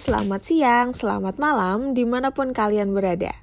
selamat 0.00 0.40
siang, 0.40 0.88
selamat 0.96 1.36
malam, 1.36 1.92
di 1.92 2.08
mana 2.08 2.32
pun 2.32 2.56
kalian 2.56 2.96
berada. 2.96 3.36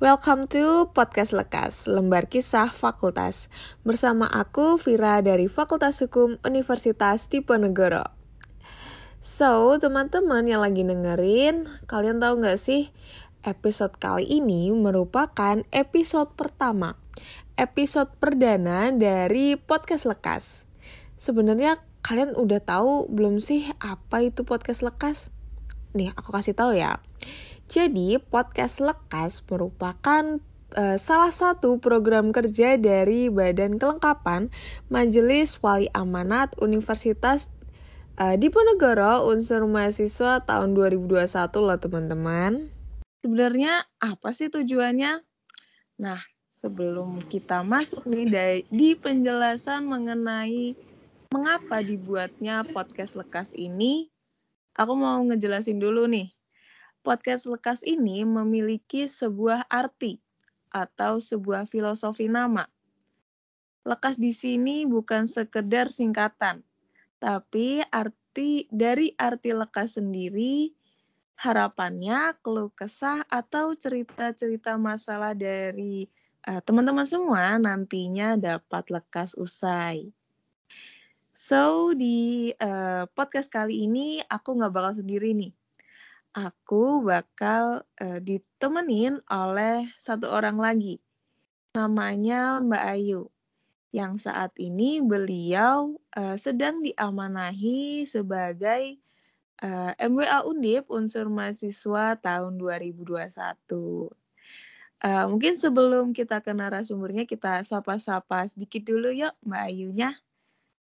Welcome 0.00 0.48
to 0.48 0.88
Podcast 0.96 1.36
Lekas, 1.36 1.84
lembar 1.84 2.24
kisah 2.24 2.72
fakultas. 2.72 3.52
Bersama 3.84 4.24
aku, 4.24 4.80
Vira 4.80 5.20
dari 5.20 5.44
Fakultas 5.44 6.00
Hukum 6.00 6.40
Universitas 6.40 7.28
Diponegoro. 7.28 8.00
So, 9.20 9.76
teman-teman 9.76 10.48
yang 10.48 10.64
lagi 10.64 10.88
dengerin, 10.88 11.68
kalian 11.84 12.16
tahu 12.16 12.40
nggak 12.40 12.56
sih, 12.56 12.88
episode 13.44 14.00
kali 14.00 14.24
ini 14.24 14.72
merupakan 14.72 15.60
episode 15.68 16.32
pertama, 16.32 16.96
episode 17.60 18.08
perdana 18.16 18.88
dari 18.88 19.60
Podcast 19.60 20.08
Lekas. 20.08 20.64
Sebenarnya 21.20 21.76
kalian 22.00 22.40
udah 22.40 22.64
tahu 22.64 23.04
belum 23.12 23.44
sih 23.44 23.68
apa 23.84 24.24
itu 24.24 24.48
podcast 24.48 24.80
lekas? 24.80 25.33
Nih, 25.94 26.10
aku 26.18 26.34
kasih 26.34 26.58
tahu 26.58 26.74
ya. 26.74 26.98
Jadi, 27.70 28.18
podcast 28.18 28.82
lekas 28.82 29.46
merupakan 29.46 30.42
uh, 30.74 30.98
salah 30.98 31.30
satu 31.30 31.78
program 31.78 32.34
kerja 32.34 32.74
dari 32.74 33.30
Badan 33.30 33.78
Kelengkapan 33.78 34.50
Majelis 34.90 35.54
Wali 35.62 35.86
Amanat 35.94 36.50
Universitas 36.58 37.54
uh, 38.18 38.34
Diponegoro 38.34 39.30
unsur 39.30 39.70
mahasiswa 39.70 40.42
tahun 40.42 40.74
2021 40.74 41.30
loh 41.62 41.78
teman-teman. 41.78 42.52
Sebenarnya 43.22 43.86
apa 44.02 44.34
sih 44.34 44.50
tujuannya? 44.50 45.22
Nah, 46.02 46.20
sebelum 46.50 47.22
kita 47.30 47.62
masuk 47.62 48.04
nih 48.10 48.66
di 48.66 48.98
penjelasan 48.98 49.86
mengenai 49.86 50.74
mengapa 51.30 51.82
dibuatnya 51.82 52.66
podcast 52.66 53.18
lekas 53.18 53.54
ini, 53.56 54.13
aku 54.74 54.92
mau 54.98 55.22
ngejelasin 55.22 55.78
dulu 55.78 56.10
nih. 56.10 56.30
Podcast 57.04 57.46
lekas 57.46 57.80
ini 57.86 58.24
memiliki 58.24 59.06
sebuah 59.06 59.70
arti 59.70 60.18
atau 60.72 61.22
sebuah 61.22 61.70
filosofi 61.70 62.26
nama. 62.26 62.66
Lekas 63.84 64.16
di 64.16 64.32
sini 64.32 64.88
bukan 64.88 65.28
sekedar 65.28 65.92
singkatan, 65.92 66.64
tapi 67.20 67.84
arti 67.92 68.64
dari 68.72 69.12
arti 69.20 69.52
lekas 69.52 70.00
sendiri 70.00 70.72
harapannya 71.38 72.34
keluh 72.40 72.72
kesah 72.72 73.26
atau 73.28 73.74
cerita-cerita 73.76 74.80
masalah 74.80 75.36
dari 75.36 76.08
uh, 76.48 76.62
teman-teman 76.62 77.04
semua 77.04 77.58
nantinya 77.60 78.38
dapat 78.38 78.88
lekas 78.88 79.36
usai. 79.36 80.14
So, 81.34 81.90
di 81.98 82.54
uh, 82.62 83.10
podcast 83.10 83.50
kali 83.50 83.90
ini 83.90 84.22
aku 84.22 84.54
nggak 84.54 84.70
bakal 84.70 85.02
sendiri 85.02 85.34
nih. 85.34 85.50
Aku 86.30 87.02
bakal 87.02 87.82
uh, 87.98 88.22
ditemenin 88.22 89.18
oleh 89.26 89.90
satu 89.98 90.30
orang 90.30 90.62
lagi. 90.62 91.02
Namanya 91.74 92.62
Mbak 92.62 92.84
Ayu. 92.86 93.34
Yang 93.90 94.30
saat 94.30 94.54
ini 94.62 95.02
beliau 95.02 95.98
uh, 96.14 96.38
sedang 96.38 96.78
diamanahi 96.86 98.06
sebagai 98.06 99.02
uh, 99.58 99.90
MWA 99.98 100.46
Undip 100.46 100.86
unsur 100.86 101.26
mahasiswa 101.26 102.14
tahun 102.14 102.62
2021. 102.62 103.10
Uh, 105.02 105.26
mungkin 105.26 105.58
sebelum 105.58 106.14
kita 106.14 106.38
ke 106.38 106.54
narasumbernya, 106.54 107.26
kita 107.26 107.66
sapa-sapa 107.66 108.46
sedikit 108.46 108.86
dulu 108.86 109.10
yuk 109.10 109.34
Mbak 109.42 109.62
Ayunya. 109.66 110.14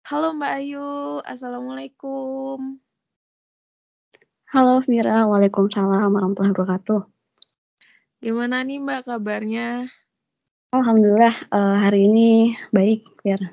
Halo 0.07 0.31
Mbak 0.31 0.53
Ayu, 0.63 1.19
Assalamualaikum. 1.27 2.79
Halo 4.47 4.79
Mira, 4.87 5.27
Waalaikumsalam 5.27 6.15
warahmatullahi 6.15 6.55
wabarakatuh. 6.55 7.03
Gimana 8.23 8.63
nih 8.63 8.79
Mbak 8.79 9.03
kabarnya? 9.03 9.91
Alhamdulillah 10.71 11.35
uh, 11.51 11.75
hari 11.83 12.07
ini 12.07 12.55
baik, 12.71 13.03
Mira. 13.27 13.51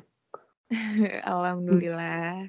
Alhamdulillah. 1.35 2.47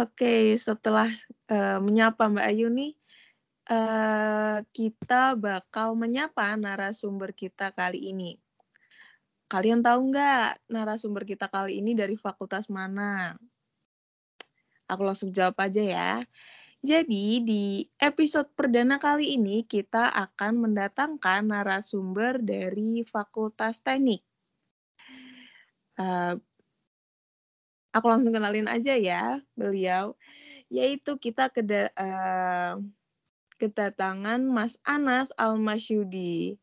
Oke, 0.00 0.56
setelah 0.56 1.12
uh, 1.52 1.84
menyapa 1.84 2.32
Mbak 2.32 2.48
Ayu 2.48 2.72
nih, 2.72 2.96
uh, 3.68 4.64
kita 4.72 5.36
bakal 5.36 5.92
menyapa 6.00 6.56
narasumber 6.56 7.36
kita 7.36 7.76
kali 7.76 8.08
ini. 8.08 8.40
Kalian 9.48 9.84
tahu 9.84 10.10
nggak 10.10 10.64
narasumber 10.72 11.28
kita 11.28 11.46
kali 11.52 11.78
ini 11.78 11.92
dari 11.92 12.16
fakultas 12.16 12.72
mana? 12.72 13.36
Aku 14.88 15.04
langsung 15.04 15.32
jawab 15.32 15.56
aja 15.60 15.80
ya. 15.80 16.12
Jadi 16.84 17.40
di 17.40 17.64
episode 17.96 18.52
perdana 18.52 19.00
kali 19.00 19.40
ini 19.40 19.64
kita 19.64 20.12
akan 20.12 20.68
mendatangkan 20.68 21.48
narasumber 21.48 22.36
dari 22.44 23.00
Fakultas 23.08 23.80
Teknik. 23.80 24.20
Uh, 25.96 26.36
aku 27.88 28.04
langsung 28.04 28.36
kenalin 28.36 28.68
aja 28.68 29.00
ya 29.00 29.40
beliau, 29.56 30.12
yaitu 30.68 31.16
kita 31.16 31.48
keda, 31.48 31.88
uh, 31.96 32.76
kedatangan 33.56 34.44
Mas 34.44 34.76
Anas 34.84 35.32
Almasyudi. 35.40 36.60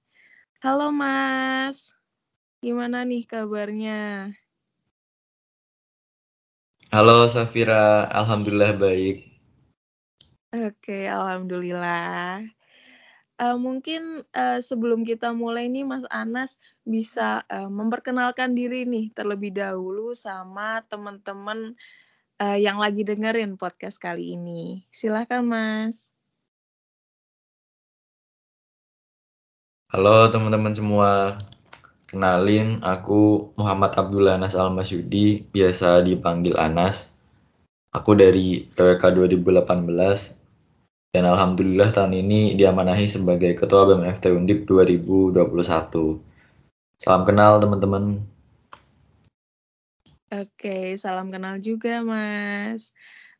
Halo 0.62 0.94
Mas. 0.94 1.98
Gimana 2.61 3.01
nih 3.01 3.25
kabarnya? 3.25 4.29
Halo 6.94 7.25
Safira, 7.25 8.05
alhamdulillah 8.05 8.77
baik. 8.77 9.33
Oke, 10.53 11.09
alhamdulillah. 11.09 12.45
Uh, 13.41 13.57
mungkin 13.57 14.21
uh, 14.38 14.61
sebelum 14.61 15.01
kita 15.01 15.33
mulai 15.33 15.73
nih 15.73 15.89
Mas 15.89 16.05
Anas 16.13 16.61
bisa 16.85 17.41
uh, 17.50 17.66
memperkenalkan 17.66 18.53
diri 18.53 18.85
nih 18.85 19.09
terlebih 19.17 19.57
dahulu 19.57 20.13
sama 20.13 20.85
teman-teman 20.85 21.73
uh, 22.38 22.57
yang 22.61 22.77
lagi 22.77 23.01
dengerin 23.01 23.57
podcast 23.57 23.97
kali 23.97 24.38
ini. 24.38 24.85
Silahkan 24.94 25.41
Mas. 25.41 26.13
Halo 29.89 30.29
teman-teman 30.29 30.77
semua. 30.77 31.41
Kenalin, 32.11 32.83
aku 32.83 33.55
Muhammad 33.55 33.95
Abdullah 33.95 34.35
Anas 34.35 34.51
Almasyudi, 34.51 35.47
biasa 35.47 36.03
dipanggil 36.03 36.59
Anas. 36.59 37.16
Aku 37.95 38.19
dari 38.19 38.67
TWK 38.75 39.16
2018, 39.16 40.35
dan 41.16 41.23
Alhamdulillah 41.23 41.95
tahun 41.95 42.19
ini 42.19 42.59
diamanahi 42.59 43.07
sebagai 43.07 43.55
Ketua 43.55 43.88
BMFT 43.88 44.27
Undip 44.27 44.67
2021. 44.67 45.39
Salam 47.00 47.23
kenal 47.23 47.63
teman-teman. 47.63 48.19
Oke, 50.35 51.00
salam 51.00 51.31
kenal 51.31 51.63
juga 51.63 52.03
Mas. 52.03 52.91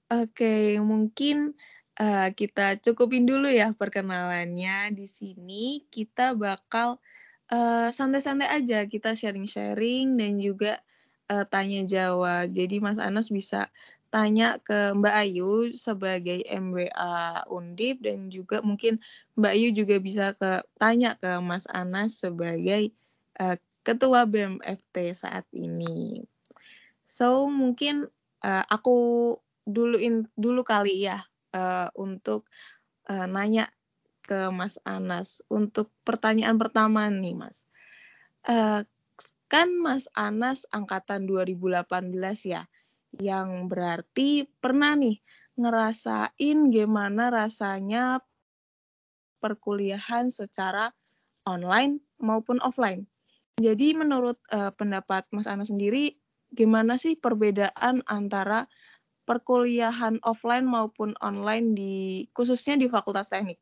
Oke, 0.07 0.79
mungkin 0.79 1.59
uh, 1.99 2.31
kita 2.31 2.79
cukupin 2.79 3.27
dulu 3.27 3.51
ya 3.51 3.75
perkenalannya. 3.75 4.95
Di 4.95 5.11
sini 5.11 5.83
kita 5.91 6.39
bakal 6.39 7.03
santai 7.51 7.91
santai-santai 7.91 8.47
aja, 8.47 8.88
kita 8.88 9.12
sharing-sharing 9.12 10.16
dan 10.16 10.39
juga, 10.39 10.79
uh, 11.28 11.44
tanya 11.44 11.84
jawab. 11.84 12.47
Jadi 12.56 12.79
Mas 12.79 12.95
Anas 12.95 13.28
bisa 13.28 13.67
tanya 14.12 14.59
ke 14.63 14.95
Mbak 14.95 15.16
Ayu 15.16 15.51
sebagai 15.75 16.44
MWA 16.47 17.44
Undip 17.51 18.03
dan 18.03 18.31
juga 18.31 18.59
mungkin 18.63 19.00
Mbak 19.35 19.51
Ayu 19.56 19.69
juga 19.75 19.95
bisa 20.00 20.35
ke 20.35 20.64
tanya 20.79 21.16
ke 21.20 21.40
Mas 21.43 21.67
Anas 21.67 22.23
sebagai, 22.23 22.96
uh, 23.40 23.59
ketua 23.84 24.23
BMFT 24.23 25.11
saat 25.11 25.43
ini. 25.52 26.23
So, 27.03 27.52
mungkin, 27.52 28.08
uh, 28.47 28.64
aku 28.72 29.35
duluin 29.67 30.23
dulu 30.40 30.64
kali 30.64 31.03
ya, 31.03 31.28
uh, 31.52 31.91
untuk, 31.99 32.47
uh, 33.11 33.28
nanya 33.28 33.67
ke 34.31 34.47
Mas 34.47 34.79
Anas 34.87 35.43
untuk 35.51 35.91
pertanyaan 36.07 36.55
pertama 36.55 37.11
nih 37.11 37.35
Mas. 37.35 37.67
Uh, 38.47 38.87
kan 39.51 39.67
Mas 39.83 40.07
Anas 40.16 40.63
angkatan 40.72 41.28
2018 41.28 41.83
ya, 42.47 42.63
yang 43.19 43.67
berarti 43.67 44.47
pernah 44.63 44.95
nih 44.95 45.19
ngerasain 45.59 46.57
gimana 46.72 47.28
rasanya 47.28 48.23
perkuliahan 49.43 50.31
secara 50.31 50.95
online 51.43 51.99
maupun 52.23 52.63
offline. 52.63 53.03
Jadi 53.59 53.91
menurut 53.91 54.39
uh, 54.55 54.72
pendapat 54.72 55.27
Mas 55.35 55.43
Anas 55.43 55.67
sendiri, 55.67 56.16
gimana 56.55 56.95
sih 56.95 57.19
perbedaan 57.19 57.99
antara 58.07 58.72
perkuliahan 59.27 60.23
offline 60.23 60.63
maupun 60.63 61.19
online 61.19 61.75
di 61.75 61.95
khususnya 62.31 62.79
di 62.79 62.87
Fakultas 62.87 63.27
Teknik? 63.27 63.59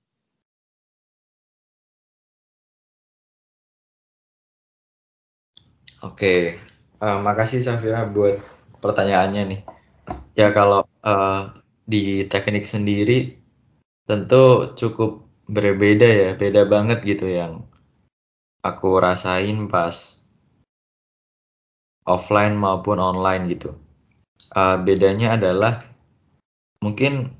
Oke, 5.99 6.55
uh, 7.03 7.19
makasih 7.19 7.59
Safira 7.59 8.07
buat 8.07 8.39
pertanyaannya 8.79 9.43
nih. 9.51 9.61
Ya 10.31 10.55
kalau 10.55 10.87
uh, 11.03 11.51
di 11.83 12.23
teknik 12.23 12.63
sendiri 12.63 13.35
tentu 14.07 14.71
cukup 14.79 15.27
berbeda 15.51 16.07
ya, 16.07 16.29
beda 16.39 16.63
banget 16.71 17.03
gitu 17.03 17.27
yang 17.27 17.67
aku 18.63 18.95
rasain 18.95 19.67
pas 19.67 20.23
offline 22.07 22.55
maupun 22.55 22.95
online 22.95 23.51
gitu. 23.51 23.75
Uh, 24.55 24.79
bedanya 24.79 25.35
adalah 25.35 25.83
mungkin 26.79 27.35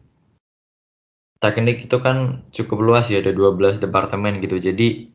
teknik 1.40 1.88
itu 1.88 1.96
kan 2.04 2.44
cukup 2.52 2.84
luas 2.84 3.08
ya, 3.08 3.24
ada 3.24 3.32
12 3.32 3.80
departemen 3.80 4.44
gitu. 4.44 4.60
Jadi 4.60 5.08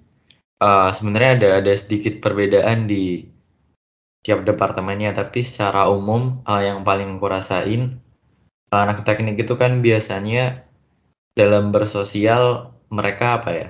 uh, 0.64 0.88
sebenarnya 0.96 1.31
ada 1.37 1.49
ada 1.61 1.73
sedikit 1.76 2.25
perbedaan 2.25 2.88
di 2.88 3.33
tiap 4.25 4.43
departemennya, 4.49 5.12
tapi 5.12 5.44
secara 5.44 5.87
umum 5.93 6.41
uh, 6.49 6.65
yang 6.65 6.81
paling 6.81 7.21
aku 7.21 7.29
rasain 7.29 8.00
uh, 8.73 8.81
anak 8.81 9.05
teknik 9.05 9.37
itu 9.37 9.55
kan 9.61 9.85
biasanya 9.85 10.65
dalam 11.37 11.71
bersosial 11.71 12.73
mereka 12.88 13.38
apa 13.38 13.50
ya? 13.53 13.69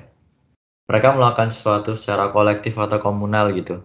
Mereka 0.86 1.18
melakukan 1.18 1.50
sesuatu 1.50 1.98
secara 1.98 2.30
kolektif 2.30 2.78
atau 2.78 3.02
komunal 3.02 3.50
gitu. 3.56 3.82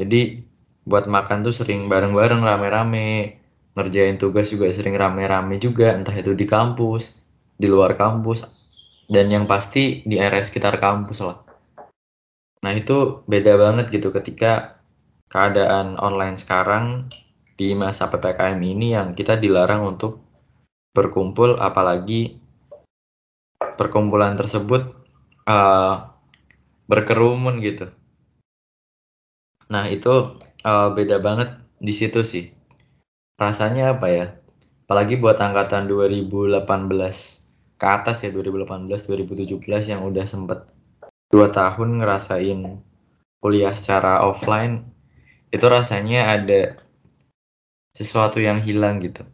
Jadi 0.00 0.40
buat 0.88 1.04
makan 1.04 1.44
tuh 1.44 1.52
sering 1.52 1.92
bareng-bareng 1.92 2.40
rame-rame, 2.40 3.36
ngerjain 3.76 4.16
tugas 4.16 4.48
juga 4.48 4.72
sering 4.72 4.96
rame-rame 4.96 5.60
juga, 5.60 5.92
entah 5.92 6.14
itu 6.16 6.32
di 6.32 6.48
kampus, 6.48 7.20
di 7.60 7.68
luar 7.68 7.98
kampus, 7.98 8.48
dan 9.10 9.28
yang 9.28 9.44
pasti 9.44 10.00
di 10.06 10.16
area 10.16 10.40
sekitar 10.40 10.80
kampus 10.80 11.20
lah. 11.20 11.38
Nah 12.64 12.72
itu 12.72 13.26
beda 13.26 13.58
banget 13.58 13.90
gitu 13.92 14.14
ketika 14.14 14.79
keadaan 15.30 15.94
online 16.02 16.36
sekarang 16.36 17.06
di 17.54 17.72
masa 17.78 18.10
PPKM 18.10 18.58
ini 18.58 18.98
yang 18.98 19.14
kita 19.14 19.38
dilarang 19.38 19.86
untuk 19.86 20.18
berkumpul 20.90 21.54
apalagi 21.62 22.42
perkumpulan 23.78 24.34
tersebut 24.34 24.90
uh, 25.46 26.10
berkerumun 26.90 27.62
gitu. 27.62 27.86
Nah 29.70 29.86
itu 29.86 30.34
uh, 30.66 30.88
beda 30.90 31.22
banget 31.22 31.54
di 31.78 31.94
situ 31.94 32.26
sih. 32.26 32.50
Rasanya 33.38 33.94
apa 33.96 34.06
ya? 34.10 34.26
Apalagi 34.90 35.14
buat 35.14 35.38
angkatan 35.38 35.86
2018 35.86 36.66
ke 37.78 37.86
atas 37.86 38.26
ya 38.26 38.34
2018 38.34 38.90
2017 38.90 39.62
yang 39.88 40.02
udah 40.04 40.26
sempet 40.26 40.68
dua 41.30 41.48
tahun 41.48 42.02
ngerasain 42.02 42.60
kuliah 43.40 43.72
secara 43.72 44.20
offline 44.26 44.99
itu 45.50 45.66
rasanya 45.66 46.34
ada 46.34 46.80
sesuatu 47.94 48.38
yang 48.38 48.62
hilang 48.62 49.02
gitu. 49.02 49.26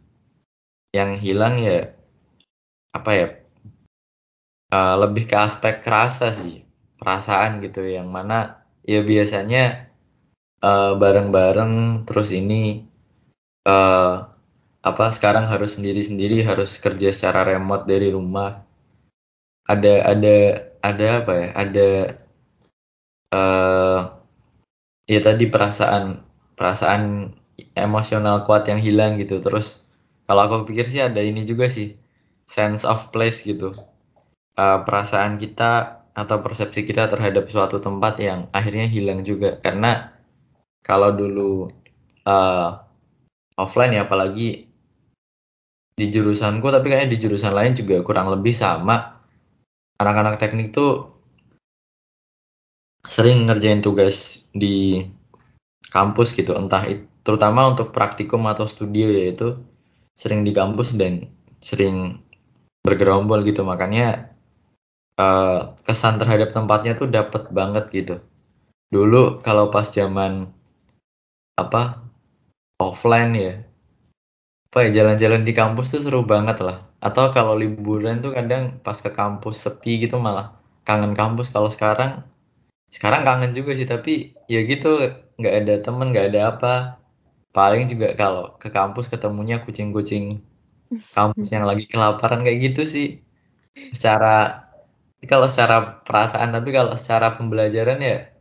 Yang 0.93 1.11
hilang 1.21 1.61
ya 1.61 1.93
apa 2.97 3.11
ya 3.13 3.27
uh, 4.73 4.95
lebih 5.05 5.29
ke 5.29 5.35
aspek 5.37 5.85
kerasa 5.85 6.33
sih 6.33 6.65
perasaan 6.97 7.61
gitu 7.61 7.85
yang 7.85 8.09
mana 8.09 8.65
ya 8.81 9.05
biasanya 9.05 9.93
uh, 10.65 10.97
bareng-bareng 10.97 12.03
terus 12.09 12.33
ini 12.33 12.87
uh, 13.69 14.25
apa 14.81 15.05
sekarang 15.13 15.45
harus 15.51 15.77
sendiri-sendiri 15.77 16.41
harus 16.41 16.79
kerja 16.79 17.11
secara 17.13 17.53
remote 17.53 17.85
dari 17.85 18.09
rumah 18.09 18.63
ada 19.67 20.15
ada 20.15 20.37
ada 20.79 21.07
apa 21.21 21.33
ya 21.35 21.47
ada 21.53 21.89
uh, 23.35 23.99
ya 25.07 25.19
tadi 25.23 25.47
perasaan 25.47 26.21
perasaan 26.59 27.31
emosional 27.73 28.43
kuat 28.43 28.67
yang 28.69 28.77
hilang 28.83 29.15
gitu. 29.17 29.39
Terus 29.39 29.87
kalau 30.27 30.45
aku 30.45 30.55
pikir 30.69 30.85
sih 30.85 31.01
ada 31.01 31.23
ini 31.23 31.47
juga 31.47 31.71
sih 31.71 31.95
sense 32.43 32.83
of 32.83 33.09
place 33.09 33.41
gitu. 33.41 33.71
Uh, 34.57 34.83
perasaan 34.83 35.39
kita 35.39 36.03
atau 36.17 36.41
persepsi 36.41 36.81
kita 36.83 37.05
terhadap 37.07 37.45
suatu 37.47 37.77
tempat 37.79 38.19
yang 38.19 38.39
akhirnya 38.51 38.85
hilang 38.85 39.23
juga. 39.23 39.57
Karena 39.63 40.11
kalau 40.83 41.15
dulu 41.15 41.71
uh, 42.27 42.69
offline 43.57 43.95
ya 43.95 44.05
apalagi 44.05 44.67
di 45.97 46.05
jurusanku 46.13 46.69
tapi 46.69 46.93
kayaknya 46.93 47.09
di 47.09 47.17
jurusan 47.17 47.53
lain 47.55 47.73
juga 47.73 48.03
kurang 48.03 48.29
lebih 48.29 48.53
sama. 48.53 49.17
Anak-anak 49.97 50.37
teknik 50.37 50.77
tuh 50.77 51.16
sering 53.07 53.47
ngerjain 53.47 53.79
tugas 53.79 54.47
di 54.51 55.07
kampus 55.89 56.35
gitu 56.35 56.53
entah 56.53 56.83
terutama 57.23 57.71
untuk 57.71 57.95
praktikum 57.95 58.43
atau 58.47 58.67
studio 58.67 59.07
yaitu 59.07 59.55
sering 60.19 60.43
di 60.43 60.51
kampus 60.51 60.93
dan 60.93 61.27
sering 61.63 62.19
bergerombol 62.83 63.43
gitu 63.43 63.67
makanya 63.67 64.31
uh, 65.19 65.75
kesan 65.83 66.21
terhadap 66.21 66.53
tempatnya 66.53 66.95
tuh 66.95 67.09
dapet 67.09 67.49
banget 67.51 67.85
gitu. 67.91 68.15
Dulu 68.87 69.43
kalau 69.43 69.67
pas 69.67 69.83
zaman 69.83 70.47
apa 71.57 71.99
offline 72.79 73.33
ya, 73.35 73.53
apa 74.71 74.77
ya 74.87 75.03
jalan-jalan 75.03 75.41
di 75.43 75.51
kampus 75.51 75.91
tuh 75.91 76.01
seru 76.05 76.21
banget 76.23 76.63
lah. 76.63 76.85
Atau 77.03 77.33
kalau 77.35 77.57
liburan 77.57 78.23
tuh 78.23 78.31
kadang 78.31 78.79
pas 78.79 78.95
ke 78.95 79.11
kampus 79.11 79.67
sepi 79.67 80.07
gitu 80.07 80.21
malah 80.21 80.55
kangen 80.87 81.11
kampus. 81.17 81.51
Kalau 81.51 81.67
sekarang 81.67 82.23
sekarang 82.97 83.21
kangen 83.29 83.53
juga 83.53 83.77
sih 83.77 83.85
tapi 83.85 84.33
ya 84.49 84.65
gitu 84.65 84.97
nggak 85.37 85.53
ada 85.53 85.73
temen 85.85 86.09
nggak 86.09 86.27
ada 86.33 86.41
apa. 86.49 86.73
Paling 87.53 87.85
juga 87.85 88.17
kalau 88.17 88.57
ke 88.57 88.73
kampus 88.73 89.05
ketemunya 89.05 89.61
kucing-kucing 89.61 90.41
kampus 91.17 91.47
yang 91.53 91.69
lagi 91.69 91.85
kelaparan 91.85 92.41
kayak 92.41 92.73
gitu 92.73 92.89
sih. 92.89 93.21
Secara 93.93 94.65
kalau 95.29 95.45
secara 95.45 96.01
perasaan 96.01 96.49
tapi 96.49 96.73
kalau 96.73 96.97
secara 96.97 97.37
pembelajaran 97.37 98.01
ya 98.01 98.33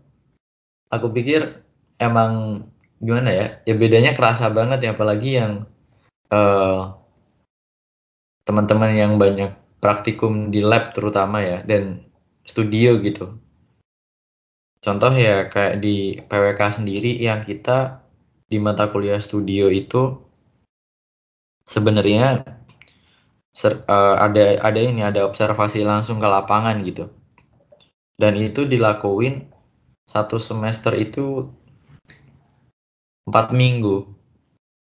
aku 0.88 1.12
pikir 1.12 1.60
emang 2.00 2.64
gimana 3.00 3.28
ya 3.32 3.46
ya 3.68 3.74
bedanya 3.76 4.16
kerasa 4.16 4.48
banget 4.48 4.88
ya 4.88 4.90
apalagi 4.96 5.40
yang 5.40 5.52
uh, 6.32 6.96
teman-teman 8.48 8.92
yang 8.96 9.12
banyak 9.20 9.52
praktikum 9.80 10.48
di 10.48 10.64
lab 10.64 10.96
terutama 10.96 11.44
ya 11.44 11.60
dan 11.64 12.04
studio 12.44 12.96
gitu 13.04 13.36
contoh 14.86 15.10
ya 15.10 15.50
kayak 15.50 15.82
di 15.82 16.22
PWK 16.30 16.60
sendiri 16.78 17.18
yang 17.18 17.42
kita 17.42 18.06
di 18.46 18.62
mata 18.62 18.86
kuliah 18.86 19.18
studio 19.18 19.66
itu 19.66 20.14
sebenarnya 21.66 22.46
ser, 23.50 23.82
uh, 23.90 24.14
ada 24.22 24.62
ada 24.62 24.78
ini 24.78 25.02
ada 25.02 25.26
observasi 25.26 25.82
langsung 25.82 26.22
ke 26.22 26.28
lapangan 26.30 26.78
gitu. 26.86 27.10
Dan 28.14 28.38
itu 28.38 28.62
dilakuin 28.64 29.50
satu 30.06 30.38
semester 30.38 30.94
itu 30.94 31.50
empat 33.26 33.50
minggu. 33.50 34.06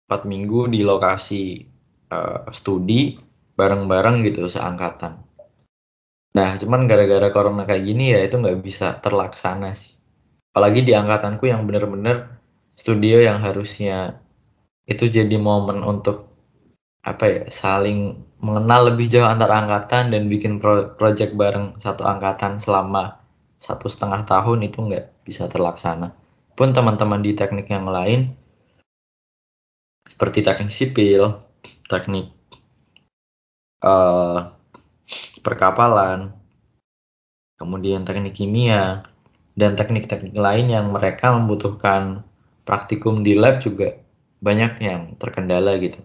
Empat 0.09 0.25
minggu 0.25 0.67
di 0.73 0.81
lokasi 0.81 1.61
uh, 2.09 2.49
studi 2.49 3.21
bareng-bareng 3.53 4.25
gitu 4.25 4.49
seangkatan 4.49 5.30
nah 6.31 6.55
cuman 6.55 6.87
gara-gara 6.87 7.27
corona 7.35 7.67
kayak 7.67 7.83
gini 7.83 8.15
ya 8.15 8.19
itu 8.23 8.39
nggak 8.39 8.59
bisa 8.63 8.97
terlaksana 9.03 9.75
sih. 9.75 9.91
Apalagi 10.51 10.83
di 10.83 10.91
angkatanku 10.95 11.47
yang 11.47 11.63
bener-bener 11.67 12.39
studio 12.75 13.19
yang 13.19 13.39
harusnya 13.43 14.19
itu 14.87 15.07
jadi 15.07 15.35
momen 15.39 15.83
untuk 15.83 16.31
apa 17.01 17.25
ya 17.25 17.43
saling 17.49 18.19
mengenal 18.41 18.93
lebih 18.93 19.09
jauh 19.09 19.25
antar 19.25 19.49
angkatan 19.49 20.13
dan 20.13 20.29
bikin 20.29 20.61
pro 20.61 20.93
project 20.99 21.33
bareng 21.33 21.77
satu 21.81 22.03
angkatan 22.05 22.57
selama 22.61 23.21
satu 23.61 23.87
setengah 23.89 24.25
tahun 24.25 24.65
itu 24.67 24.77
nggak 24.81 25.25
bisa 25.25 25.45
terlaksana. 25.47 26.13
Pun 26.57 26.73
teman-teman 26.75 27.21
di 27.23 27.33
teknik 27.33 27.69
yang 27.71 27.87
lain 27.89 28.33
seperti 30.11 30.43
teknik 30.43 30.73
sipil 30.73 31.39
teknik 31.87 32.33
uh, 33.85 34.51
perkapalan 35.41 36.33
kemudian 37.61 38.01
teknik 38.01 38.33
kimia 38.33 39.05
dan 39.53 39.77
teknik-teknik 39.77 40.33
lain 40.33 40.73
yang 40.73 40.89
mereka 40.89 41.35
membutuhkan 41.37 42.25
praktikum 42.65 43.21
di 43.21 43.37
lab 43.37 43.61
juga 43.61 44.01
banyak 44.41 44.81
yang 44.81 45.01
terkendala 45.21 45.77
gitu. 45.77 46.01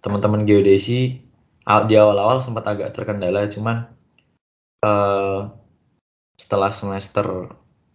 Teman-teman 0.00 0.48
geodesi 0.48 1.20
di 1.66 1.94
awal-awal 1.98 2.38
sempat 2.40 2.64
agak 2.64 2.94
terkendala 2.94 3.50
cuman 3.50 3.90
uh, 4.86 5.50
setelah 6.38 6.70
semester 6.70 7.50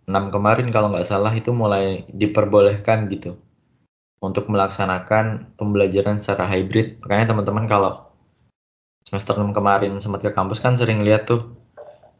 6 0.06 0.12
kemarin 0.34 0.68
kalau 0.76 0.92
nggak 0.92 1.08
salah 1.08 1.32
itu 1.32 1.56
mulai 1.56 2.04
diperbolehkan 2.12 3.08
gitu 3.10 3.40
untuk 4.22 4.52
melaksanakan 4.52 5.56
pembelajaran 5.56 6.20
secara 6.22 6.46
hybrid. 6.52 7.00
Makanya 7.02 7.34
teman-teman 7.34 7.66
kalau 7.66 8.11
semester 9.06 9.38
6 9.38 9.52
kemarin 9.54 9.98
sempat 9.98 10.22
ke 10.26 10.32
kampus 10.32 10.60
kan 10.60 10.78
sering 10.78 11.02
lihat 11.06 11.28
tuh 11.30 11.54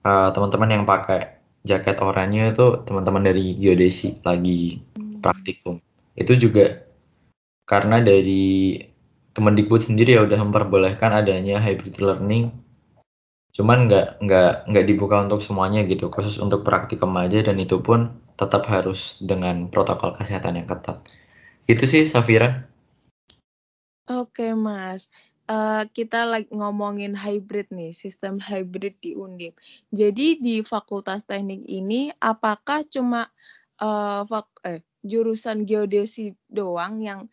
uh, 0.06 0.30
teman-teman 0.34 0.82
yang 0.82 0.84
pakai 0.84 1.40
jaket 1.62 2.02
oranye 2.02 2.52
itu 2.52 2.82
teman-teman 2.86 3.22
dari 3.22 3.54
geodesi 3.58 4.18
lagi 4.26 4.82
praktikum 5.22 5.78
itu 6.18 6.34
juga 6.38 6.86
karena 7.66 8.02
dari 8.02 8.78
Kemendikbud 9.32 9.80
sendiri 9.80 10.20
ya 10.20 10.28
udah 10.28 10.44
memperbolehkan 10.44 11.16
adanya 11.16 11.64
hybrid 11.64 12.04
learning 12.04 12.52
Cuman 13.52 13.92
nggak 13.92 14.24
nggak 14.24 14.52
nggak 14.72 14.86
dibuka 14.88 15.20
untuk 15.20 15.44
semuanya 15.44 15.84
gitu, 15.84 16.08
khusus 16.08 16.40
untuk 16.40 16.64
praktikum 16.64 17.12
aja 17.20 17.44
dan 17.44 17.60
itu 17.60 17.84
pun 17.84 18.16
tetap 18.40 18.64
harus 18.72 19.20
dengan 19.20 19.68
protokol 19.68 20.16
kesehatan 20.16 20.64
yang 20.64 20.68
ketat. 20.68 21.04
Itu 21.68 21.84
sih 21.84 22.08
Safira. 22.08 22.72
Oke 24.08 24.56
Mas, 24.56 25.12
uh, 25.48 25.84
kita 25.90 26.28
lagi 26.28 26.50
ngomongin 26.52 27.16
hybrid 27.16 27.72
nih, 27.72 27.96
sistem 27.96 28.38
hybrid 28.38 28.98
di 29.02 29.16
Undip. 29.18 29.58
Jadi 29.90 30.38
di 30.42 30.56
Fakultas 30.62 31.24
Teknik 31.26 31.66
ini 31.66 32.12
apakah 32.20 32.86
cuma 32.86 33.30
uh, 33.82 34.28
fak 34.28 34.48
eh, 34.68 34.82
jurusan 35.02 35.66
geodesi 35.66 36.36
doang 36.46 37.02
yang 37.02 37.26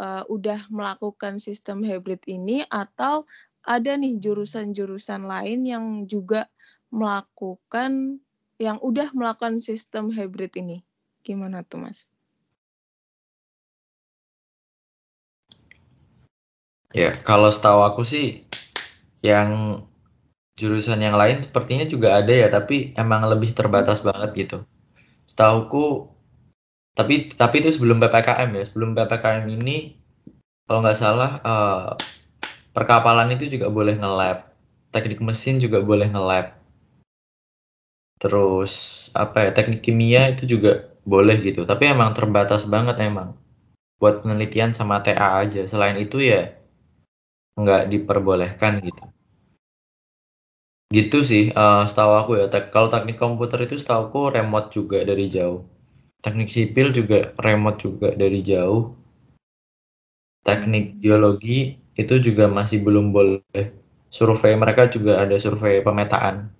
uh, 0.00 0.24
udah 0.28 0.68
melakukan 0.68 1.40
sistem 1.40 1.80
hybrid 1.80 2.20
ini 2.28 2.66
atau 2.68 3.24
ada 3.66 3.98
nih 3.98 4.20
jurusan-jurusan 4.22 5.26
lain 5.26 5.66
yang 5.66 5.84
juga 6.06 6.46
melakukan 6.92 8.22
yang 8.56 8.80
udah 8.80 9.12
melakukan 9.12 9.60
sistem 9.60 10.08
hybrid 10.08 10.54
ini. 10.56 10.80
Gimana 11.26 11.60
tuh, 11.66 11.82
Mas? 11.82 12.08
Ya, 16.96 17.12
kalau 17.28 17.52
setahu 17.52 17.84
aku 17.84 18.02
sih 18.08 18.48
yang 19.20 19.82
jurusan 20.56 20.96
yang 21.04 21.20
lain 21.20 21.44
sepertinya 21.44 21.84
juga 21.84 22.16
ada 22.16 22.32
ya, 22.32 22.48
tapi 22.48 22.96
emang 22.96 23.28
lebih 23.28 23.52
terbatas 23.52 24.00
banget 24.00 24.32
gitu. 24.32 24.58
Setahuku 25.28 26.08
tapi 26.96 27.28
tapi 27.36 27.60
itu 27.60 27.68
sebelum 27.76 28.00
PPKM 28.00 28.50
ya. 28.56 28.64
Sebelum 28.64 28.96
PPKM 28.96 29.44
ini 29.52 30.00
kalau 30.64 30.80
nggak 30.80 30.96
salah 30.96 31.30
uh, 31.44 31.92
perkapalan 32.72 33.32
itu 33.36 33.52
juga 33.52 33.68
boleh 33.68 33.94
nge-lab 34.00 34.56
teknik 34.96 35.20
mesin 35.20 35.60
juga 35.60 35.84
boleh 35.84 36.08
nge-lab 36.08 36.56
terus 38.16 39.06
apa 39.12 39.48
ya 39.48 39.50
teknik 39.52 39.84
kimia 39.84 40.32
itu 40.32 40.56
juga 40.56 40.88
boleh 41.04 41.36
gitu 41.44 41.68
tapi 41.68 41.86
emang 41.92 42.16
terbatas 42.16 42.64
banget 42.64 42.96
emang 43.04 43.36
buat 44.00 44.24
penelitian 44.24 44.72
sama 44.72 45.04
TA 45.04 45.40
aja 45.40 45.68
selain 45.68 46.00
itu 46.00 46.24
ya 46.24 46.55
nggak 47.56 47.88
diperbolehkan 47.88 48.84
gitu. 48.84 49.04
Gitu 50.86 51.18
sih 51.26 51.50
uh, 51.50 51.82
setahu 51.88 52.12
aku 52.14 52.30
ya 52.38 52.46
Tek 52.46 52.70
kalau 52.70 52.86
teknik 52.86 53.18
komputer 53.18 53.66
itu 53.66 53.74
setahu 53.74 54.00
aku 54.06 54.20
remote 54.36 54.68
juga 54.70 55.02
dari 55.02 55.26
jauh. 55.26 55.66
Teknik 56.22 56.48
sipil 56.52 56.94
juga 56.94 57.34
remote 57.40 57.78
juga 57.82 58.08
dari 58.14 58.40
jauh. 58.44 58.94
Teknik 60.46 61.02
geologi 61.02 61.74
itu 61.98 62.14
juga 62.22 62.46
masih 62.46 62.84
belum 62.86 63.10
boleh. 63.10 63.64
Survei 64.12 64.54
mereka 64.54 64.86
juga 64.86 65.18
ada 65.18 65.34
survei 65.42 65.82
pemetaan. 65.82 66.54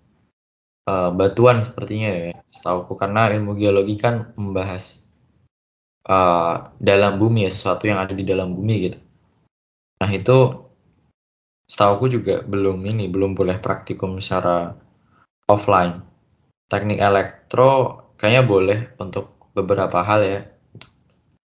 Uh, 0.87 1.11
batuan 1.11 1.63
sepertinya 1.67 2.11
ya 2.15 2.39
setahu 2.51 2.95
karena 2.95 3.31
ilmu 3.35 3.59
geologi 3.59 3.99
kan 3.99 4.31
membahas 4.39 5.03
uh, 6.07 6.71
dalam 6.79 7.19
bumi 7.19 7.47
ya 7.47 7.51
sesuatu 7.51 7.91
yang 7.91 7.99
ada 7.99 8.15
di 8.15 8.23
dalam 8.23 8.55
bumi 8.55 8.91
gitu. 8.91 8.99
Nah 10.03 10.11
itu 10.15 10.66
setahu 11.67 12.07
juga 12.07 12.47
belum 12.47 12.87
ini 12.87 13.11
belum 13.11 13.35
boleh 13.35 13.59
praktikum 13.59 14.23
secara 14.23 14.75
offline. 15.51 16.03
Teknik 16.67 16.99
elektro 16.99 18.03
kayaknya 18.19 18.43
boleh 18.47 18.79
untuk 18.99 19.51
beberapa 19.55 20.03
hal 20.03 20.21
ya. 20.23 20.41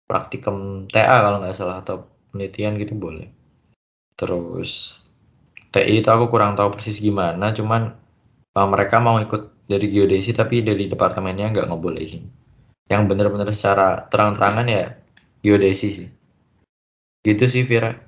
Praktikum 0.07 0.87
TA 0.87 1.23
kalau 1.23 1.43
nggak 1.43 1.55
salah 1.55 1.83
atau 1.83 2.07
penelitian 2.31 2.79
gitu 2.79 2.95
boleh. 2.95 3.27
Terus 4.15 5.03
TI 5.71 5.99
itu 5.99 6.09
aku 6.09 6.31
kurang 6.31 6.55
tahu 6.55 6.73
persis 6.79 7.03
gimana 7.03 7.51
cuman 7.51 7.91
uh, 8.55 8.67
mereka 8.67 9.03
mau 9.03 9.19
ikut 9.19 9.67
dari 9.67 9.91
geodesi 9.91 10.31
tapi 10.31 10.63
dari 10.63 10.87
departemennya 10.87 11.51
nggak 11.51 11.67
ngebolehin. 11.67 12.23
Yang 12.87 13.01
benar-benar 13.11 13.51
secara 13.51 14.07
terang-terangan 14.07 14.67
ya 14.71 14.95
geodesi 15.43 15.87
sih. 15.91 16.09
Gitu 17.27 17.43
sih 17.43 17.67
Vira 17.67 18.06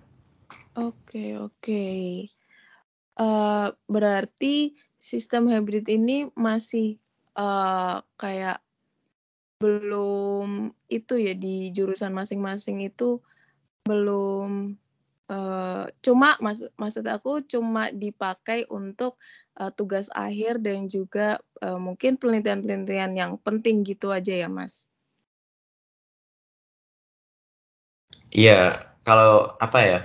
oke 0.80 1.26
oke 1.44 1.84
uh, 3.20 3.68
berarti 3.92 4.74
sistem 4.96 5.52
hybrid 5.52 5.88
ini 5.92 6.32
masih 6.36 7.00
uh, 7.36 8.00
kayak 8.16 8.64
belum 9.60 10.72
itu 10.88 11.20
ya 11.20 11.36
di 11.36 11.76
jurusan 11.76 12.16
masing-masing 12.16 12.80
itu 12.88 13.20
belum 13.84 14.80
Uh, 15.30 15.86
cuma 16.02 16.34
mas 16.42 16.66
maksud 16.74 17.06
aku 17.06 17.46
cuma 17.46 17.94
dipakai 17.94 18.66
untuk 18.66 19.14
uh, 19.62 19.70
tugas 19.70 20.10
akhir 20.18 20.58
dan 20.58 20.90
juga 20.90 21.38
uh, 21.62 21.78
mungkin 21.78 22.18
penelitian-penelitian 22.18 23.14
yang 23.14 23.38
penting 23.38 23.86
gitu 23.86 24.10
aja 24.10 24.34
ya 24.34 24.50
mas. 24.50 24.90
Iya, 28.34 28.90
kalau 29.06 29.54
apa 29.62 29.80
ya 29.86 30.00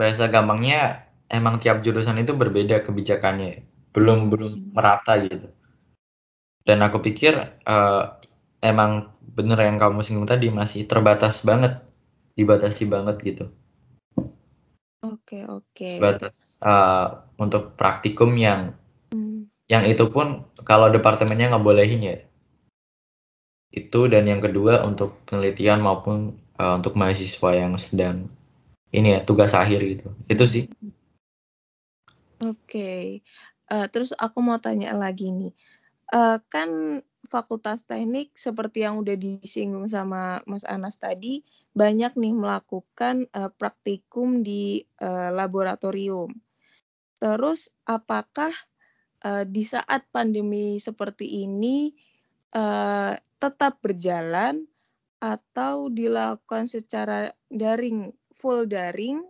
bahasa 0.00 0.32
gampangnya 0.32 1.04
emang 1.28 1.60
tiap 1.60 1.84
jurusan 1.84 2.16
itu 2.16 2.32
berbeda 2.32 2.80
kebijakannya, 2.88 3.60
belum 3.92 4.32
belum 4.32 4.52
hmm. 4.56 4.68
merata 4.72 5.20
gitu. 5.20 5.52
Dan 6.64 6.80
aku 6.80 7.04
pikir 7.04 7.36
uh, 7.68 8.16
emang 8.64 9.12
bener 9.36 9.60
yang 9.60 9.76
kamu 9.76 10.00
singgung 10.00 10.24
tadi 10.24 10.48
masih 10.48 10.88
terbatas 10.88 11.44
banget, 11.44 11.84
dibatasi 12.40 12.88
banget 12.88 13.16
gitu. 13.20 13.44
Oke 15.04 15.44
oke. 15.44 15.84
Sebatas 15.84 16.56
uh, 16.64 17.28
untuk 17.36 17.76
praktikum 17.76 18.32
yang 18.40 18.72
hmm. 19.12 19.52
yang 19.68 19.84
itu 19.84 20.08
pun 20.08 20.48
kalau 20.64 20.88
departemennya 20.88 21.52
nggak 21.52 21.64
bolehin 21.64 22.00
ya. 22.00 22.16
Itu 23.68 24.08
dan 24.08 24.24
yang 24.24 24.40
kedua 24.40 24.80
untuk 24.82 25.20
penelitian 25.28 25.84
maupun 25.84 26.40
uh, 26.56 26.80
untuk 26.80 26.96
mahasiswa 26.96 27.50
yang 27.52 27.76
sedang 27.76 28.32
ini 28.90 29.18
ya 29.18 29.20
tugas 29.22 29.54
akhir 29.54 29.80
gitu. 29.82 30.08
Itu 30.26 30.44
sih. 30.46 30.64
Oke. 32.42 33.22
Uh, 33.70 33.86
terus 33.90 34.10
aku 34.18 34.42
mau 34.42 34.58
tanya 34.58 34.90
lagi 34.94 35.30
nih. 35.30 35.54
Uh, 36.10 36.42
kan 36.50 37.00
Fakultas 37.30 37.86
Teknik 37.86 38.34
seperti 38.34 38.82
yang 38.82 38.98
udah 38.98 39.14
disinggung 39.14 39.86
sama 39.86 40.42
Mas 40.50 40.66
Anas 40.66 40.98
tadi 40.98 41.46
banyak 41.70 42.18
nih 42.18 42.34
melakukan 42.34 43.30
uh, 43.30 43.46
praktikum 43.54 44.42
di 44.42 44.82
uh, 44.98 45.30
laboratorium. 45.30 46.34
Terus 47.22 47.70
apakah 47.86 48.50
uh, 49.22 49.46
di 49.46 49.62
saat 49.62 50.10
pandemi 50.10 50.82
seperti 50.82 51.46
ini 51.46 51.94
uh, 52.58 53.14
tetap 53.38 53.78
berjalan 53.78 54.66
atau 55.20 55.92
dilakukan 55.92 56.66
secara 56.66 57.30
daring, 57.52 58.10
full 58.40 58.64
daring? 58.64 59.20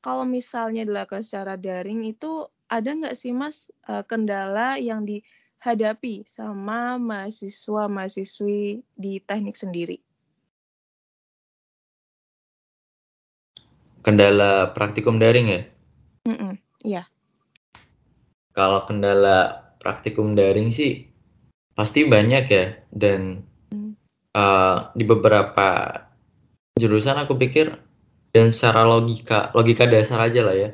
Kalau 0.00 0.24
misalnya 0.24 0.88
dilakukan 0.88 1.20
secara 1.20 1.60
daring 1.60 2.08
itu 2.08 2.48
ada 2.72 2.88
nggak 2.88 3.12
sih 3.12 3.36
Mas 3.36 3.68
uh, 3.84 4.00
kendala 4.08 4.80
yang 4.80 5.04
dihadapi 5.04 6.24
sama 6.24 6.96
mahasiswa-mahasiswi 6.96 8.80
di 8.96 9.12
teknik 9.20 9.60
sendiri? 9.60 10.00
kendala 14.06 14.70
praktikum 14.70 15.18
daring 15.18 15.50
ya? 15.50 15.60
Mm-mm, 16.30 16.54
iya. 16.86 17.10
Kalau 18.54 18.86
kendala 18.86 19.66
praktikum 19.82 20.38
daring 20.38 20.70
sih 20.70 21.10
pasti 21.74 22.06
banyak 22.06 22.44
ya 22.46 22.66
dan 22.94 23.42
mm. 23.74 23.92
uh, 24.38 24.94
di 24.94 25.02
beberapa 25.02 25.68
jurusan 26.78 27.18
aku 27.18 27.34
pikir 27.34 27.74
dan 28.36 28.52
secara 28.52 28.84
logika 28.84 29.48
logika 29.56 29.88
dasar 29.88 30.28
aja 30.28 30.44
lah 30.44 30.52
ya. 30.52 30.70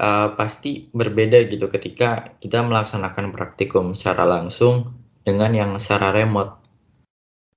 Uh, 0.00 0.32
pasti 0.34 0.88
berbeda 0.90 1.44
gitu 1.46 1.68
ketika 1.68 2.32
kita 2.40 2.64
melaksanakan 2.64 3.28
praktikum 3.30 3.92
secara 3.92 4.24
langsung 4.24 4.96
dengan 5.20 5.52
yang 5.52 5.70
secara 5.76 6.16
remote. 6.16 6.64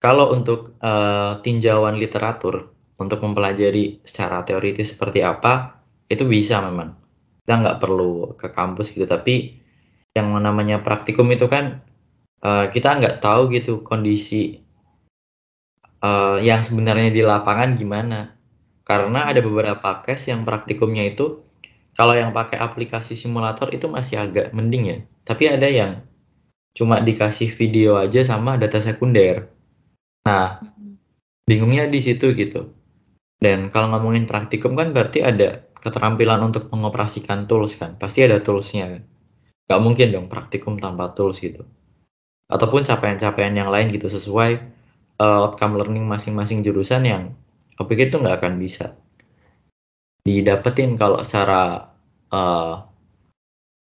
Kalau 0.03 0.35
untuk 0.35 0.75
uh, 0.83 1.39
tinjauan 1.39 1.95
literatur 1.95 2.75
untuk 2.99 3.23
mempelajari 3.23 4.03
secara 4.03 4.43
teoritis 4.43 4.91
seperti 4.91 5.23
apa 5.23 5.79
itu 6.11 6.27
bisa 6.27 6.59
memang. 6.59 6.99
Kita 7.47 7.55
nggak 7.63 7.79
perlu 7.79 8.35
ke 8.35 8.51
kampus 8.51 8.91
gitu 8.91 9.07
tapi 9.07 9.55
yang 10.11 10.27
namanya 10.35 10.83
praktikum 10.83 11.31
itu 11.31 11.47
kan 11.47 11.79
uh, 12.43 12.67
kita 12.67 12.99
nggak 12.99 13.23
tahu 13.23 13.47
gitu 13.55 13.79
kondisi 13.79 14.59
uh, 16.03 16.37
yang 16.43 16.61
sebenarnya 16.61 17.09
di 17.15 17.23
lapangan 17.23 17.79
gimana 17.79 18.34
karena 18.85 19.25
ada 19.25 19.41
beberapa 19.41 20.05
case 20.05 20.29
yang 20.29 20.45
praktikumnya 20.45 21.09
itu 21.09 21.41
kalau 21.97 22.13
yang 22.13 22.29
pakai 22.35 22.61
aplikasi 22.61 23.17
simulator 23.17 23.73
itu 23.73 23.89
masih 23.89 24.21
agak 24.21 24.53
mending 24.53 24.83
ya. 24.85 24.97
Tapi 25.25 25.49
ada 25.49 25.65
yang 25.65 25.91
cuma 26.77 27.01
dikasih 27.01 27.49
video 27.49 27.97
aja 27.97 28.21
sama 28.21 28.61
data 28.61 28.77
sekunder. 28.77 29.49
Nah 30.27 30.61
bingungnya 31.49 31.89
di 31.89 31.97
situ 31.97 32.37
gitu. 32.37 32.69
Dan 33.41 33.73
kalau 33.73 33.89
ngomongin 33.89 34.29
praktikum 34.29 34.77
kan 34.77 34.93
berarti 34.93 35.25
ada 35.25 35.65
keterampilan 35.81 36.41
untuk 36.45 36.69
mengoperasikan 36.69 37.45
tools 37.49 37.77
kan, 37.77 37.97
pasti 37.97 38.21
ada 38.25 38.41
toolsnya 38.41 38.85
kan. 38.89 39.03
nggak 39.65 39.81
mungkin 39.81 40.07
dong 40.13 40.27
praktikum 40.29 40.77
tanpa 40.77 41.09
tools 41.17 41.41
gitu. 41.41 41.65
Ataupun 42.45 42.85
capaian-capaian 42.85 43.49
yang 43.49 43.73
lain 43.73 43.89
gitu 43.89 44.05
sesuai 44.05 44.61
uh, 45.17 45.49
outcome 45.49 45.81
learning 45.81 46.05
masing-masing 46.05 46.61
jurusan 46.61 47.01
yang 47.01 47.23
aku 47.75 47.91
itu 47.95 48.15
nggak 48.15 48.43
akan 48.43 48.55
bisa. 48.59 48.95
Didapetin 50.25 50.97
kalau 50.97 51.21
secara 51.21 51.91
uh, 52.33 52.81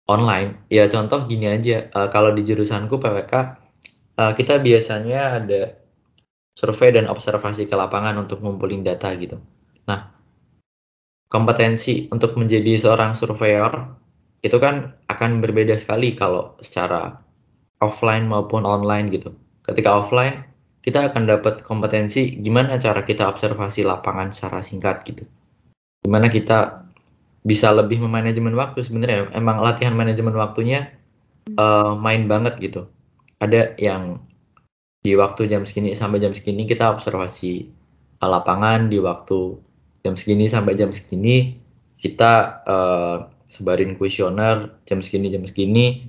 online. 0.08 0.66
Ya 0.68 0.88
contoh 0.88 1.24
gini 1.24 1.48
aja. 1.48 1.88
Uh, 1.94 2.08
kalau 2.12 2.34
di 2.34 2.44
jurusanku 2.44 3.00
PWK 3.00 3.32
uh, 4.18 4.32
kita 4.34 4.58
biasanya 4.58 5.40
ada 5.40 5.78
survei 6.58 6.90
dan 6.90 7.06
observasi 7.06 7.70
ke 7.70 7.74
lapangan 7.78 8.18
untuk 8.18 8.42
ngumpulin 8.42 8.82
data 8.82 9.14
gitu. 9.14 9.38
Nah 9.86 10.10
kompetensi 11.28 12.08
untuk 12.08 12.34
menjadi 12.40 12.80
seorang 12.80 13.12
surveyor 13.12 14.00
itu 14.40 14.56
kan 14.56 14.96
akan 15.12 15.44
berbeda 15.44 15.76
sekali 15.76 16.16
kalau 16.16 16.56
secara 16.64 17.20
offline 17.84 18.26
maupun 18.26 18.64
online 18.64 19.12
gitu. 19.12 19.34
Ketika 19.62 20.00
offline, 20.00 20.47
kita 20.88 21.12
akan 21.12 21.28
dapat 21.28 21.60
kompetensi 21.60 22.40
gimana 22.40 22.80
cara 22.80 23.04
kita 23.04 23.28
observasi 23.28 23.84
lapangan 23.84 24.32
secara 24.32 24.64
singkat 24.64 25.04
gitu. 25.04 25.28
Gimana 26.00 26.32
kita 26.32 26.88
bisa 27.44 27.68
lebih 27.76 28.00
memanajemen 28.00 28.56
waktu 28.56 28.80
sebenarnya 28.80 29.28
emang 29.36 29.60
latihan 29.60 29.92
manajemen 29.92 30.32
waktunya 30.32 30.88
uh, 31.60 31.92
main 31.92 32.24
banget 32.24 32.56
gitu. 32.56 32.88
Ada 33.36 33.76
yang 33.76 34.24
di 35.04 35.12
waktu 35.12 35.44
jam 35.44 35.68
segini 35.68 35.92
sampai 35.92 36.24
jam 36.24 36.32
segini 36.32 36.64
kita 36.64 36.88
observasi 36.96 37.68
lapangan 38.24 38.88
di 38.88 38.96
waktu 38.96 39.60
jam 40.00 40.16
segini 40.16 40.48
sampai 40.48 40.72
jam 40.72 40.88
segini 40.88 41.60
kita 42.00 42.64
uh, 42.64 43.16
sebarin 43.44 43.92
kuesioner 43.94 44.80
jam 44.88 45.04
segini 45.04 45.28
jam 45.28 45.44
segini 45.44 46.08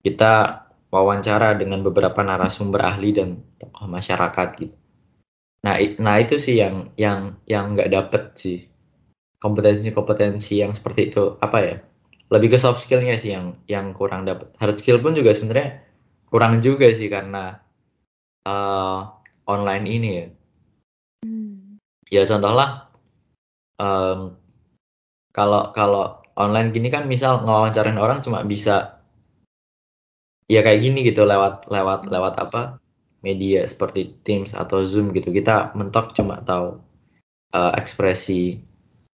kita 0.00 0.65
wawancara 0.96 1.52
dengan 1.60 1.84
beberapa 1.84 2.24
narasumber 2.24 2.80
ahli 2.80 3.12
dan 3.12 3.44
tokoh 3.60 3.84
masyarakat 3.84 4.48
gitu. 4.56 4.76
Nah, 5.66 5.76
nah 6.00 6.16
itu 6.22 6.38
sih 6.38 6.62
yang 6.62 6.94
yang 6.96 7.36
yang 7.50 7.74
nggak 7.74 7.90
dapet 7.90 8.22
sih 8.38 8.58
kompetensi-kompetensi 9.42 10.62
yang 10.62 10.72
seperti 10.72 11.12
itu 11.12 11.36
apa 11.42 11.58
ya? 11.60 11.76
Lebih 12.32 12.54
ke 12.54 12.58
soft 12.58 12.82
skillnya 12.86 13.18
sih 13.20 13.36
yang 13.36 13.58
yang 13.68 13.92
kurang 13.92 14.24
dapet. 14.24 14.50
Hard 14.56 14.78
skill 14.80 15.02
pun 15.04 15.12
juga 15.12 15.36
sebenarnya 15.36 15.84
kurang 16.30 16.58
juga 16.64 16.88
sih 16.90 17.12
karena 17.12 17.60
uh, 18.48 19.00
online 19.46 19.86
ini 19.86 20.10
ya. 20.10 20.26
Hmm. 21.26 21.78
Ya 22.08 22.22
contohlah 22.24 22.86
um, 23.78 24.38
kalau 25.34 25.70
kalau 25.76 26.24
online 26.36 26.70
gini 26.72 26.88
kan 26.88 27.04
misal 27.08 27.44
ngawancarain 27.44 27.98
orang 27.98 28.20
cuma 28.20 28.44
bisa 28.44 28.95
ya 30.46 30.62
kayak 30.62 30.80
gini 30.82 30.98
gitu 31.06 31.26
lewat 31.26 31.66
lewat 31.66 32.06
lewat 32.10 32.34
apa 32.38 32.62
media 33.26 33.66
seperti 33.66 34.14
Teams 34.22 34.54
atau 34.54 34.86
Zoom 34.86 35.10
gitu 35.10 35.34
kita 35.34 35.74
mentok 35.74 36.14
cuma 36.14 36.38
tahu 36.46 36.78
uh, 37.50 37.72
ekspresi 37.74 38.62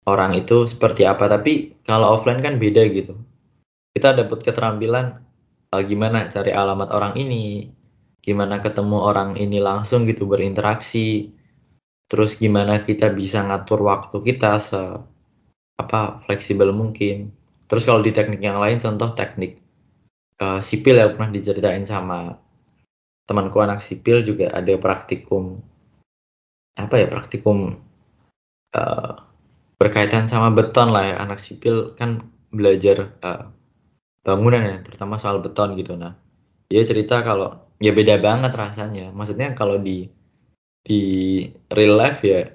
orang 0.06 0.38
itu 0.38 0.64
seperti 0.70 1.02
apa. 1.02 1.26
Tapi 1.26 1.82
kalau 1.82 2.14
offline 2.14 2.40
kan 2.40 2.56
beda 2.62 2.86
gitu. 2.90 3.18
Kita 3.90 4.14
dapat 4.14 4.46
keterampilan 4.46 5.06
uh, 5.74 5.82
gimana 5.82 6.30
cari 6.30 6.54
alamat 6.54 6.94
orang 6.94 7.14
ini 7.18 7.72
gimana 8.22 8.58
ketemu 8.58 8.98
orang 8.98 9.38
ini 9.38 9.62
langsung 9.62 10.02
gitu 10.02 10.26
berinteraksi 10.26 11.30
terus 12.10 12.34
gimana 12.38 12.82
kita 12.82 13.10
bisa 13.14 13.42
ngatur 13.46 13.86
waktu 13.86 14.18
kita 14.22 14.58
se 14.62 14.82
apa 15.76 16.22
fleksibel 16.22 16.70
mungkin. 16.70 17.34
Terus 17.66 17.82
kalau 17.82 17.98
di 17.98 18.14
teknik 18.14 18.38
yang 18.38 18.62
lain 18.62 18.78
contoh 18.78 19.10
teknik 19.18 19.65
uh, 20.40 20.60
sipil 20.60 20.96
yang 21.00 21.12
pernah 21.16 21.32
diceritain 21.32 21.84
sama 21.84 22.36
temanku 23.26 23.58
anak 23.58 23.82
sipil 23.82 24.22
juga 24.22 24.54
ada 24.54 24.74
praktikum 24.78 25.58
apa 26.76 26.94
ya 27.00 27.06
praktikum 27.08 27.80
uh, 28.76 29.12
berkaitan 29.80 30.28
sama 30.28 30.52
beton 30.52 30.92
lah 30.92 31.04
ya. 31.04 31.16
Anak 31.20 31.40
sipil 31.40 31.96
kan 31.96 32.24
belajar 32.52 33.12
uh, 33.24 33.48
bangunan 34.24 34.62
ya 34.62 34.76
terutama 34.84 35.16
soal 35.20 35.40
beton 35.40 35.76
gitu. 35.76 35.96
Nah 35.96 36.16
dia 36.68 36.82
cerita 36.82 37.20
kalau 37.24 37.56
ya 37.80 37.92
beda 37.92 38.20
banget 38.20 38.52
rasanya. 38.54 39.12
Maksudnya 39.12 39.56
kalau 39.56 39.80
di 39.80 40.08
di 40.86 41.02
real 41.74 41.98
life 41.98 42.22
ya 42.22 42.46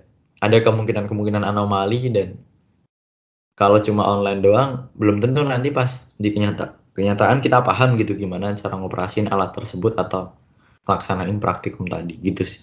ada 0.42 0.58
kemungkinan-kemungkinan 0.64 1.46
anomali 1.46 2.10
dan 2.10 2.40
kalau 3.54 3.78
cuma 3.78 4.08
online 4.08 4.42
doang 4.42 4.90
belum 4.98 5.22
tentu 5.22 5.46
nanti 5.46 5.70
pas 5.70 6.10
di 6.18 6.34
kenyata 6.34 6.81
kenyataan 6.92 7.40
kita 7.40 7.64
paham 7.64 7.96
gitu 7.96 8.16
gimana 8.20 8.52
cara 8.56 8.76
ngoperasin 8.76 9.32
alat 9.32 9.56
tersebut 9.56 9.96
atau 9.96 10.36
melaksanain 10.84 11.38
praktikum 11.40 11.88
tadi 11.88 12.18
gitu 12.20 12.44
sih. 12.44 12.62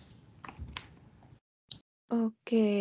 Oke, 2.08 2.72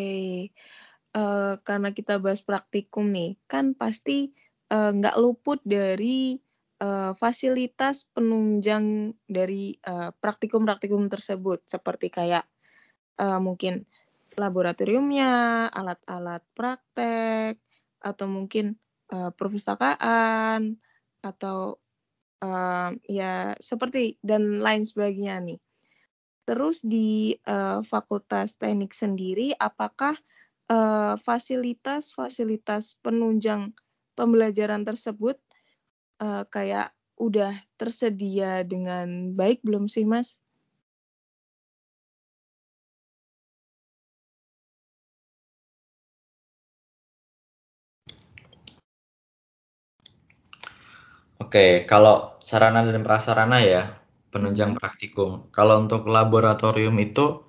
uh, 1.12 1.60
karena 1.60 1.92
kita 1.92 2.16
bahas 2.16 2.40
praktikum 2.40 3.12
nih, 3.12 3.36
kan 3.44 3.76
pasti 3.76 4.32
uh, 4.72 4.96
nggak 4.96 5.20
luput 5.20 5.60
dari 5.68 6.40
uh, 6.80 7.12
fasilitas 7.12 8.08
penunjang 8.16 9.12
dari 9.28 9.76
praktikum-praktikum 10.24 11.12
tersebut, 11.12 11.68
seperti 11.68 12.08
kayak 12.08 12.48
uh, 13.20 13.40
mungkin 13.44 13.84
laboratoriumnya, 14.40 15.68
alat-alat 15.76 16.44
praktek, 16.56 17.60
atau 18.00 18.26
mungkin, 18.32 18.80
uh, 19.12 19.36
perpustakaan 19.36 20.80
atau, 21.34 21.80
uh, 22.44 22.92
ya 23.08 23.54
seperti 23.60 24.20
dan 24.24 24.64
lain 24.64 24.84
sebagainya 24.88 25.44
nih. 25.44 25.60
Terus 26.48 26.80
di, 26.86 27.36
uh, 27.48 27.84
Fakultas 27.84 28.56
Teknik 28.56 28.96
sendiri 28.96 29.52
apakah, 29.60 30.16
uh, 30.72 31.20
fasilitas-fasilitas 31.20 33.00
penunjang 33.04 33.76
pembelajaran 34.16 34.88
tersebut, 34.88 35.38
uh, 36.24 36.48
kayak 36.50 36.96
udah 37.18 37.58
tersedia 37.82 38.62
dengan 38.64 39.34
baik 39.34 39.62
belum 39.66 39.90
sih, 39.90 40.06
Mas? 40.06 40.38
Oke, 51.38 51.86
kalau 51.86 52.42
sarana 52.42 52.82
dan 52.82 53.06
prasarana 53.06 53.62
ya, 53.62 53.94
penunjang 54.34 54.74
praktikum. 54.74 55.46
Kalau 55.54 55.78
untuk 55.86 56.10
laboratorium 56.10 56.98
itu 56.98 57.46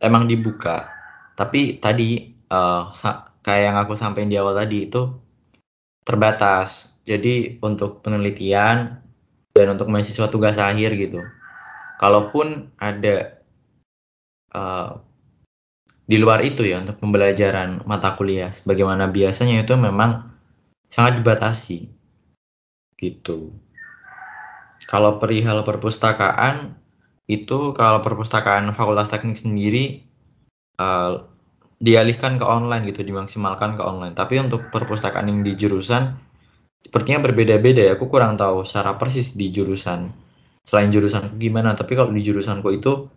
emang 0.00 0.24
dibuka, 0.24 0.88
tapi 1.36 1.76
tadi 1.76 2.32
uh, 2.48 2.88
kayak 3.44 3.62
yang 3.72 3.76
aku 3.76 3.92
sampaikan 3.92 4.32
di 4.32 4.40
awal 4.40 4.56
tadi 4.56 4.88
itu 4.88 5.12
terbatas. 6.04 6.96
Jadi 7.06 7.60
untuk 7.62 8.02
penelitian 8.02 8.98
dan 9.54 9.68
untuk 9.70 9.86
mahasiswa 9.92 10.26
tugas 10.26 10.58
akhir 10.58 10.96
gitu. 10.98 11.22
Kalaupun 12.00 12.72
ada 12.80 13.38
uh, 14.56 14.98
di 16.08 16.16
luar 16.18 16.40
itu 16.42 16.66
ya 16.66 16.82
untuk 16.82 16.98
pembelajaran 16.98 17.84
mata 17.84 18.16
kuliah, 18.16 18.50
sebagaimana 18.50 19.06
biasanya 19.12 19.62
itu 19.62 19.74
memang 19.78 20.24
sangat 20.90 21.22
dibatasi 21.22 21.95
gitu. 23.00 23.52
Kalau 24.86 25.18
perihal 25.20 25.64
perpustakaan 25.66 26.76
itu 27.26 27.74
kalau 27.74 28.00
perpustakaan 28.00 28.70
Fakultas 28.70 29.10
Teknik 29.10 29.34
sendiri 29.34 30.06
uh, 30.78 31.26
dialihkan 31.82 32.40
ke 32.40 32.44
online 32.46 32.88
gitu, 32.88 33.04
dimaksimalkan 33.04 33.76
ke 33.76 33.82
online. 33.82 34.14
Tapi 34.16 34.40
untuk 34.40 34.70
perpustakaan 34.72 35.28
yang 35.28 35.40
di 35.44 35.58
jurusan 35.58 36.16
sepertinya 36.86 37.26
berbeda-beda 37.26 37.82
ya. 37.82 37.92
Aku 37.98 38.06
kurang 38.06 38.38
tahu 38.38 38.62
secara 38.62 38.94
persis 38.94 39.34
di 39.34 39.50
jurusan 39.50 40.08
selain 40.62 40.88
jurusan 40.94 41.34
gimana. 41.36 41.74
Tapi 41.74 41.98
kalau 41.98 42.14
di 42.14 42.22
jurusanku 42.22 42.70
itu 42.70 43.10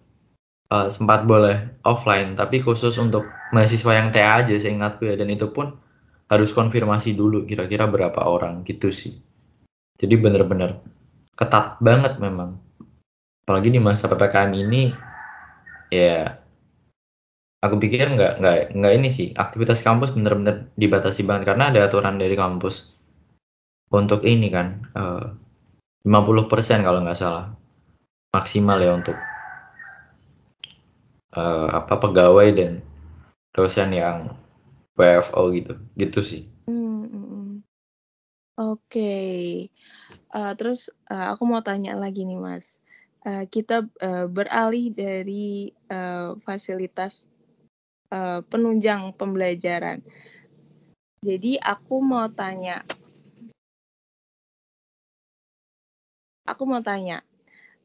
uh, 0.74 0.88
sempat 0.90 1.24
boleh 1.30 1.80
offline, 1.86 2.34
tapi 2.34 2.60
khusus 2.60 2.98
untuk 2.98 3.30
mahasiswa 3.54 3.92
yang 3.94 4.10
TA 4.10 4.42
aja 4.42 4.58
saya 4.58 4.74
ingatku 4.74 5.06
ya. 5.06 5.16
Dan 5.16 5.30
itu 5.30 5.54
pun 5.54 5.78
harus 6.30 6.50
konfirmasi 6.50 7.14
dulu 7.14 7.46
kira-kira 7.46 7.86
berapa 7.86 8.26
orang 8.26 8.66
gitu 8.66 8.90
sih. 8.90 9.29
Jadi 10.00 10.16
bener-bener 10.16 10.80
ketat 11.36 11.78
banget 11.84 12.18
memang. 12.18 12.56
Apalagi 13.44 13.70
di 13.74 13.82
masa 13.82 14.08
ppkm 14.08 14.52
ini, 14.56 14.94
ya 15.92 16.40
aku 17.60 17.76
pikir 17.76 18.08
nggak 18.08 18.40
nggak 18.40 18.58
nggak 18.80 18.94
ini 18.96 19.10
sih 19.12 19.28
aktivitas 19.36 19.84
kampus 19.84 20.16
bener-bener 20.16 20.72
dibatasi 20.80 21.28
banget 21.28 21.52
karena 21.52 21.68
ada 21.68 21.84
aturan 21.84 22.16
dari 22.16 22.40
kampus 22.40 22.96
untuk 23.92 24.24
ini 24.24 24.48
kan 24.48 24.88
eh, 24.96 25.28
uh, 25.28 26.08
50% 26.08 26.88
kalau 26.88 27.04
nggak 27.04 27.20
salah 27.20 27.52
maksimal 28.32 28.80
ya 28.80 28.96
untuk 28.96 29.18
uh, 31.36 31.68
apa 31.76 31.94
pegawai 32.00 32.48
dan 32.56 32.72
dosen 33.52 33.92
yang 33.92 34.32
WFO 34.96 35.52
gitu 35.52 35.74
gitu 36.00 36.20
sih. 36.24 36.42
Hmm, 36.70 37.04
hmm, 37.08 37.26
hmm. 37.28 37.50
Oke. 38.60 39.12
Uh, 40.30 40.54
terus 40.54 40.94
uh, 41.10 41.34
aku 41.34 41.44
mau 41.50 41.66
tanya 41.66 41.98
lagi 41.98 42.22
nih 42.26 42.38
Mas. 42.38 42.78
Uh, 43.26 43.44
kita 43.50 43.84
uh, 44.00 44.30
beralih 44.30 44.94
dari 44.94 45.74
uh, 45.90 46.38
fasilitas 46.46 47.26
uh, 48.14 48.46
penunjang 48.46 49.12
pembelajaran. 49.18 50.06
Jadi 51.20 51.60
aku 51.60 52.00
mau 52.00 52.32
tanya, 52.32 52.86
aku 56.48 56.64
mau 56.64 56.80
tanya, 56.80 57.28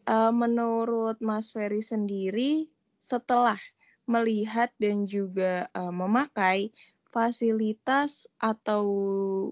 uh, 0.07 0.31
menurut 0.31 1.19
Mas 1.19 1.51
Ferry 1.51 1.83
sendiri 1.83 2.71
setelah 3.03 3.59
melihat 4.07 4.71
dan 4.79 5.09
juga 5.09 5.67
uh, 5.75 5.91
memakai 5.91 6.71
fasilitas 7.11 8.31
atau 8.39 8.85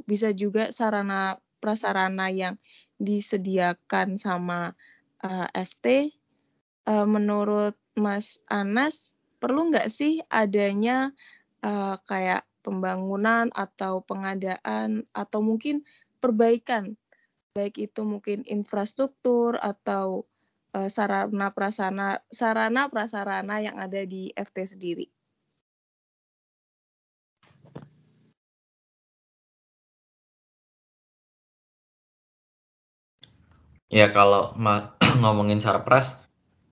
bisa 0.06 0.30
juga 0.30 0.70
sarana 0.70 1.42
prasarana 1.62 2.26
yang 2.30 2.58
disediakan 3.02 4.14
sama 4.14 4.78
uh, 5.26 5.48
FT, 5.50 6.14
uh, 6.86 7.06
menurut 7.06 7.74
Mas 7.98 8.38
Anas 8.46 9.10
perlu 9.42 9.74
nggak 9.74 9.90
sih 9.90 10.22
adanya 10.30 11.10
uh, 11.66 11.98
kayak 12.06 12.46
pembangunan 12.62 13.50
atau 13.50 14.06
pengadaan 14.06 15.02
atau 15.10 15.42
mungkin 15.42 15.82
perbaikan 16.22 16.94
baik 17.52 17.76
itu 17.90 18.00
mungkin 18.06 18.46
infrastruktur 18.48 19.58
atau 19.60 20.24
uh, 20.72 20.88
sarana 20.88 21.52
prasarana 21.52 22.22
sarana 22.32 22.88
prasarana 22.88 23.60
yang 23.60 23.76
ada 23.76 24.06
di 24.08 24.32
FT 24.32 24.78
sendiri. 24.78 25.06
Ya 33.92 34.08
kalau 34.08 34.56
ngomongin 35.20 35.60
sarpras, 35.60 36.24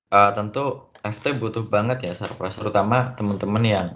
uh, 0.09 0.33
tentu 0.33 0.89
FT 1.05 1.37
butuh 1.37 1.69
banget 1.69 2.09
ya 2.09 2.13
sarpras, 2.17 2.57
terutama 2.57 3.13
teman-teman 3.13 3.65
yang 3.65 3.89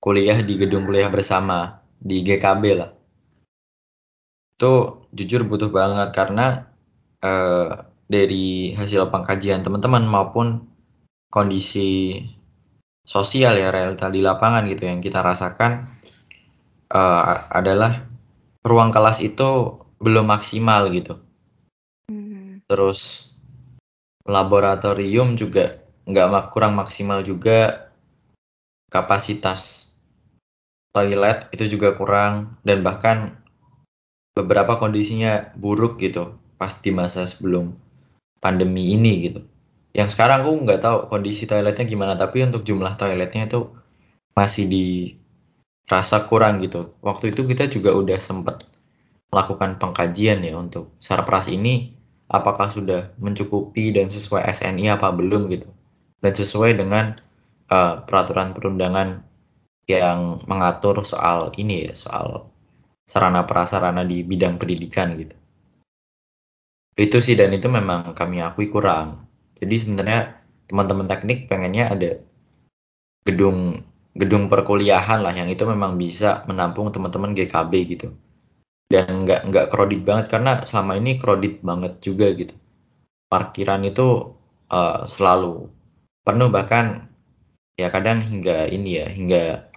kuliah 0.00 0.40
di 0.40 0.56
gedung 0.56 0.88
kuliah 0.88 1.12
bersama 1.12 1.84
di 2.00 2.24
GKB 2.24 2.64
lah. 2.72 2.90
Itu 4.56 5.04
jujur 5.12 5.44
butuh 5.44 5.68
banget 5.68 6.08
karena 6.16 6.72
uh, 7.20 7.84
dari 8.08 8.72
hasil 8.72 9.12
pengkajian 9.12 9.60
teman-teman 9.60 10.08
maupun 10.08 10.64
kondisi 11.28 12.16
sosial 13.04 13.60
ya 13.60 13.68
realita 13.68 14.08
di 14.08 14.24
lapangan 14.24 14.64
gitu 14.66 14.88
yang 14.88 15.04
kita 15.04 15.20
rasakan 15.20 16.00
uh, 16.90 17.46
adalah 17.52 18.08
ruang 18.64 18.90
kelas 18.90 19.20
itu 19.20 19.78
belum 20.00 20.26
maksimal 20.26 20.88
gitu 20.90 21.29
terus 22.70 23.34
laboratorium 24.22 25.34
juga 25.34 25.82
nggak 26.06 26.54
kurang 26.54 26.78
maksimal 26.78 27.26
juga. 27.26 27.90
Kapasitas 28.90 29.90
toilet 30.94 31.50
itu 31.50 31.66
juga 31.66 31.98
kurang. 31.98 32.54
Dan 32.62 32.86
bahkan 32.86 33.34
beberapa 34.38 34.78
kondisinya 34.78 35.50
buruk 35.58 35.98
gitu 35.98 36.38
pas 36.54 36.78
di 36.78 36.94
masa 36.94 37.26
sebelum 37.26 37.74
pandemi 38.38 38.94
ini 38.94 39.12
gitu. 39.26 39.40
Yang 39.90 40.14
sekarang 40.14 40.46
aku 40.46 40.52
nggak 40.62 40.80
tahu 40.86 40.96
kondisi 41.10 41.50
toiletnya 41.50 41.82
gimana 41.82 42.14
tapi 42.14 42.46
untuk 42.46 42.62
jumlah 42.62 42.94
toiletnya 42.94 43.50
itu 43.50 43.66
masih 44.38 44.70
di 44.70 44.86
rasa 45.90 46.22
kurang 46.30 46.62
gitu. 46.62 46.94
Waktu 47.02 47.34
itu 47.34 47.42
kita 47.42 47.66
juga 47.66 47.90
udah 47.98 48.18
sempet 48.22 48.62
melakukan 49.30 49.78
pengkajian 49.78 50.42
ya 50.42 50.54
untuk 50.58 50.94
sarpras 50.98 51.50
ini 51.50 51.99
apakah 52.30 52.70
sudah 52.70 53.10
mencukupi 53.18 53.90
dan 53.90 54.06
sesuai 54.06 54.46
SNI 54.54 54.94
apa 54.94 55.10
belum 55.10 55.50
gitu. 55.50 55.66
Dan 56.22 56.32
sesuai 56.32 56.78
dengan 56.78 57.18
uh, 57.68 58.06
peraturan 58.06 58.54
perundangan 58.54 59.26
yang 59.90 60.38
mengatur 60.46 61.02
soal 61.02 61.50
ini 61.58 61.90
ya 61.90 61.94
soal 61.98 62.46
sarana 63.02 63.42
prasarana 63.42 64.06
di 64.06 64.22
bidang 64.22 64.62
pendidikan 64.62 65.18
gitu. 65.18 65.34
Itu 66.94 67.18
sih 67.18 67.34
dan 67.34 67.50
itu 67.50 67.66
memang 67.66 68.14
kami 68.14 68.38
akui 68.38 68.70
kurang. 68.70 69.26
Jadi 69.58 69.74
sebenarnya 69.74 70.38
teman-teman 70.70 71.10
teknik 71.10 71.50
pengennya 71.50 71.90
ada 71.90 72.10
gedung 73.26 73.82
gedung 74.14 74.46
perkuliahan 74.46 75.22
lah 75.22 75.34
yang 75.34 75.50
itu 75.50 75.66
memang 75.66 75.98
bisa 75.98 76.46
menampung 76.46 76.94
teman-teman 76.94 77.34
GKB 77.34 77.72
gitu 77.98 78.08
dan 78.90 79.22
nggak 79.22 79.46
nggak 79.48 79.66
kredit 79.70 80.02
banget 80.02 80.26
karena 80.26 80.58
selama 80.66 80.98
ini 80.98 81.14
kredit 81.16 81.62
banget 81.62 82.02
juga 82.02 82.26
gitu. 82.34 82.54
Parkiran 83.30 83.86
itu 83.86 84.34
uh, 84.74 85.06
selalu 85.06 85.70
penuh 86.26 86.50
bahkan 86.50 87.06
ya 87.78 87.88
kadang 87.88 88.20
hingga 88.26 88.66
ini 88.66 88.98
ya 88.98 89.06
hingga 89.06 89.70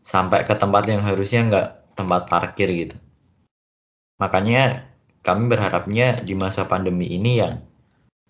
sampai 0.00 0.48
ke 0.48 0.56
tempat 0.56 0.88
yang 0.88 1.04
harusnya 1.04 1.40
nggak 1.46 1.68
tempat 1.94 2.22
parkir 2.32 2.68
gitu. 2.72 2.96
Makanya 4.16 4.88
kami 5.20 5.52
berharapnya 5.52 6.24
di 6.24 6.32
masa 6.32 6.64
pandemi 6.64 7.12
ini 7.12 7.42
yang 7.44 7.60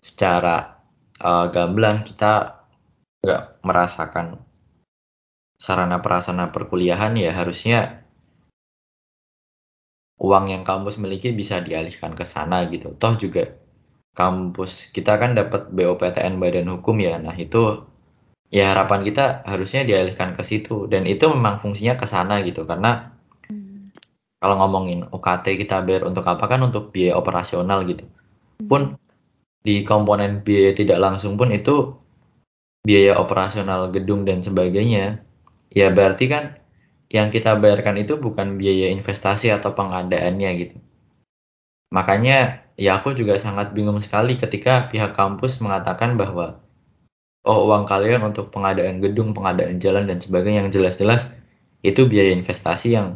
secara 0.03 0.83
uh, 1.23 1.47
gamblang 1.47 2.03
kita 2.03 2.65
nggak 3.23 3.63
merasakan 3.63 4.43
sarana 5.57 5.97
prasarana 6.03 6.53
perkuliahan 6.53 7.17
ya 7.17 7.33
harusnya 7.33 8.06
uang 10.17 10.49
yang 10.49 10.63
kampus 10.65 10.97
miliki 10.97 11.29
bisa 11.33 11.61
dialihkan 11.61 12.13
ke 12.17 12.25
sana 12.25 12.65
gitu. 12.69 12.93
Toh 12.97 13.13
juga 13.17 13.53
kampus 14.17 14.89
kita 14.89 15.21
kan 15.21 15.37
dapat 15.37 15.69
BOPTN 15.69 16.41
Badan 16.41 16.67
Hukum 16.73 16.97
ya. 16.97 17.21
Nah, 17.21 17.37
itu 17.37 17.85
ya 18.49 18.73
harapan 18.73 19.05
kita 19.05 19.45
harusnya 19.45 19.85
dialihkan 19.85 20.33
ke 20.33 20.41
situ 20.41 20.89
dan 20.89 21.05
itu 21.05 21.27
memang 21.29 21.61
fungsinya 21.61 21.99
ke 21.99 22.07
sana 22.07 22.39
gitu 22.47 22.63
karena 22.63 23.11
hmm. 23.51 23.91
kalau 24.39 24.55
ngomongin 24.63 25.05
UKT 25.11 25.59
kita 25.61 25.83
bayar 25.83 26.07
untuk 26.07 26.23
apa 26.25 26.47
kan 26.49 26.65
untuk 26.65 26.89
biaya 26.89 27.13
operasional 27.13 27.85
gitu. 27.85 28.09
Pun 28.65 28.97
di 29.61 29.85
komponen 29.85 30.41
biaya 30.41 30.73
tidak 30.73 30.97
langsung 30.97 31.37
pun 31.37 31.53
itu 31.53 31.93
biaya 32.81 33.21
operasional 33.21 33.93
gedung 33.93 34.25
dan 34.25 34.41
sebagainya. 34.41 35.21
Ya 35.69 35.93
berarti 35.93 36.25
kan 36.25 36.57
yang 37.07 37.31
kita 37.31 37.55
bayarkan 37.55 37.95
itu 37.99 38.19
bukan 38.19 38.59
biaya 38.59 38.91
investasi 38.91 39.51
atau 39.51 39.71
pengadaannya 39.71 40.49
gitu. 40.59 40.77
Makanya 41.91 42.67
ya 42.75 42.99
aku 42.99 43.15
juga 43.15 43.39
sangat 43.39 43.71
bingung 43.71 44.03
sekali 44.03 44.35
ketika 44.35 44.91
pihak 44.91 45.15
kampus 45.15 45.63
mengatakan 45.63 46.19
bahwa 46.19 46.59
oh 47.47 47.71
uang 47.71 47.87
kalian 47.87 48.27
untuk 48.27 48.51
pengadaan 48.51 48.99
gedung, 48.99 49.31
pengadaan 49.31 49.79
jalan 49.79 50.03
dan 50.11 50.19
sebagainya 50.19 50.67
yang 50.67 50.71
jelas-jelas 50.71 51.31
itu 51.79 52.03
biaya 52.03 52.35
investasi 52.35 52.99
yang 52.99 53.15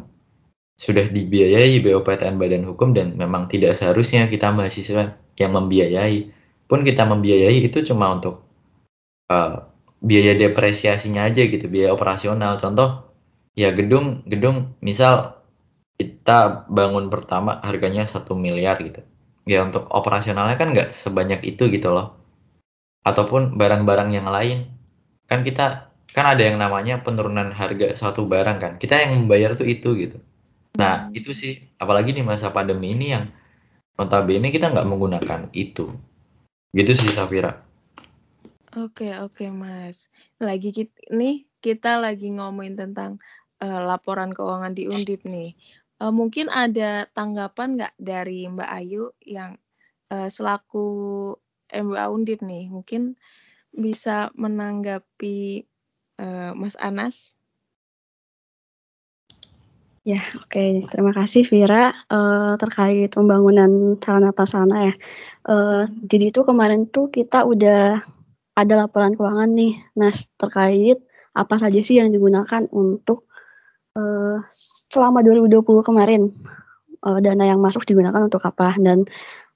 sudah 0.80 1.04
dibiayai 1.12 1.84
BOPTN 1.84 2.40
Badan 2.40 2.64
Hukum 2.64 2.96
dan 2.96 3.12
memang 3.12 3.46
tidak 3.46 3.76
seharusnya 3.76 4.26
kita 4.32 4.48
mahasiswa 4.50 5.20
yang 5.36 5.52
membiayai. 5.52 6.32
Pun 6.64 6.80
kita 6.80 7.04
membiayai 7.04 7.60
itu 7.60 7.84
cuma 7.84 8.16
untuk 8.16 8.40
uh, 9.28 9.68
biaya 10.00 10.32
depresiasinya 10.32 11.28
aja 11.28 11.44
gitu, 11.44 11.68
biaya 11.68 11.92
operasional. 11.92 12.56
Contoh 12.56 13.11
Ya 13.52 13.68
gedung 13.72 14.24
gedung 14.24 14.72
misal 14.80 15.42
kita 16.00 16.66
bangun 16.72 17.12
pertama 17.12 17.60
harganya 17.60 18.08
satu 18.08 18.32
miliar 18.32 18.80
gitu. 18.80 19.04
Ya 19.44 19.62
untuk 19.66 19.86
operasionalnya 19.92 20.56
kan 20.56 20.72
nggak 20.72 20.96
sebanyak 20.96 21.44
itu 21.44 21.68
gitu 21.68 21.92
loh. 21.92 22.16
Ataupun 23.04 23.58
barang-barang 23.60 24.10
yang 24.14 24.28
lain. 24.30 24.72
Kan 25.28 25.44
kita 25.44 25.92
kan 26.12 26.36
ada 26.36 26.42
yang 26.44 26.60
namanya 26.60 27.00
penurunan 27.00 27.52
harga 27.52 27.92
suatu 27.92 28.24
barang 28.24 28.58
kan. 28.58 28.72
Kita 28.80 28.98
yang 29.00 29.24
membayar 29.24 29.52
tuh 29.52 29.68
itu 29.68 29.92
gitu. 29.96 30.18
Nah 30.80 31.08
hmm. 31.08 31.18
itu 31.18 31.36
sih 31.36 31.60
apalagi 31.76 32.16
di 32.16 32.24
masa 32.24 32.48
pandemi 32.48 32.96
ini 32.96 33.06
yang 33.12 33.28
notabene 34.00 34.48
kita 34.48 34.72
nggak 34.72 34.88
menggunakan 34.88 35.52
itu. 35.52 35.92
Gitu 36.72 36.92
sih 36.96 37.12
Safira. 37.12 37.60
Oke 38.72 39.12
oke 39.20 39.52
Mas. 39.52 40.08
Lagi 40.40 40.72
kita, 40.72 40.96
nih 41.12 41.44
kita 41.60 42.00
lagi 42.00 42.32
ngomongin 42.32 42.74
tentang 42.74 43.20
uh, 43.62 43.80
laporan 43.86 44.34
keuangan 44.34 44.74
di 44.74 44.90
Undip 44.90 45.22
nih. 45.22 45.54
Uh, 46.02 46.10
mungkin 46.10 46.50
ada 46.50 47.06
tanggapan 47.14 47.78
nggak 47.78 47.94
dari 47.94 48.50
Mbak 48.50 48.70
Ayu 48.74 49.14
yang 49.22 49.54
uh, 50.10 50.26
selaku 50.26 50.84
MBA 51.70 52.06
Undip 52.10 52.42
nih, 52.42 52.66
mungkin 52.68 53.14
bisa 53.72 54.28
menanggapi 54.34 55.64
uh, 56.20 56.52
Mas 56.58 56.74
Anas? 56.76 57.32
Ya, 60.02 60.18
oke. 60.34 60.50
Okay. 60.50 60.82
Terima 60.90 61.14
kasih 61.14 61.46
Vira 61.46 61.94
uh, 62.10 62.58
terkait 62.58 63.14
pembangunan 63.14 63.94
sarana 64.02 64.34
prasarana 64.34 64.90
ya. 64.90 64.94
Uh, 65.46 65.86
jadi 66.02 66.34
itu 66.34 66.42
kemarin 66.42 66.90
tuh 66.90 67.06
kita 67.06 67.46
udah 67.46 68.02
ada 68.58 68.74
laporan 68.74 69.14
keuangan 69.14 69.54
nih, 69.54 69.78
Nas 69.94 70.26
terkait 70.36 70.98
apa 71.32 71.54
saja 71.56 71.80
sih 71.80 71.96
yang 72.02 72.12
digunakan 72.12 72.68
untuk 72.74 73.30
uh, 73.96 74.38
selama 74.92 75.24
2020 75.24 75.64
kemarin 75.84 76.22
uh, 77.04 77.18
dana 77.18 77.44
yang 77.48 77.60
masuk 77.60 77.84
digunakan 77.84 78.22
untuk 78.22 78.42
apa 78.44 78.76
dan 78.80 79.04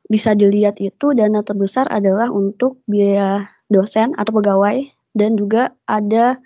bisa 0.07 0.39
dilihat 0.39 0.79
itu 0.79 1.13
dana 1.13 1.43
terbesar 1.43 1.91
adalah 1.91 2.31
untuk 2.31 2.79
biaya 2.87 3.51
dosen 3.67 4.15
atau 4.15 4.39
pegawai 4.39 4.87
dan 5.19 5.35
juga 5.35 5.75
ada 5.91 6.39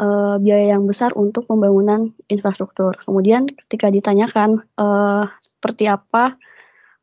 uh, 0.00 0.36
biaya 0.42 0.74
yang 0.74 0.88
besar 0.88 1.14
untuk 1.14 1.46
pembangunan 1.46 2.10
infrastruktur. 2.26 2.98
Kemudian 3.06 3.46
ketika 3.46 3.92
ditanyakan 3.92 4.66
uh, 4.80 5.30
seperti 5.58 5.86
apa 5.86 6.34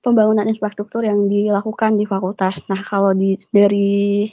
pembangunan 0.03 0.45
infrastruktur 0.45 1.01
yang 1.01 1.25
dilakukan 1.31 1.97
di 1.97 2.05
fakultas. 2.05 2.61
Nah, 2.69 2.81
kalau 2.85 3.15
di 3.15 3.39
dari 3.49 4.29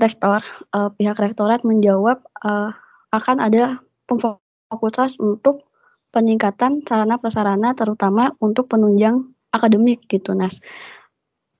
rektor, 0.00 0.42
uh, 0.74 0.90
pihak 0.90 1.20
rektorat 1.20 1.62
menjawab 1.62 2.18
uh, 2.42 2.74
akan 3.12 3.36
ada 3.38 3.78
fakultas 4.72 5.20
untuk 5.20 5.68
peningkatan 6.12 6.84
sarana 6.88 7.20
prasarana 7.20 7.76
terutama 7.76 8.32
untuk 8.40 8.72
penunjang 8.72 9.28
akademik 9.52 10.08
gitu 10.08 10.32
Nas. 10.32 10.64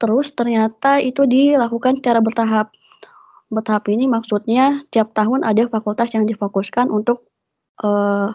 Terus 0.01 0.33
ternyata 0.33 0.99
itu 0.99 1.29
dilakukan 1.29 2.01
secara 2.01 2.25
bertahap. 2.25 2.73
Bertahap 3.53 3.85
ini 3.93 4.09
maksudnya 4.09 4.81
tiap 4.89 5.13
tahun 5.13 5.45
ada 5.45 5.69
fakultas 5.69 6.11
yang 6.17 6.25
difokuskan 6.25 6.89
untuk 6.89 7.29
uh, 7.85 8.33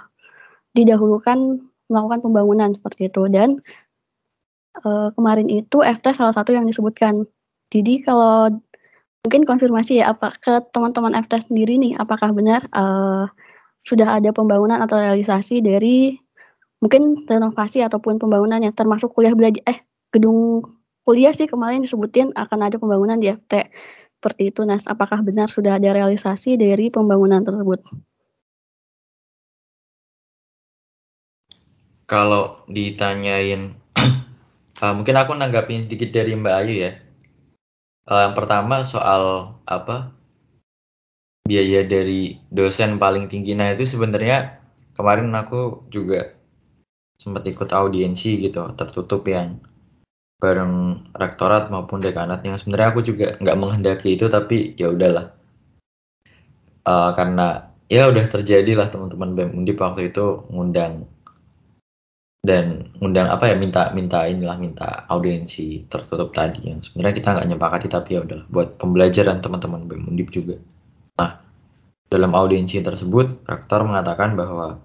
didahulukan 0.77 1.57
melakukan 1.89 2.19
pembangunan 2.21 2.69
seperti 2.77 3.09
itu 3.09 3.25
dan 3.33 3.57
uh, 4.85 5.09
kemarin 5.17 5.49
itu 5.49 5.81
FT 5.81 6.13
salah 6.13 6.31
satu 6.31 6.53
yang 6.53 6.69
disebutkan. 6.69 7.25
Jadi 7.73 8.05
kalau 8.05 8.53
mungkin 9.25 9.43
konfirmasi 9.43 9.99
ya 9.99 10.15
apa 10.15 10.37
ke 10.39 10.71
teman-teman 10.71 11.17
FT 11.19 11.51
sendiri 11.51 11.75
nih 11.81 11.99
apakah 11.99 12.31
benar 12.31 12.63
uh, 12.71 13.27
sudah 13.85 14.19
ada 14.19 14.29
pembangunan 14.31 14.79
atau 14.79 14.99
realisasi 14.99 15.61
dari 15.61 16.17
mungkin 16.77 17.25
renovasi 17.25 17.81
ataupun 17.81 18.21
pembangunan 18.21 18.61
yang 18.61 18.73
termasuk 18.73 19.13
kuliah 19.13 19.33
belajar 19.33 19.63
eh 19.65 19.81
gedung 20.13 20.61
kuliah 21.07 21.31
sih 21.31 21.47
kemarin 21.47 21.81
disebutin 21.81 22.35
akan 22.35 22.59
ada 22.67 22.75
pembangunan 22.75 23.17
di 23.17 23.31
FT 23.31 23.71
seperti 24.17 24.51
itu. 24.51 24.67
Nas 24.67 24.89
apakah 24.89 25.23
benar 25.23 25.47
sudah 25.47 25.79
ada 25.79 25.93
realisasi 25.95 26.59
dari 26.59 26.91
pembangunan 26.91 27.45
tersebut? 27.45 27.79
Kalau 32.07 32.63
ditanyain 32.71 33.75
uh, 34.79 34.93
mungkin 34.97 35.15
aku 35.15 35.31
nanggapin 35.35 35.87
sedikit 35.87 36.11
dari 36.11 36.35
Mbak 36.35 36.55
Ayu 36.59 36.73
ya. 36.75 36.91
Uh, 38.07 38.31
yang 38.31 38.35
pertama 38.35 38.87
soal 38.87 39.55
apa 39.67 40.16
biaya 41.47 41.87
dari 41.87 42.35
dosen 42.51 42.99
paling 42.99 43.31
tinggi. 43.31 43.55
Nah 43.55 43.71
itu 43.73 43.87
sebenarnya 43.87 44.59
kemarin 44.93 45.31
aku 45.33 45.87
juga 45.87 46.35
sempat 47.17 47.47
ikut 47.47 47.69
audiensi 47.73 48.37
gitu 48.43 48.61
tertutup 48.77 49.25
yang 49.25 49.57
bareng 50.37 51.01
rektorat 51.17 51.73
maupun 51.73 51.97
dekanat 51.97 52.45
yang 52.45 52.61
sebenarnya 52.61 52.93
aku 52.93 53.01
juga 53.01 53.27
nggak 53.41 53.57
menghendaki 53.57 54.19
itu 54.19 54.29
tapi 54.29 54.77
ya 54.77 54.93
udahlah. 54.93 55.33
Uh, 56.87 57.11
karena 57.17 57.73
ya 57.91 58.11
udah 58.11 58.27
terjadi 58.31 58.71
lah 58.75 58.87
teman-teman 58.91 59.35
BEM 59.35 59.51
Undip 59.63 59.79
waktu 59.79 60.11
itu 60.11 60.43
ngundang 60.51 61.07
dan 62.43 62.93
ngundang 63.01 63.27
apa 63.27 63.51
ya 63.51 63.55
minta 63.59 63.91
minta 63.91 64.23
inilah 64.23 64.55
minta 64.55 65.03
audiensi 65.11 65.83
tertutup 65.91 66.31
tadi 66.31 66.71
yang 66.71 66.79
sebenarnya 66.79 67.15
kita 67.19 67.29
nggak 67.35 67.47
nyepakati 67.51 67.87
tapi 67.91 68.15
ya 68.15 68.23
udah 68.23 68.47
buat 68.47 68.79
pembelajaran 68.79 69.43
teman-teman 69.43 69.83
BEM 69.89 70.03
Undip 70.15 70.29
juga 70.31 70.55
nah 71.17 71.41
dalam 72.07 72.31
audiensi 72.37 72.79
tersebut 72.79 73.43
rektor 73.43 73.83
mengatakan 73.83 74.37
bahwa 74.39 74.79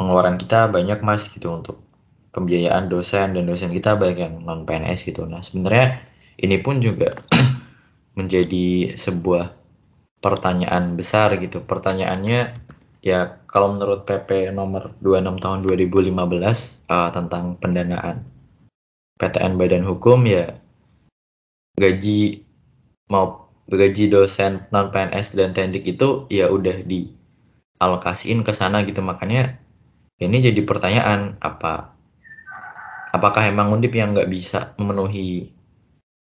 pengeluaran 0.00 0.40
kita 0.40 0.70
banyak 0.72 1.04
mas 1.04 1.28
gitu 1.28 1.52
untuk 1.52 1.84
pembiayaan 2.32 2.88
dosen 2.88 3.36
dan 3.36 3.44
dosen 3.44 3.74
kita 3.74 3.98
banyak 3.98 4.18
yang 4.24 4.34
non 4.40 4.64
PNS 4.64 5.04
gitu. 5.04 5.26
Nah 5.26 5.42
sebenarnya 5.44 6.00
ini 6.40 6.56
pun 6.62 6.80
juga 6.80 7.18
menjadi 8.18 8.96
sebuah 8.96 9.52
pertanyaan 10.22 10.94
besar 10.96 11.36
gitu. 11.36 11.60
Pertanyaannya 11.60 12.54
ya 13.04 13.44
kalau 13.50 13.76
menurut 13.76 14.06
PP 14.06 14.54
nomor 14.54 14.94
26 15.02 15.42
tahun 15.42 15.58
2015 15.68 16.16
uh, 16.88 17.10
tentang 17.12 17.44
pendanaan 17.60 18.24
PTN 19.20 19.60
Badan 19.60 19.84
Hukum 19.84 20.24
ya 20.24 20.56
gaji 21.76 22.44
mau 23.12 23.49
gaji 23.76 24.10
dosen 24.10 24.66
non 24.74 24.90
PNS 24.90 25.38
dan 25.38 25.54
tendik 25.54 25.86
itu 25.86 26.26
ya 26.30 26.50
udah 26.50 26.82
dialokasiin 26.82 28.42
ke 28.42 28.52
sana 28.54 28.82
gitu 28.82 29.02
makanya 29.02 29.58
ini 30.20 30.42
jadi 30.42 30.60
pertanyaan 30.66 31.38
apa 31.38 31.94
apakah 33.14 33.42
emang 33.46 33.74
Undip 33.74 33.94
yang 33.94 34.14
nggak 34.14 34.30
bisa 34.30 34.74
memenuhi 34.78 35.54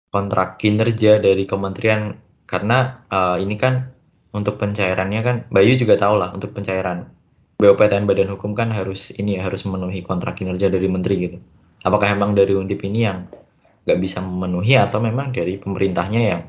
kontrak 0.09 0.57
kinerja 0.61 1.19
dari 1.19 1.43
kementerian 1.43 2.17
karena 2.45 3.03
uh, 3.09 3.37
ini 3.41 3.57
kan 3.57 3.89
untuk 4.35 4.61
pencairannya 4.61 5.21
kan 5.23 5.35
Bayu 5.49 5.75
juga 5.75 5.97
tahu 5.97 6.21
lah 6.21 6.31
untuk 6.35 6.53
pencairan 6.53 7.09
BOPTN 7.55 8.03
Badan 8.03 8.35
Hukum 8.35 8.51
kan 8.51 8.67
harus 8.67 9.15
ini 9.15 9.39
ya 9.39 9.47
harus 9.47 9.63
memenuhi 9.63 10.03
kontrak 10.03 10.35
kinerja 10.35 10.67
dari 10.67 10.91
menteri 10.91 11.15
gitu. 11.23 11.37
Apakah 11.87 12.11
emang 12.11 12.35
dari 12.35 12.51
Undip 12.51 12.83
ini 12.83 13.07
yang 13.07 13.31
nggak 13.87 13.99
bisa 14.01 14.19
memenuhi 14.19 14.75
atau 14.75 14.99
memang 14.99 15.31
dari 15.31 15.55
pemerintahnya 15.55 16.21
yang 16.35 16.41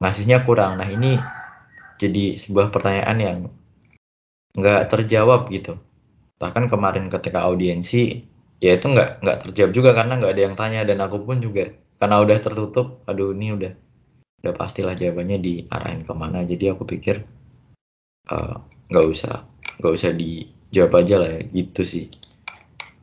ngasihnya 0.00 0.42
kurang? 0.42 0.80
Nah 0.80 0.88
ini 0.88 1.20
jadi 2.00 2.40
sebuah 2.40 2.72
pertanyaan 2.72 3.18
yang 3.20 3.38
nggak 4.56 4.88
terjawab 4.90 5.52
gitu. 5.52 5.76
Bahkan 6.40 6.72
kemarin 6.72 7.06
ketika 7.12 7.44
audiensi 7.44 8.24
ya 8.58 8.76
itu 8.76 8.86
nggak 8.88 9.20
nggak 9.20 9.38
terjawab 9.46 9.72
juga 9.76 9.90
karena 9.92 10.16
nggak 10.16 10.32
ada 10.32 10.42
yang 10.42 10.56
tanya. 10.56 10.80
Dan 10.88 10.98
aku 11.04 11.20
pun 11.22 11.38
juga 11.38 11.68
karena 12.00 12.16
udah 12.24 12.36
tertutup 12.40 13.04
aduh 13.04 13.36
ini 13.36 13.52
udah 13.54 13.72
udah 14.40 14.54
pastilah 14.56 14.96
jawabannya 14.96 15.38
diarahin 15.38 16.02
ke 16.08 16.12
mana. 16.16 16.42
Jadi 16.48 16.64
aku 16.72 16.88
pikir 16.88 17.20
eh, 18.32 18.54
nggak 18.88 19.04
uh, 19.04 19.12
usah 19.12 19.44
nggak 19.78 19.92
usah 19.92 20.10
dijawab 20.16 20.92
aja 21.04 21.14
lah 21.20 21.30
ya 21.36 21.40
gitu 21.52 21.84
sih. 21.84 22.04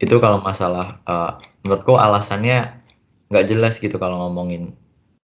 Itu 0.02 0.18
kalau 0.18 0.42
masalah 0.42 1.02
uh, 1.06 1.38
menurutku 1.62 1.94
alasannya 1.94 2.82
nggak 3.30 3.46
jelas 3.46 3.78
gitu 3.78 4.02
kalau 4.02 4.26
ngomongin 4.26 4.74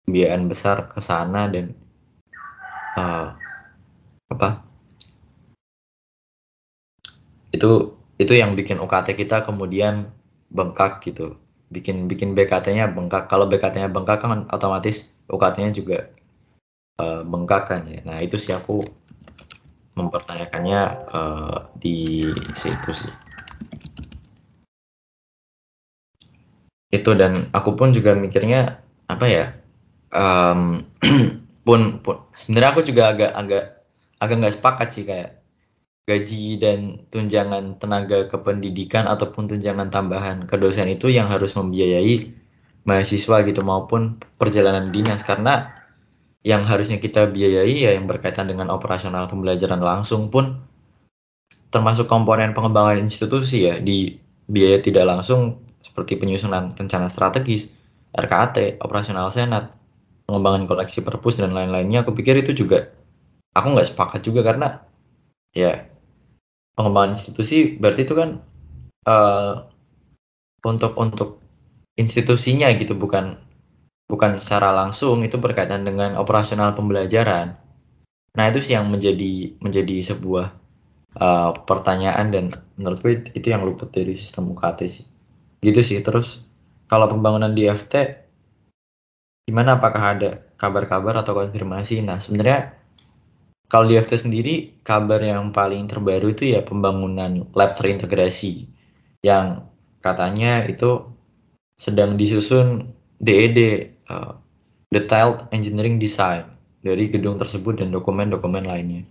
biayaan 0.06 0.50
besar 0.50 0.90
ke 0.90 0.98
sana 0.98 1.46
dan 1.46 1.74
uh, 2.98 3.34
apa? 4.30 4.64
Itu 7.52 7.96
itu 8.18 8.32
yang 8.32 8.54
bikin 8.58 8.80
UKT 8.80 9.14
kita 9.18 9.46
kemudian 9.46 10.10
bengkak 10.50 11.04
gitu. 11.04 11.38
Bikin 11.72 12.06
bikin 12.10 12.36
BKT-nya 12.36 12.92
bengkak. 12.92 13.28
Kalau 13.30 13.48
BKT-nya 13.48 13.88
bengkak 13.88 14.20
kan 14.20 14.44
otomatis 14.52 15.12
UKT-nya 15.30 15.70
juga 15.72 15.98
uh, 17.00 17.22
bengkak 17.24 17.68
kan 17.70 17.82
ya. 17.88 18.00
Nah 18.04 18.18
itu 18.20 18.36
sih 18.36 18.52
aku 18.52 18.84
mempertanyakannya 19.96 20.80
uh, 21.12 21.56
di 21.76 22.24
situ 22.56 22.90
sih. 22.92 23.12
Itu 26.92 27.16
dan 27.16 27.48
aku 27.56 27.72
pun 27.72 27.96
juga 27.96 28.12
mikirnya 28.12 28.80
apa 29.08 29.26
ya 29.28 29.61
um, 30.12 30.86
pun, 31.66 31.98
pun 32.04 32.16
sebenarnya 32.36 32.70
aku 32.76 32.82
juga 32.86 33.12
agak 33.12 33.32
agak 33.34 33.64
agak 34.22 34.36
nggak 34.38 34.54
sepakat 34.54 34.88
sih 34.94 35.04
kayak 35.08 35.42
gaji 36.06 36.58
dan 36.58 37.06
tunjangan 37.14 37.78
tenaga 37.78 38.26
kependidikan 38.26 39.06
ataupun 39.06 39.46
tunjangan 39.46 39.88
tambahan 39.90 40.44
ke 40.50 40.58
dosen 40.58 40.90
itu 40.90 41.08
yang 41.10 41.30
harus 41.30 41.54
membiayai 41.54 42.34
mahasiswa 42.82 43.46
gitu 43.46 43.62
maupun 43.62 44.18
perjalanan 44.38 44.90
dinas. 44.90 45.22
Karena 45.22 45.70
yang 46.42 46.66
harusnya 46.66 46.98
kita 46.98 47.30
biayai 47.30 47.86
ya 47.86 47.90
yang 47.94 48.10
berkaitan 48.10 48.50
dengan 48.50 48.70
operasional 48.74 49.30
pembelajaran 49.30 49.78
langsung 49.78 50.26
pun 50.26 50.58
termasuk 51.70 52.10
komponen 52.10 52.50
pengembangan 52.50 52.98
institusi 52.98 53.70
ya 53.70 53.78
di 53.78 54.18
biaya 54.50 54.82
tidak 54.82 55.06
langsung 55.06 55.62
seperti 55.78 56.18
penyusunan 56.18 56.74
rencana 56.74 57.06
strategis, 57.06 57.70
RKAT, 58.10 58.82
operasional 58.82 59.30
senat, 59.30 59.70
pengembangan 60.28 60.64
koleksi 60.70 61.02
perpus 61.02 61.38
dan 61.40 61.52
lain-lainnya 61.52 62.06
aku 62.06 62.14
pikir 62.14 62.38
itu 62.38 62.54
juga 62.54 62.92
aku 63.52 63.66
nggak 63.76 63.88
sepakat 63.92 64.20
juga 64.24 64.40
karena 64.42 64.80
ya 65.52 65.86
pengembangan 66.72 67.14
institusi 67.16 67.76
berarti 67.76 68.00
itu 68.08 68.14
kan 68.16 68.40
uh, 69.06 69.68
untuk 70.64 70.96
untuk 70.96 71.42
institusinya 71.98 72.72
gitu 72.78 72.96
bukan 72.96 73.36
bukan 74.08 74.40
secara 74.40 74.72
langsung 74.72 75.24
itu 75.24 75.36
berkaitan 75.36 75.84
dengan 75.88 76.16
operasional 76.20 76.76
pembelajaran. 76.76 77.56
Nah 78.32 78.44
itu 78.48 78.64
sih 78.64 78.76
yang 78.76 78.88
menjadi 78.88 79.56
menjadi 79.60 80.12
sebuah 80.12 80.52
uh, 81.20 81.50
pertanyaan 81.68 82.32
dan 82.32 82.44
menurutku 82.76 83.08
itu 83.36 83.46
yang 83.48 83.64
luput 83.64 83.92
dari 83.92 84.16
sistem 84.16 84.52
UKT 84.52 84.80
sih. 84.88 85.04
Gitu 85.60 85.80
sih 85.84 85.98
terus 86.00 86.44
kalau 86.88 87.08
pembangunan 87.08 87.52
di 87.52 87.68
FT 87.68 88.21
gimana 89.48 89.78
apakah 89.78 90.16
ada 90.18 90.30
kabar-kabar 90.58 91.20
atau 91.22 91.34
konfirmasi? 91.34 92.00
Nah 92.02 92.22
sebenarnya 92.22 92.76
kalau 93.72 93.88
di 93.88 93.96
FT 93.96 94.28
sendiri, 94.28 94.84
kabar 94.84 95.24
yang 95.24 95.48
paling 95.48 95.88
terbaru 95.88 96.36
itu 96.36 96.52
ya 96.52 96.60
pembangunan 96.60 97.48
lab 97.56 97.72
terintegrasi 97.80 98.68
yang 99.24 99.64
katanya 100.04 100.68
itu 100.68 101.08
sedang 101.80 102.20
disusun 102.20 102.92
DED 103.16 103.88
uh, 104.12 104.36
Detailed 104.92 105.48
Engineering 105.56 105.96
Design 105.96 106.52
dari 106.84 107.08
gedung 107.08 107.40
tersebut 107.40 107.80
dan 107.80 107.88
dokumen-dokumen 107.94 108.68
lainnya. 108.68 109.08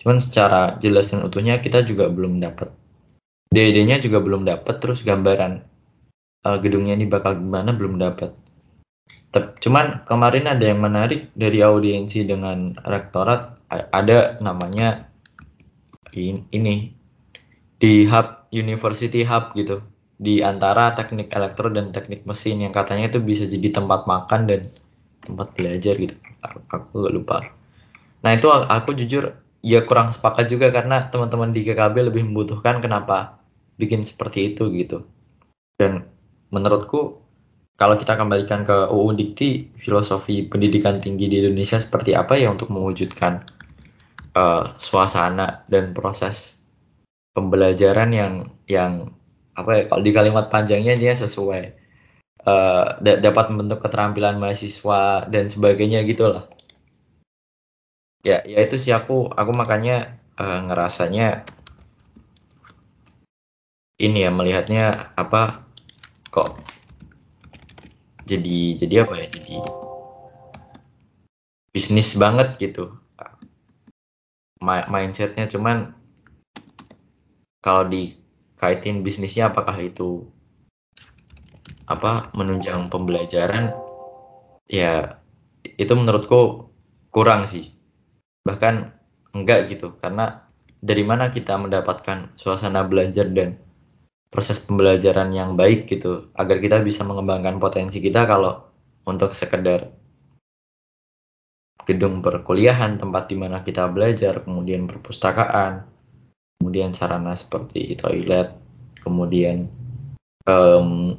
Cuman 0.00 0.22
secara 0.22 0.78
jelas 0.80 1.10
dan 1.10 1.26
utuhnya 1.26 1.58
kita 1.58 1.84
juga 1.84 2.08
belum 2.08 2.38
dapat. 2.38 2.70
DED-nya 3.50 3.98
juga 4.00 4.22
belum 4.22 4.46
dapat, 4.46 4.78
terus 4.78 5.02
gambaran 5.02 5.60
uh, 6.46 6.58
gedungnya 6.62 6.94
ini 6.96 7.10
bakal 7.10 7.36
gimana 7.36 7.74
belum 7.74 7.98
dapat. 7.98 8.30
Cuman 9.34 10.08
kemarin 10.08 10.48
ada 10.48 10.64
yang 10.64 10.80
menarik 10.80 11.28
dari 11.36 11.60
audiensi 11.60 12.24
dengan 12.24 12.72
rektorat 12.80 13.60
ada 13.68 14.40
namanya 14.40 15.04
ini 16.16 16.90
di 17.76 18.08
hub 18.08 18.48
University 18.50 19.22
Hub 19.28 19.52
gitu. 19.52 19.84
Di 20.18 20.42
antara 20.42 20.96
teknik 20.98 21.30
elektro 21.30 21.70
dan 21.70 21.94
teknik 21.94 22.26
mesin 22.26 22.64
yang 22.64 22.74
katanya 22.74 23.12
itu 23.12 23.22
bisa 23.22 23.46
jadi 23.46 23.70
tempat 23.70 24.08
makan 24.08 24.50
dan 24.50 24.66
tempat 25.22 25.54
belajar 25.54 25.94
gitu. 25.94 26.16
Aku, 26.42 27.06
gak 27.06 27.14
lupa. 27.14 27.36
Nah 28.24 28.34
itu 28.34 28.50
aku 28.50 28.98
jujur 28.98 29.36
ya 29.62 29.84
kurang 29.86 30.10
sepakat 30.10 30.50
juga 30.50 30.74
karena 30.74 31.06
teman-teman 31.06 31.54
di 31.54 31.62
GKB 31.62 32.10
lebih 32.10 32.26
membutuhkan 32.26 32.82
kenapa 32.82 33.38
bikin 33.78 34.02
seperti 34.02 34.56
itu 34.56 34.66
gitu. 34.74 35.06
Dan 35.78 36.08
menurutku 36.50 37.22
kalau 37.78 37.94
kita 37.94 38.18
kembalikan 38.18 38.66
ke 38.66 38.90
UU 38.90 39.14
Dikti 39.14 39.70
filosofi 39.78 40.42
pendidikan 40.42 40.98
tinggi 40.98 41.30
di 41.30 41.46
Indonesia 41.46 41.78
seperti 41.78 42.18
apa 42.18 42.34
ya 42.34 42.50
untuk 42.50 42.74
mewujudkan 42.74 43.46
uh, 44.34 44.74
suasana 44.82 45.62
dan 45.70 45.94
proses 45.94 46.58
pembelajaran 47.38 48.10
yang 48.10 48.34
yang 48.66 49.14
apa 49.54 49.70
ya 49.78 49.82
kalau 49.86 50.02
di 50.02 50.10
kalimat 50.10 50.50
panjangnya 50.50 50.98
dia 50.98 51.14
sesuai 51.14 51.62
uh, 52.42 52.98
dapat 52.98 53.54
membentuk 53.54 53.78
keterampilan 53.86 54.42
mahasiswa 54.42 55.30
dan 55.30 55.46
sebagainya 55.46 56.02
gitulah. 56.02 56.50
Ya 58.26 58.42
ya 58.42 58.58
itu 58.58 58.74
sih 58.74 58.90
aku 58.90 59.30
aku 59.30 59.54
makanya 59.54 60.18
uh, 60.34 60.66
ngerasanya 60.66 61.46
ini 64.02 64.26
ya 64.26 64.30
melihatnya 64.34 65.14
apa 65.14 65.62
kok 66.34 66.67
jadi 68.28 68.76
jadi 68.76 68.94
apa 69.08 69.24
ya 69.24 69.26
jadi 69.32 69.64
bisnis 71.72 72.12
banget 72.20 72.60
gitu. 72.60 72.92
Mindsetnya 74.60 75.48
cuman 75.48 75.94
kalau 77.64 77.86
di 77.88 78.18
kaitin 78.58 79.00
bisnisnya 79.06 79.48
apakah 79.48 79.78
itu 79.80 80.26
apa 81.88 82.28
menunjang 82.36 82.90
pembelajaran? 82.92 83.72
Ya 84.68 85.22
itu 85.64 85.92
menurutku 85.96 86.68
kurang 87.08 87.48
sih. 87.48 87.72
Bahkan 88.44 88.92
enggak 89.32 89.72
gitu 89.72 89.96
karena 89.96 90.50
dari 90.82 91.06
mana 91.06 91.30
kita 91.30 91.54
mendapatkan 91.56 92.34
suasana 92.34 92.82
belajar 92.84 93.30
dan 93.30 93.56
proses 94.28 94.60
pembelajaran 94.60 95.32
yang 95.32 95.56
baik 95.56 95.88
gitu 95.88 96.28
agar 96.36 96.60
kita 96.60 96.84
bisa 96.84 97.02
mengembangkan 97.04 97.56
potensi 97.56 97.98
kita 97.98 98.28
kalau 98.28 98.64
untuk 99.08 99.32
sekedar 99.32 99.88
gedung 101.88 102.20
perkuliahan 102.20 103.00
tempat 103.00 103.32
di 103.32 103.36
mana 103.40 103.64
kita 103.64 103.88
belajar 103.88 104.44
kemudian 104.44 104.84
perpustakaan 104.84 105.88
kemudian 106.58 106.90
sarana 106.92 107.38
seperti 107.38 107.94
toilet, 107.94 108.50
kemudian 109.00 109.70
um, 110.44 111.14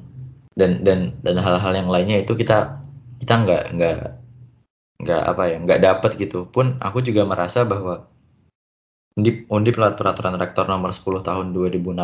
dan 0.54 0.84
dan 0.84 1.16
dan 1.24 1.36
hal-hal 1.40 1.74
yang 1.74 1.90
lainnya 1.90 2.20
itu 2.20 2.36
kita 2.36 2.84
kita 3.24 3.34
nggak 3.48 3.64
nggak 3.80 3.98
nggak 5.00 5.24
apa 5.24 5.44
ya 5.48 5.58
nggak 5.64 5.82
dapat 5.82 6.12
gitu. 6.20 6.46
Pun 6.52 6.76
aku 6.84 7.00
juga 7.00 7.24
merasa 7.24 7.64
bahwa 7.64 8.12
undip 9.16 9.48
undip 9.48 9.80
peraturan 9.80 10.36
rektor 10.36 10.68
nomor 10.68 10.92
10 10.92 11.24
tahun 11.24 11.56
2016 11.56 11.98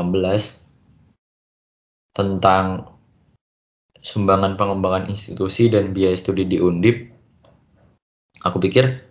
tentang 2.16 2.96
sumbangan 4.00 4.56
pengembangan 4.56 5.12
institusi 5.12 5.68
dan 5.68 5.92
biaya 5.92 6.16
studi 6.16 6.48
di 6.48 6.58
undip 6.64 7.12
aku 8.42 8.58
pikir 8.64 9.06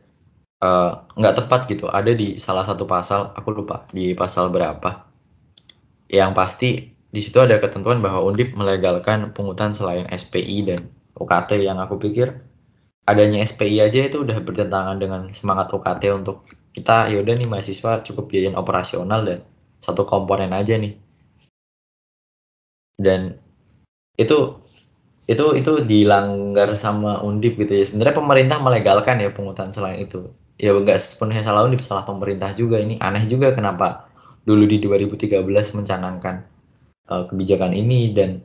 Eh, 0.65 0.91
nggak 1.21 1.35
uh, 1.35 1.39
tepat 1.45 1.61
gitu. 1.69 1.85
Ada 1.93 2.13
di 2.17 2.41
salah 2.41 2.65
satu 2.65 2.89
pasal 2.89 3.37
aku 3.37 3.49
lupa 3.53 3.85
di 3.93 4.17
pasal 4.17 4.49
berapa. 4.49 5.05
Yang 6.09 6.31
pasti 6.33 6.69
di 7.15 7.21
situ 7.21 7.39
ada 7.43 7.61
ketentuan 7.61 8.01
bahwa 8.01 8.25
Undip 8.25 8.57
melegalkan 8.57 9.31
pungutan 9.37 9.77
selain 9.77 10.09
SPI 10.09 10.59
dan 10.67 10.81
UKT 11.15 11.63
yang 11.63 11.79
aku 11.79 12.01
pikir 12.01 12.33
adanya 13.05 13.45
SPI 13.45 13.85
aja 13.85 14.01
itu 14.09 14.25
udah 14.25 14.41
bertentangan 14.41 14.97
dengan 14.97 15.29
semangat 15.37 15.69
UKT 15.71 16.03
untuk 16.17 16.49
kita 16.73 17.13
yaudah 17.13 17.37
nih 17.37 17.47
mahasiswa 17.47 18.03
cukup 18.03 18.33
biayain 18.33 18.57
operasional 18.57 19.23
dan 19.23 19.39
satu 19.79 20.09
komponen 20.09 20.51
aja 20.57 20.75
nih 20.81 20.97
dan 22.99 23.39
itu 24.15 24.59
itu 25.25 25.57
itu 25.57 25.73
dilanggar 25.89 26.77
sama 26.77 27.21
Undip 27.25 27.57
gitu 27.57 27.73
ya. 27.73 27.85
Sebenarnya 27.89 28.15
pemerintah 28.21 28.59
melegalkan 28.61 29.21
ya 29.25 29.33
pungutan 29.33 29.73
selain 29.73 30.05
itu. 30.05 30.29
Ya 30.61 30.77
enggak 30.77 31.01
sepenuhnya 31.01 31.43
salah 31.43 31.65
Undip 31.65 31.81
salah 31.81 32.05
pemerintah 32.05 32.53
juga. 32.53 32.77
Ini 32.79 33.01
aneh 33.01 33.25
juga 33.27 33.57
kenapa 33.57 34.07
dulu 34.45 34.69
di 34.69 34.77
2013 34.85 35.41
mencanangkan 35.81 36.45
uh, 37.09 37.25
kebijakan 37.33 37.73
ini 37.73 38.13
dan 38.13 38.45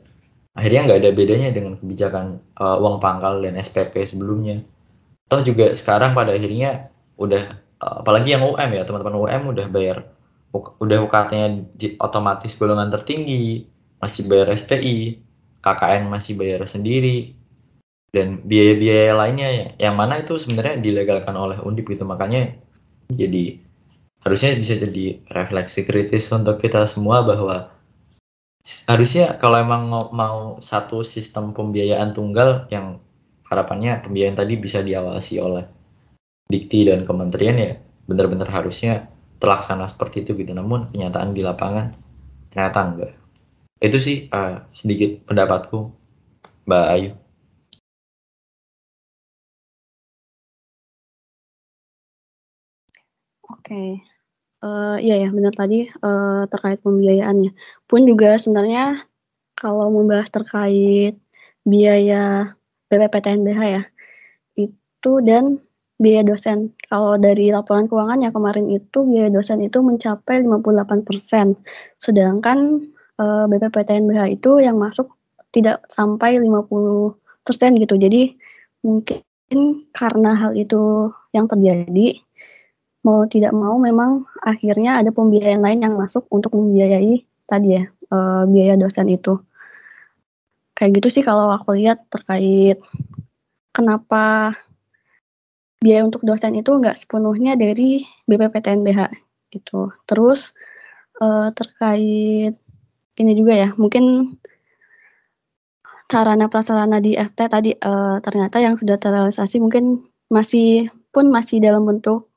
akhirnya 0.56 0.90
nggak 0.90 1.00
ada 1.04 1.10
bedanya 1.12 1.48
dengan 1.52 1.76
kebijakan 1.76 2.40
uh, 2.56 2.80
uang 2.80 2.98
pangkal 2.98 3.44
dan 3.44 3.60
SPP 3.60 4.08
sebelumnya. 4.08 4.64
Toh 5.28 5.44
juga 5.44 5.76
sekarang 5.76 6.16
pada 6.16 6.32
akhirnya 6.32 6.88
udah 7.20 7.42
uh, 7.84 7.96
apalagi 8.00 8.32
yang 8.32 8.42
UM 8.48 8.70
ya 8.72 8.82
teman-teman 8.88 9.20
UM 9.20 9.42
udah 9.52 9.66
bayar 9.68 10.08
udah 10.50 10.98
UKT-nya 11.06 12.02
otomatis 12.02 12.58
golongan 12.58 12.90
tertinggi 12.90 13.70
masih 14.00 14.26
bayar 14.26 14.48
SPI 14.56 15.20
KKN 15.60 16.08
masih 16.08 16.34
bayar 16.34 16.64
sendiri. 16.64 17.36
Dan 18.10 18.42
biaya-biaya 18.42 19.14
lainnya 19.14 19.48
yang 19.78 19.94
mana 19.94 20.18
itu 20.18 20.34
sebenarnya 20.34 20.82
dilegalkan 20.82 21.36
oleh 21.36 21.62
Undip 21.62 21.86
gitu. 21.86 22.02
Makanya 22.02 22.58
jadi 23.06 23.62
harusnya 24.26 24.58
bisa 24.58 24.74
jadi 24.74 25.22
refleksi 25.30 25.86
kritis 25.86 26.26
untuk 26.34 26.58
kita 26.58 26.90
semua 26.90 27.22
bahwa 27.22 27.70
harusnya 28.90 29.38
kalau 29.38 29.56
emang 29.62 29.88
mau 30.10 30.58
satu 30.58 31.06
sistem 31.06 31.54
pembiayaan 31.54 32.12
tunggal 32.12 32.66
yang 32.68 32.98
harapannya 33.46 34.02
pembiayaan 34.02 34.36
tadi 34.36 34.54
bisa 34.58 34.82
diawasi 34.82 35.38
oleh 35.38 35.64
dikti 36.50 36.90
dan 36.90 37.06
kementerian 37.06 37.56
ya 37.56 37.72
benar-benar 38.10 38.50
harusnya 38.50 39.06
terlaksana 39.38 39.86
seperti 39.86 40.26
itu 40.26 40.34
gitu. 40.34 40.50
Namun 40.50 40.90
kenyataan 40.90 41.30
di 41.30 41.46
lapangan 41.46 41.94
ternyata 42.50 42.78
enggak 42.82 43.19
itu 43.80 43.96
sih 43.96 44.16
uh, 44.32 44.68
sedikit 44.76 45.24
pendapatku 45.24 45.88
Mbak 46.68 46.86
Ayu 46.92 47.10
Oke. 53.70 54.02
Uh, 54.60 54.98
iya 54.98 55.14
ya 55.22 55.28
benar 55.30 55.54
tadi, 55.54 55.86
uh, 56.02 56.42
terkait 56.50 56.82
pembiayaannya. 56.82 57.50
Pun 57.88 58.02
juga 58.02 58.34
sebenarnya 58.34 59.06
kalau 59.54 59.94
membahas 59.94 60.26
terkait 60.26 61.14
biaya 61.62 62.50
BPPTNBH 62.90 63.60
ya, 63.62 63.82
itu 64.58 65.12
dan 65.22 65.62
biaya 66.02 66.22
dosen. 66.26 66.74
Kalau 66.90 67.14
dari 67.20 67.54
laporan 67.54 67.86
keuangan 67.86 68.20
yang 68.26 68.34
kemarin 68.34 68.66
itu 68.74 68.98
biaya 69.06 69.30
dosen 69.30 69.62
itu 69.62 69.78
mencapai 69.80 70.42
58%, 70.42 71.54
sedangkan, 72.02 72.90
uh, 73.20 73.44
BPPTNBH 73.46 74.40
itu 74.40 74.64
yang 74.64 74.80
masuk 74.80 75.12
tidak 75.52 75.84
sampai 75.92 76.40
50% 76.40 77.12
gitu. 77.76 77.94
Jadi 78.00 78.34
mungkin 78.80 79.84
karena 79.92 80.32
hal 80.38 80.56
itu 80.56 81.12
yang 81.36 81.44
terjadi 81.50 82.16
mau 83.00 83.24
tidak 83.24 83.52
mau 83.56 83.80
memang 83.80 84.28
akhirnya 84.44 85.00
ada 85.00 85.08
pembiayaan 85.12 85.64
lain 85.64 85.80
yang 85.84 85.94
masuk 85.96 86.28
untuk 86.28 86.52
membiayai 86.52 87.24
tadi 87.48 87.80
ya, 87.80 87.84
uh, 88.12 88.44
biaya 88.48 88.76
dosen 88.76 89.08
itu. 89.08 89.40
Kayak 90.76 91.00
gitu 91.00 91.08
sih 91.20 91.24
kalau 91.24 91.52
aku 91.52 91.76
lihat 91.76 92.08
terkait 92.08 92.80
kenapa 93.72 94.56
biaya 95.80 96.04
untuk 96.04 96.20
dosen 96.24 96.60
itu 96.60 96.76
nggak 96.76 97.00
sepenuhnya 97.00 97.56
dari 97.56 98.04
BPPTNBH 98.28 99.08
gitu. 99.48 99.88
Terus, 100.04 100.52
uh, 101.24 101.48
terkait 101.56 102.60
ini 103.18 103.32
juga 103.34 103.52
ya, 103.56 103.68
mungkin 103.74 104.36
sarana 106.10 106.50
prasarana 106.50 106.98
di 106.98 107.14
FT 107.14 107.38
tadi, 107.46 107.70
uh, 107.78 108.18
ternyata 108.18 108.58
yang 108.58 108.74
sudah 108.74 108.98
terrealisasi 108.98 109.62
mungkin 109.62 110.02
masih 110.30 110.90
pun 111.14 111.30
masih 111.30 111.62
dalam 111.62 111.86
bentuk 111.86 112.30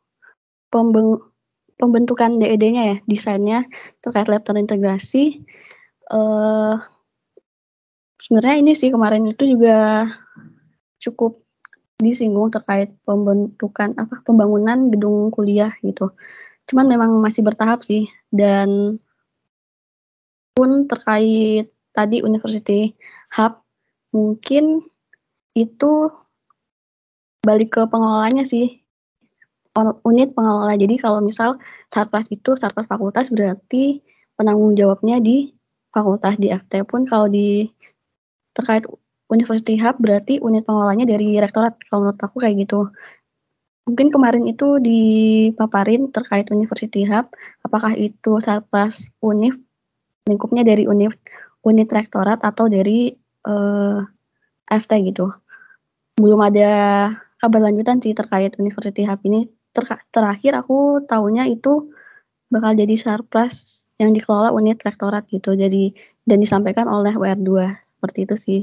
pembeng 0.70 1.22
pembentukan 1.78 2.38
DED-nya 2.38 2.84
ya, 2.94 2.98
desainnya 3.10 3.66
terkait 4.06 4.30
lab 4.30 4.46
terintegrasi. 4.46 5.42
Uh, 6.08 6.78
sebenarnya 8.22 8.56
ini 8.62 8.72
sih 8.78 8.94
kemarin 8.94 9.26
itu 9.34 9.58
juga 9.58 10.08
cukup 11.02 11.44
disinggung 12.00 12.54
terkait 12.54 12.94
pembentukan 13.04 13.96
apa 14.00 14.22
pembangunan 14.24 14.92
gedung 14.94 15.34
kuliah 15.34 15.74
gitu. 15.82 16.14
Cuman 16.70 16.88
memang 16.88 17.12
masih 17.20 17.44
bertahap 17.44 17.84
sih 17.84 18.08
dan 18.32 19.00
pun 20.54 20.86
terkait 20.86 21.70
tadi 21.94 22.22
University 22.22 22.94
Hub 23.34 23.62
mungkin 24.14 24.86
itu 25.54 26.10
balik 27.44 27.78
ke 27.78 27.82
pengelolanya 27.90 28.46
sih 28.46 28.82
unit 30.06 30.38
pengelola. 30.38 30.78
Jadi 30.78 31.02
kalau 31.02 31.20
misal 31.20 31.58
Sarpras 31.90 32.30
itu 32.30 32.54
Sarpras 32.54 32.86
fakultas 32.86 33.34
berarti 33.34 34.06
penanggung 34.38 34.78
jawabnya 34.78 35.18
di 35.18 35.50
fakultas 35.90 36.38
di 36.38 36.50
FT 36.54 36.86
pun 36.86 37.06
kalau 37.06 37.30
di 37.30 37.70
terkait 38.54 38.86
University 39.34 39.82
Hub 39.82 39.98
berarti 39.98 40.38
unit 40.38 40.62
pengelolanya 40.66 41.10
dari 41.10 41.42
rektorat 41.42 41.74
kalau 41.90 42.10
menurut 42.10 42.22
aku 42.22 42.38
kayak 42.38 42.70
gitu. 42.70 42.90
Mungkin 43.84 44.16
kemarin 44.16 44.48
itu 44.48 44.80
dipaparin 44.80 46.08
terkait 46.14 46.48
University 46.54 47.04
Hub, 47.10 47.28
apakah 47.66 47.98
itu 47.98 48.40
Sarpras 48.40 49.12
Unif 49.20 49.58
lingkupnya 50.28 50.64
dari 50.64 50.88
Unif 50.88 51.20
unit 51.64 51.88
rektorat 51.88 52.44
atau 52.44 52.68
dari 52.68 53.12
uh, 53.48 54.00
eh, 54.04 54.80
FT 54.80 54.92
gitu. 55.12 55.32
Belum 56.20 56.40
ada 56.44 56.70
kabar 57.40 57.72
lanjutan 57.72 58.00
sih 58.04 58.16
terkait 58.16 58.56
University 58.60 59.08
Hub 59.08 59.20
ini. 59.28 59.48
Ter 59.74 59.84
terakhir 60.14 60.54
aku 60.60 61.02
tahunya 61.08 61.50
itu 61.50 61.90
bakal 62.52 62.78
jadi 62.78 62.94
Sarpras 62.94 63.88
yang 63.98 64.14
dikelola 64.14 64.54
unit 64.54 64.78
rektorat 64.84 65.26
gitu. 65.32 65.56
Jadi 65.56 65.96
dan 66.28 66.40
disampaikan 66.44 66.86
oleh 66.92 67.16
WR2 67.16 67.50
seperti 67.82 68.20
itu 68.28 68.36
sih. 68.38 68.62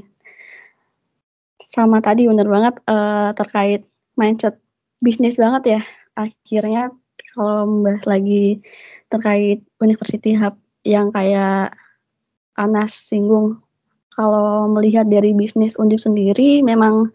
Sama 1.67 1.99
tadi 2.05 2.29
bener 2.29 2.47
banget 2.47 2.79
uh, 2.87 3.33
terkait 3.35 3.89
mindset 4.15 4.61
bisnis 5.01 5.41
banget 5.41 5.81
ya. 5.81 5.81
Akhirnya 6.15 6.93
kalau 7.35 7.65
membahas 7.65 8.05
lagi 8.07 8.61
terkait 9.09 9.65
University 9.81 10.37
Hub 10.37 10.60
yang 10.85 11.13
kayak 11.13 11.77
Anas 12.57 12.93
singgung 12.93 13.61
kalau 14.17 14.69
melihat 14.69 15.09
dari 15.09 15.33
bisnis 15.33 15.81
Undip 15.81 16.01
sendiri 16.03 16.61
memang 16.61 17.09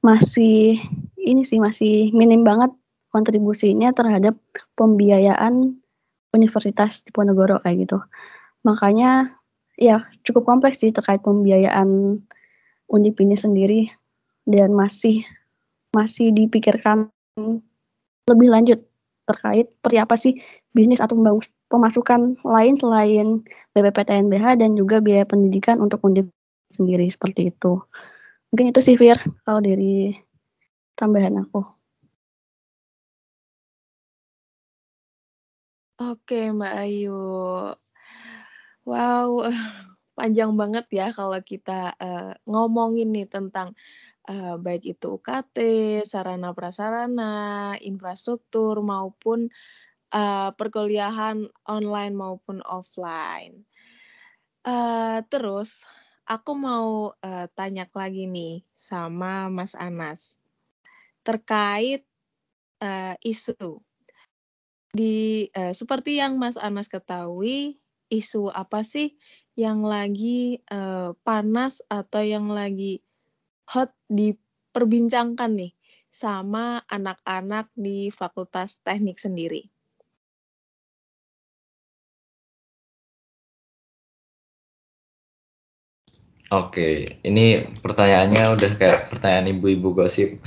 masih 0.00 0.80
ini 1.20 1.42
sih 1.42 1.58
masih 1.60 2.14
minim 2.16 2.46
banget 2.46 2.72
kontribusinya 3.10 3.92
terhadap 3.92 4.36
pembiayaan 4.76 5.76
Universitas 6.36 7.00
Diponegoro 7.04 7.60
kayak 7.64 7.88
gitu. 7.88 7.98
Makanya 8.64 9.32
ya 9.76 10.04
cukup 10.24 10.44
kompleks 10.48 10.80
sih 10.84 10.92
terkait 10.92 11.20
pembiayaan 11.24 12.20
Undip 12.86 13.18
ini 13.18 13.34
sendiri 13.34 13.90
dan 14.46 14.70
masih 14.72 15.26
masih 15.90 16.30
dipikirkan 16.30 17.10
lebih 18.30 18.48
lanjut 18.48 18.80
terkait 19.26 19.66
seperti 19.68 19.96
apa 19.98 20.14
sih 20.14 20.32
bisnis 20.70 21.02
atau 21.02 21.18
pemasukan 21.66 22.38
lain 22.46 22.74
selain 22.78 23.42
BPPTNBH 23.74 24.62
dan 24.62 24.78
juga 24.78 25.02
biaya 25.02 25.26
pendidikan 25.26 25.82
untuk 25.82 26.00
Undip 26.06 26.30
sendiri 26.70 27.10
seperti 27.10 27.50
itu. 27.50 27.82
Mungkin 28.54 28.70
itu 28.70 28.80
sih 28.80 28.94
Fir 28.94 29.18
kalau 29.42 29.58
dari 29.58 30.14
tambahan 30.94 31.42
aku. 31.42 31.76
Oke 35.96 36.52
Mbak 36.52 36.74
Ayu. 36.76 37.16
Wow, 38.86 39.48
panjang 40.18 40.52
banget 40.54 40.86
ya 40.92 41.06
kalau 41.10 41.40
kita 41.42 41.96
uh, 41.98 42.32
ngomongin 42.46 43.10
nih 43.10 43.26
tentang 43.26 43.74
uh, 44.28 44.54
baik 44.58 44.84
itu 44.84 45.18
UKT, 45.18 45.56
sarana 46.04 46.52
prasarana, 46.52 47.74
infrastruktur 47.80 48.82
maupun 48.82 49.48
uh, 50.12 50.50
perkuliahan 50.54 51.46
online 51.66 52.14
maupun 52.14 52.60
offline. 52.66 53.62
Uh, 54.66 55.22
terus 55.30 55.86
aku 56.26 56.58
mau 56.58 57.14
uh, 57.22 57.46
tanya 57.54 57.86
lagi 57.94 58.26
nih 58.26 58.66
sama 58.74 59.46
Mas 59.46 59.78
Anas 59.78 60.42
terkait 61.22 62.02
uh, 62.82 63.14
isu 63.22 63.78
di 64.90 65.46
uh, 65.54 65.70
seperti 65.70 66.18
yang 66.18 66.34
Mas 66.38 66.58
Anas 66.58 66.90
ketahui 66.90 67.78
isu 68.10 68.50
apa 68.50 68.82
sih 68.82 69.14
yang 69.58 69.86
lagi 69.86 70.62
uh, 70.70 71.14
panas 71.22 71.82
atau 71.90 72.22
yang 72.22 72.50
lagi 72.50 73.05
hot 73.66 73.90
diperbincangkan 74.06 75.58
nih 75.58 75.72
sama 76.10 76.80
anak-anak 76.88 77.68
di 77.76 78.08
Fakultas 78.08 78.80
Teknik 78.80 79.20
sendiri. 79.20 79.68
Oke, 86.54 87.18
ini 87.26 87.66
pertanyaannya 87.82 88.42
udah 88.54 88.70
kayak 88.78 89.10
pertanyaan 89.10 89.58
ibu-ibu 89.58 89.92
gosip. 89.92 90.38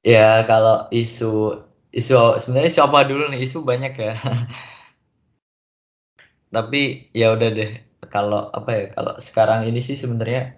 Ya 0.00 0.48
kalau 0.48 0.88
isu 0.88 1.60
isu 1.92 2.40
sebenarnya 2.40 2.72
siapa 2.72 3.04
dulu 3.04 3.28
nih 3.28 3.44
isu 3.44 3.60
banyak 3.60 3.92
ya. 4.00 4.16
Tapi 6.56 7.12
ya 7.12 7.36
udah 7.36 7.52
deh 7.52 7.89
kalau 8.08 8.48
apa 8.54 8.70
ya 8.72 8.84
kalau 8.96 9.12
sekarang 9.20 9.68
ini 9.68 9.84
sih 9.84 9.98
sebenarnya 9.98 10.56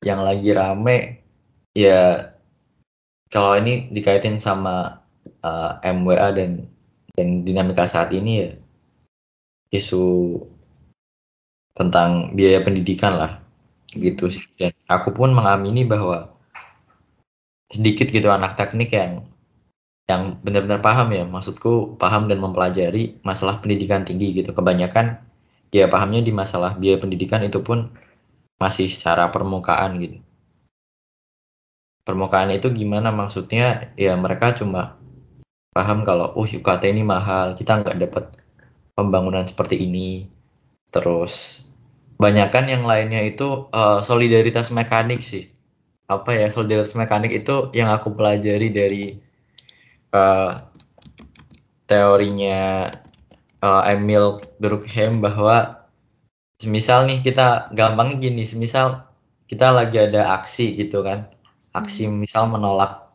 yang 0.00 0.24
lagi 0.24 0.50
rame 0.56 1.26
ya 1.76 2.32
kalau 3.28 3.58
ini 3.58 3.90
dikaitin 3.92 4.38
sama 4.40 5.02
uh, 5.42 5.82
eh, 5.82 5.92
MWA 5.92 6.32
dan 6.32 6.64
dan 7.16 7.42
dinamika 7.42 7.88
saat 7.88 8.12
ini 8.14 8.32
ya 8.44 8.50
isu 9.74 10.38
tentang 11.76 12.32
biaya 12.32 12.62
pendidikan 12.62 13.18
lah 13.18 13.32
gitu 13.92 14.30
sih. 14.30 14.44
Dan 14.56 14.72
aku 14.86 15.12
pun 15.12 15.34
mengamini 15.34 15.82
bahwa 15.84 16.32
sedikit 17.68 18.08
gitu 18.08 18.30
anak 18.30 18.54
teknik 18.54 18.94
yang 18.94 19.26
yang 20.06 20.38
benar-benar 20.38 20.78
paham 20.78 21.10
ya 21.10 21.26
maksudku 21.26 21.98
paham 21.98 22.30
dan 22.30 22.38
mempelajari 22.38 23.18
masalah 23.26 23.58
pendidikan 23.58 24.06
tinggi 24.06 24.38
gitu. 24.38 24.54
Kebanyakan 24.54 25.25
ya 25.74 25.86
pahamnya 25.90 26.22
di 26.22 26.32
masalah 26.34 26.74
biaya 26.78 26.98
pendidikan 27.00 27.42
itu 27.46 27.62
pun 27.62 27.90
masih 28.60 28.88
secara 28.90 29.28
permukaan 29.30 29.98
gitu. 30.02 30.18
Permukaan 32.06 32.54
itu 32.54 32.70
gimana 32.70 33.10
maksudnya? 33.10 33.92
Ya 33.98 34.14
mereka 34.14 34.54
cuma 34.54 34.96
paham 35.74 36.06
kalau 36.06 36.32
oh 36.38 36.46
UKT 36.46 36.82
ini 36.94 37.02
mahal 37.02 37.58
kita 37.58 37.82
nggak 37.82 37.96
dapat 38.08 38.24
pembangunan 38.94 39.44
seperti 39.44 39.82
ini. 39.82 40.30
Terus 40.94 41.66
Banyakan 42.16 42.64
yang 42.72 42.84
lainnya 42.88 43.20
itu 43.20 43.68
uh, 43.68 44.00
solidaritas 44.00 44.72
mekanik 44.72 45.20
sih. 45.20 45.52
Apa 46.08 46.32
ya 46.32 46.48
solidaritas 46.48 46.96
mekanik 46.96 47.44
itu 47.44 47.68
yang 47.76 47.92
aku 47.92 48.16
pelajari 48.16 48.72
dari 48.72 49.04
uh, 50.16 50.64
teorinya 51.84 52.88
uh, 53.62 53.82
Emil 53.86 54.42
Durkheim 54.58 55.20
bahwa 55.20 55.86
semisal 56.58 57.06
nih 57.06 57.20
kita 57.22 57.72
gampang 57.76 58.18
gini, 58.18 58.42
semisal 58.42 59.06
kita 59.46 59.70
lagi 59.70 60.00
ada 60.00 60.36
aksi 60.40 60.74
gitu 60.76 61.04
kan. 61.06 61.30
Aksi 61.76 62.08
hmm. 62.08 62.24
misal 62.24 62.48
menolak 62.48 63.06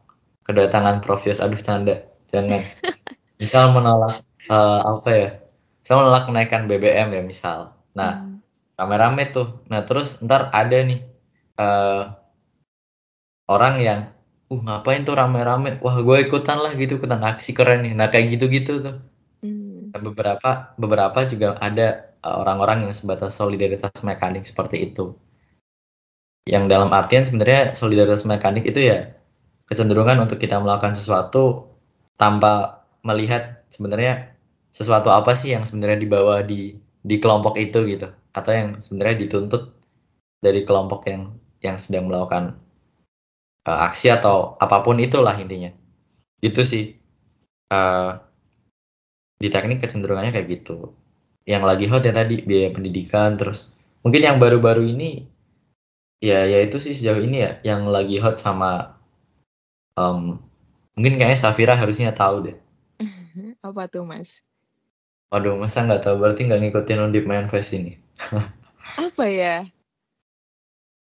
kedatangan 0.45 1.01
Prof 1.01 1.25
Yos, 1.25 1.41
aduh 1.41 1.59
canda, 1.59 2.05
jangan. 2.29 2.61
misal 3.41 3.73
menolak 3.73 4.21
uh, 4.49 4.97
apa 4.97 5.09
ya? 5.09 5.29
Misal 5.81 5.95
menolak 6.05 6.23
kenaikan 6.29 6.69
BBM 6.69 7.09
ya 7.17 7.21
misal. 7.25 7.73
Nah, 7.97 8.11
hmm 8.21 8.31
rame-rame 8.81 9.23
tuh 9.29 9.47
nah 9.69 9.85
terus 9.85 10.17
ntar 10.25 10.49
ada 10.49 10.77
nih 10.81 11.05
uh, 11.61 12.17
orang 13.45 13.75
yang 13.77 13.99
uh 14.49 14.61
ngapain 14.65 15.05
tuh 15.05 15.13
rame-rame 15.13 15.77
wah 15.85 15.95
gue 16.01 16.17
ikutan 16.25 16.57
lah 16.57 16.73
gitu 16.81 16.97
ikutan 16.97 17.21
aksi 17.21 17.51
keren 17.53 17.85
nih 17.85 17.93
nah 17.93 18.09
kayak 18.09 18.33
gitu-gitu 18.33 18.81
tuh 18.81 18.95
hmm. 19.91 20.03
beberapa 20.11 20.75
beberapa 20.79 21.19
juga 21.27 21.59
ada 21.59 22.11
eh, 22.23 22.35
orang-orang 22.35 22.89
yang 22.89 22.93
sebatas 22.95 23.35
solidaritas 23.37 23.91
mekanik 24.03 24.47
seperti 24.47 24.91
itu 24.91 25.15
yang 26.49 26.65
dalam 26.65 26.89
artian 26.89 27.27
sebenarnya 27.27 27.77
solidaritas 27.77 28.25
mekanik 28.25 28.65
itu 28.65 28.81
ya 28.81 29.13
kecenderungan 29.69 30.25
untuk 30.25 30.41
kita 30.41 30.57
melakukan 30.57 30.97
sesuatu 30.97 31.69
tanpa 32.17 32.83
melihat 33.05 33.61
sebenarnya 33.69 34.33
sesuatu 34.73 35.13
apa 35.13 35.37
sih 35.37 35.53
yang 35.53 35.63
sebenarnya 35.67 35.99
dibawa 36.01 36.41
di 36.41 36.75
di 37.01 37.15
kelompok 37.21 37.57
itu 37.61 37.85
gitu 37.85 38.09
atau 38.31 38.51
yang 38.51 38.69
sebenarnya 38.79 39.27
dituntut 39.27 39.75
dari 40.41 40.65
kelompok 40.65 41.05
yang 41.07 41.35
yang 41.61 41.77
sedang 41.77 42.09
melakukan 42.09 42.57
uh, 43.67 43.79
aksi 43.87 44.09
atau 44.09 44.57
apa 44.57 44.81
pun 44.81 44.97
itulah 44.97 45.35
intinya. 45.37 45.69
Itu 46.41 46.65
sih. 46.65 46.97
Uh, 47.71 48.19
di 49.41 49.49
teknik 49.49 49.81
kecenderungannya 49.81 50.29
kayak 50.29 50.61
gitu. 50.61 50.93
Yang 51.49 51.63
lagi 51.65 51.85
hot 51.89 52.05
ya 52.05 52.13
tadi 52.13 52.45
biaya 52.45 52.69
pendidikan 52.69 53.33
terus 53.33 53.73
mungkin 54.05 54.21
yang 54.21 54.37
baru-baru 54.37 54.85
ini 54.85 55.25
ya 56.21 56.45
ya 56.45 56.61
itu 56.61 56.77
sih 56.77 56.93
sejauh 56.93 57.25
ini 57.25 57.41
ya 57.41 57.51
yang 57.65 57.89
lagi 57.89 58.21
hot 58.21 58.37
sama 58.37 59.01
um, 59.97 60.37
mungkin 60.93 61.17
kayaknya 61.17 61.41
Safira 61.41 61.73
harusnya 61.73 62.13
tahu 62.13 62.45
deh. 62.45 62.57
Apa 63.65 63.89
tuh 63.89 64.05
mas? 64.05 64.45
Waduh 65.33 65.57
masa 65.57 65.81
nggak 65.87 66.05
tahu 66.05 66.21
berarti 66.21 66.45
nggak 66.45 66.61
ngikutin 66.61 67.01
Undip 67.01 67.25
Main 67.25 67.49
Fest 67.49 67.73
ini. 67.73 67.97
Apa 69.09 69.25
ya? 69.25 69.65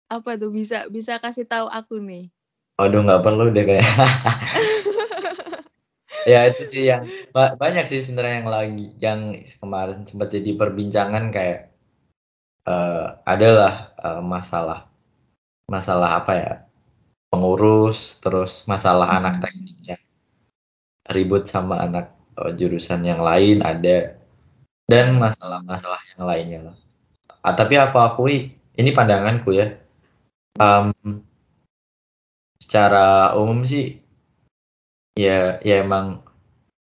Apa 0.09 0.37
tuh 0.37 0.49
bisa 0.49 0.89
bisa 0.89 1.21
kasih 1.21 1.45
tahu 1.45 1.69
aku 1.69 2.01
nih? 2.01 2.33
Waduh 2.81 3.05
nggak 3.05 3.21
perlu 3.21 3.53
deh 3.53 3.65
kayak. 3.65 3.85
ya 6.25 6.49
itu 6.49 6.63
sih 6.65 6.83
yang 6.89 7.05
banyak 7.33 7.85
sih 7.85 8.01
sebenarnya 8.01 8.35
yang 8.41 8.49
lagi 8.49 8.87
yang 8.97 9.19
kemarin 9.61 10.03
sempat 10.03 10.33
jadi 10.33 10.57
perbincangan 10.57 11.29
kayak 11.29 11.71
uh, 12.65 13.21
adalah 13.23 13.93
uh, 14.01 14.21
masalah 14.25 14.89
masalah 15.69 16.21
apa 16.21 16.33
ya 16.33 16.53
pengurus 17.29 18.21
terus 18.21 18.65
masalah 18.65 19.09
hmm. 19.09 19.17
anak 19.21 19.35
teknik 19.45 19.77
yang 19.85 20.03
ribut 21.13 21.45
sama 21.45 21.85
anak 21.85 22.13
uh, 22.41 22.51
jurusan 22.53 23.05
yang 23.05 23.21
lain 23.21 23.61
ada 23.61 24.17
dan 24.85 25.17
masalah-masalah 25.17 26.01
yang 26.13 26.23
lainnya 26.29 26.59
lah. 26.71 26.77
Ah, 27.41 27.57
tapi 27.57 27.77
aku 27.77 27.97
akui 27.97 28.37
ini 28.77 28.89
pandanganku 28.93 29.49
ya. 29.53 29.73
Um, 30.61 30.93
secara 32.61 33.33
umum 33.35 33.65
sih 33.65 34.04
ya 35.15 35.63
ya 35.63 35.75
emang 35.81 36.21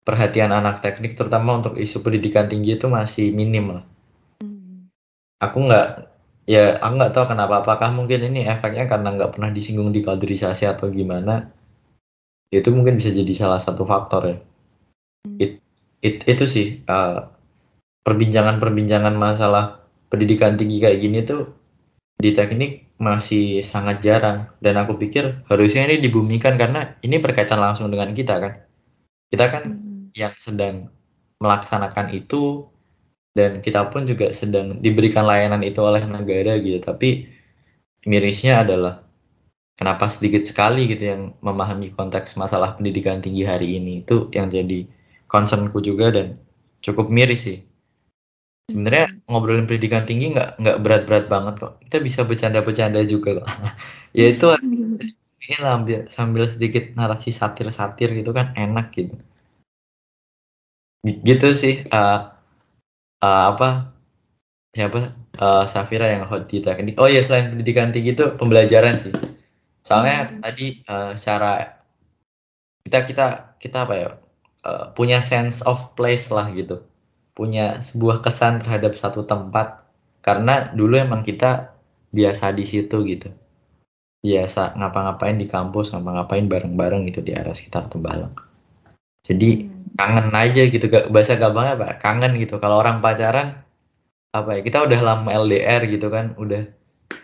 perhatian 0.07 0.51
anak 0.51 0.81
teknik 0.81 1.19
terutama 1.19 1.61
untuk 1.61 1.77
isu 1.77 2.01
pendidikan 2.01 2.47
tinggi 2.51 2.79
itu 2.79 2.87
masih 2.87 3.31
minim 3.35 3.79
lah. 3.79 3.85
Hmm. 4.43 4.89
Aku 5.43 5.67
nggak 5.67 6.11
ya 6.51 6.79
aku 6.83 6.95
nggak 6.99 7.15
tahu 7.15 7.27
kenapa 7.31 7.63
apakah 7.63 7.91
mungkin 7.95 8.27
ini 8.27 8.49
efeknya 8.49 8.91
karena 8.91 9.15
nggak 9.15 9.39
pernah 9.39 9.51
disinggung 9.55 9.95
di 9.95 10.03
kaderisasi 10.03 10.67
atau 10.67 10.91
gimana 10.91 11.53
itu 12.51 12.67
mungkin 12.75 12.99
bisa 12.99 13.15
jadi 13.15 13.31
salah 13.37 13.63
satu 13.63 13.87
faktor 13.87 14.23
ya. 14.27 14.37
Hmm. 15.23 15.37
It, 15.39 15.53
it, 16.03 16.27
itu 16.27 16.45
sih 16.51 16.67
uh, 16.91 17.31
perbincangan-perbincangan 18.03 19.15
masalah 19.15 19.87
pendidikan 20.11 20.59
tinggi 20.59 20.83
kayak 20.83 20.99
gini 20.99 21.19
tuh 21.23 21.55
di 22.19 22.35
teknik 22.35 22.90
masih 23.01 23.65
sangat 23.65 24.05
jarang. 24.05 24.53
Dan 24.61 24.77
aku 24.77 25.01
pikir 25.01 25.43
harusnya 25.49 25.89
ini 25.89 26.05
dibumikan 26.05 26.61
karena 26.61 26.95
ini 27.01 27.17
berkaitan 27.19 27.59
langsung 27.59 27.89
dengan 27.89 28.13
kita 28.13 28.37
kan? 28.39 28.53
Kita 29.33 29.45
kan 29.49 29.63
hmm. 29.73 30.13
yang 30.13 30.37
sedang 30.37 30.93
melaksanakan 31.41 32.13
itu 32.13 32.69
dan 33.33 33.65
kita 33.65 33.89
pun 33.89 34.05
juga 34.05 34.29
sedang 34.37 34.77
diberikan 34.85 35.25
layanan 35.25 35.65
itu 35.65 35.81
oleh 35.81 36.05
negara 36.05 36.61
gitu. 36.61 36.79
Tapi 36.85 37.25
mirisnya 38.05 38.61
adalah 38.61 39.01
kenapa 39.81 40.13
sedikit 40.13 40.45
sekali 40.45 40.93
gitu 40.93 41.05
yang 41.09 41.23
memahami 41.41 41.97
konteks 41.97 42.37
masalah 42.37 42.77
pendidikan 42.77 43.25
tinggi 43.25 43.49
hari 43.49 43.81
ini. 43.81 44.05
Itu 44.05 44.29
yang 44.37 44.53
jadi 44.53 44.85
concernku 45.33 45.81
juga 45.81 46.13
dan 46.13 46.37
cukup 46.85 47.09
miris 47.09 47.49
sih 47.49 47.70
sebenarnya 48.71 49.07
ngobrolin 49.27 49.67
pendidikan 49.67 50.07
tinggi 50.07 50.31
nggak 50.31 50.63
nggak 50.63 50.79
berat-berat 50.81 51.27
banget 51.27 51.55
kok. 51.59 51.73
Kita 51.83 51.97
bisa 51.99 52.21
bercanda-bercanda 52.23 53.03
juga 53.05 53.43
kok. 53.43 53.49
Ya 54.11 54.27
itu 54.27 54.51
ini 55.47 55.57
lah 55.63 55.79
sambil, 55.79 55.99
sambil 56.11 56.45
sedikit 56.51 56.83
narasi 56.99 57.31
satir-satir 57.31 58.11
gitu 58.11 58.35
kan 58.35 58.51
enak 58.59 58.91
gitu. 58.91 59.15
Gitu 61.07 61.49
sih 61.55 61.87
uh, 61.95 62.35
uh, 63.23 63.45
apa 63.55 63.95
siapa 64.75 65.15
uh, 65.39 65.65
Safira 65.71 66.11
yang 66.11 66.27
hot 66.27 66.51
di 66.51 66.59
teknik 66.59 66.99
oh 66.99 67.07
ya 67.07 67.23
selain 67.23 67.55
pendidikan 67.55 67.95
tinggi 67.95 68.19
itu 68.19 68.35
pembelajaran 68.35 68.99
sih. 68.99 69.15
Soalnya 69.87 70.27
hmm. 70.27 70.43
tadi 70.43 70.67
uh, 70.91 71.15
secara 71.15 71.79
kita 72.83 72.99
kita 73.07 73.27
kita 73.63 73.79
apa 73.87 73.95
ya 73.95 74.09
uh, 74.67 74.91
punya 74.99 75.23
sense 75.23 75.63
of 75.63 75.95
place 75.95 76.35
lah 76.35 76.51
gitu 76.51 76.90
punya 77.35 77.81
sebuah 77.81 78.21
kesan 78.25 78.61
terhadap 78.63 78.99
satu 78.99 79.25
tempat. 79.25 79.87
Karena 80.21 80.69
dulu 80.77 81.01
emang 81.01 81.25
kita 81.25 81.73
biasa 82.13 82.53
di 82.53 82.65
situ 82.69 83.03
gitu. 83.07 83.29
Biasa 84.21 84.77
ngapa-ngapain 84.77 85.41
di 85.41 85.49
kampus 85.49 85.97
ngapa-ngapain 85.97 86.45
bareng-bareng 86.45 87.09
gitu 87.09 87.25
di 87.25 87.33
area 87.33 87.57
sekitar 87.57 87.89
Tembalang. 87.89 88.37
Jadi 89.25 89.65
hmm. 89.65 89.97
kangen 89.97 90.29
aja 90.37 90.63
gitu. 90.69 90.85
Gak 90.91 91.09
bahasa 91.09 91.41
gampangnya 91.41 91.75
apa? 91.81 91.89
Kangen 91.97 92.37
gitu. 92.37 92.61
Kalau 92.61 92.77
orang 92.83 93.01
pacaran 93.01 93.65
apa 94.37 94.51
ya? 94.59 94.61
Kita 94.61 94.85
udah 94.85 95.01
lama 95.01 95.29
LDR 95.33 95.89
gitu 95.89 96.13
kan. 96.13 96.37
Udah 96.37 96.69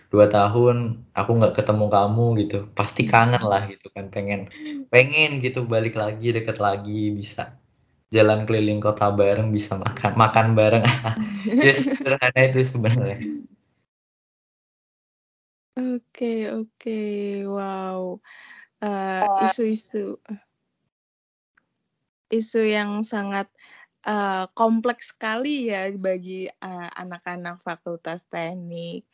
dua 0.06 0.30
tahun 0.30 1.04
aku 1.12 1.30
nggak 1.36 1.54
ketemu 1.60 1.86
kamu 1.92 2.26
gitu. 2.40 2.58
Pasti 2.72 3.04
kangen 3.04 3.44
lah 3.44 3.68
gitu 3.68 3.92
kan. 3.92 4.08
Pengen 4.08 4.48
pengen 4.88 5.44
gitu 5.44 5.68
balik 5.68 5.98
lagi 6.00 6.32
deket 6.32 6.56
lagi 6.56 7.12
bisa 7.12 7.52
jalan 8.10 8.46
keliling 8.46 8.78
kota 8.78 9.10
bareng 9.10 9.50
bisa 9.50 9.78
makan 9.78 10.12
makan 10.14 10.46
bareng. 10.54 10.84
Ya 11.46 11.70
sederhana 11.78 12.42
itu 12.50 12.58
sebenarnya. 12.66 13.22
Oke 15.78 16.50
oke. 16.50 17.00
Wow. 17.46 18.18
Uh, 18.82 19.46
isu-isu 19.46 20.18
isu 22.30 22.66
yang 22.66 23.06
sangat 23.06 23.46
uh, 24.06 24.50
kompleks 24.58 25.14
sekali 25.14 25.70
ya 25.70 25.86
bagi 25.94 26.50
anak 26.58 27.22
anak-anak 27.22 27.56
fakultas 27.62 28.26
teknik. 28.26 29.06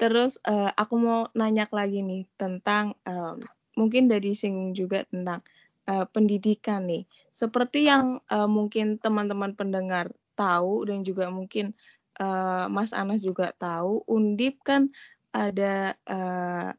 Terus 0.00 0.40
uh, 0.48 0.72
aku 0.72 0.94
mau 0.96 1.20
nanya 1.36 1.68
lagi 1.68 2.00
nih 2.00 2.24
tentang 2.40 2.96
um, 3.04 3.36
mungkin 3.76 4.08
dari 4.08 4.32
singgung 4.32 4.72
juga 4.72 5.04
tentang 5.12 5.44
uh, 5.90 6.06
pendidikan 6.06 6.86
nih. 6.86 7.02
Seperti 7.34 7.90
yang 7.90 8.22
uh, 8.30 8.46
mungkin 8.46 9.02
teman-teman 9.02 9.58
pendengar 9.58 10.14
tahu 10.38 10.86
dan 10.86 11.02
juga 11.02 11.26
mungkin 11.34 11.74
uh, 12.22 12.70
Mas 12.70 12.94
Anas 12.94 13.20
juga 13.26 13.50
tahu, 13.58 14.06
Undip 14.06 14.62
kan 14.62 14.94
ada 15.34 15.98
uh, 16.06 16.70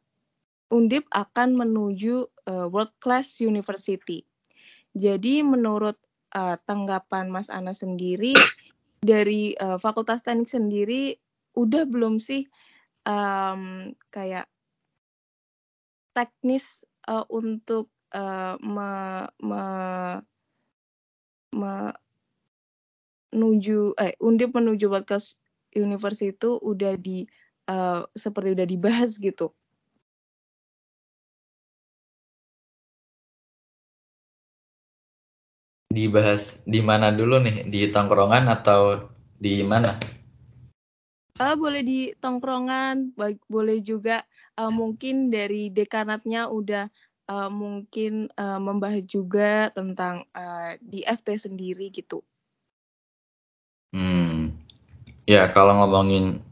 Undip 0.72 1.12
akan 1.12 1.60
menuju 1.60 2.32
uh, 2.48 2.72
world 2.72 2.96
class 3.04 3.44
university. 3.44 4.24
Jadi 4.96 5.44
menurut 5.44 6.00
uh, 6.32 6.56
tanggapan 6.64 7.28
Mas 7.28 7.52
Anas 7.52 7.84
sendiri 7.84 8.32
dari 9.04 9.52
uh, 9.60 9.76
Fakultas 9.76 10.24
Teknik 10.24 10.48
sendiri 10.48 11.20
udah 11.52 11.84
belum 11.84 12.24
sih 12.24 12.48
um, 13.04 13.92
kayak 14.14 14.48
teknis 16.16 16.84
uh, 17.08 17.24
untuk 17.32 17.92
uh, 18.14 18.56
me, 18.64 18.92
me, 19.42 19.64
menuju 23.32 23.96
eh 24.00 24.16
undip 24.20 24.52
menuju 24.56 24.92
podcast 24.92 25.40
university 25.76 26.36
itu 26.36 26.60
udah 26.60 27.00
di 27.00 27.28
uh, 27.72 28.04
seperti 28.16 28.56
udah 28.56 28.68
dibahas 28.68 29.16
gitu. 29.20 29.52
Dibahas 35.92 36.64
di 36.64 36.80
mana 36.80 37.12
dulu 37.12 37.44
nih? 37.44 37.68
Di 37.68 37.92
tongkrongan 37.92 38.48
atau 38.48 39.12
di 39.36 39.60
mana? 39.60 40.00
Uh, 41.36 41.56
boleh 41.58 41.84
di 41.84 42.00
tongkrongan, 42.16 43.12
baik 43.18 43.44
boleh 43.52 43.84
juga 43.84 44.24
uh, 44.56 44.72
mungkin 44.72 45.28
dari 45.28 45.68
dekanatnya 45.68 46.48
udah 46.48 46.88
uh, 47.32 47.48
mungkin 47.48 48.28
uh, 48.36 48.60
membahas 48.60 49.08
juga 49.08 49.72
tentang 49.72 50.28
uh, 50.36 50.76
di 50.84 51.08
FT 51.08 51.48
sendiri 51.48 51.88
gitu. 51.88 52.20
Hmm, 53.96 54.56
ya 55.24 55.48
kalau 55.52 55.80
ngomongin 55.84 56.44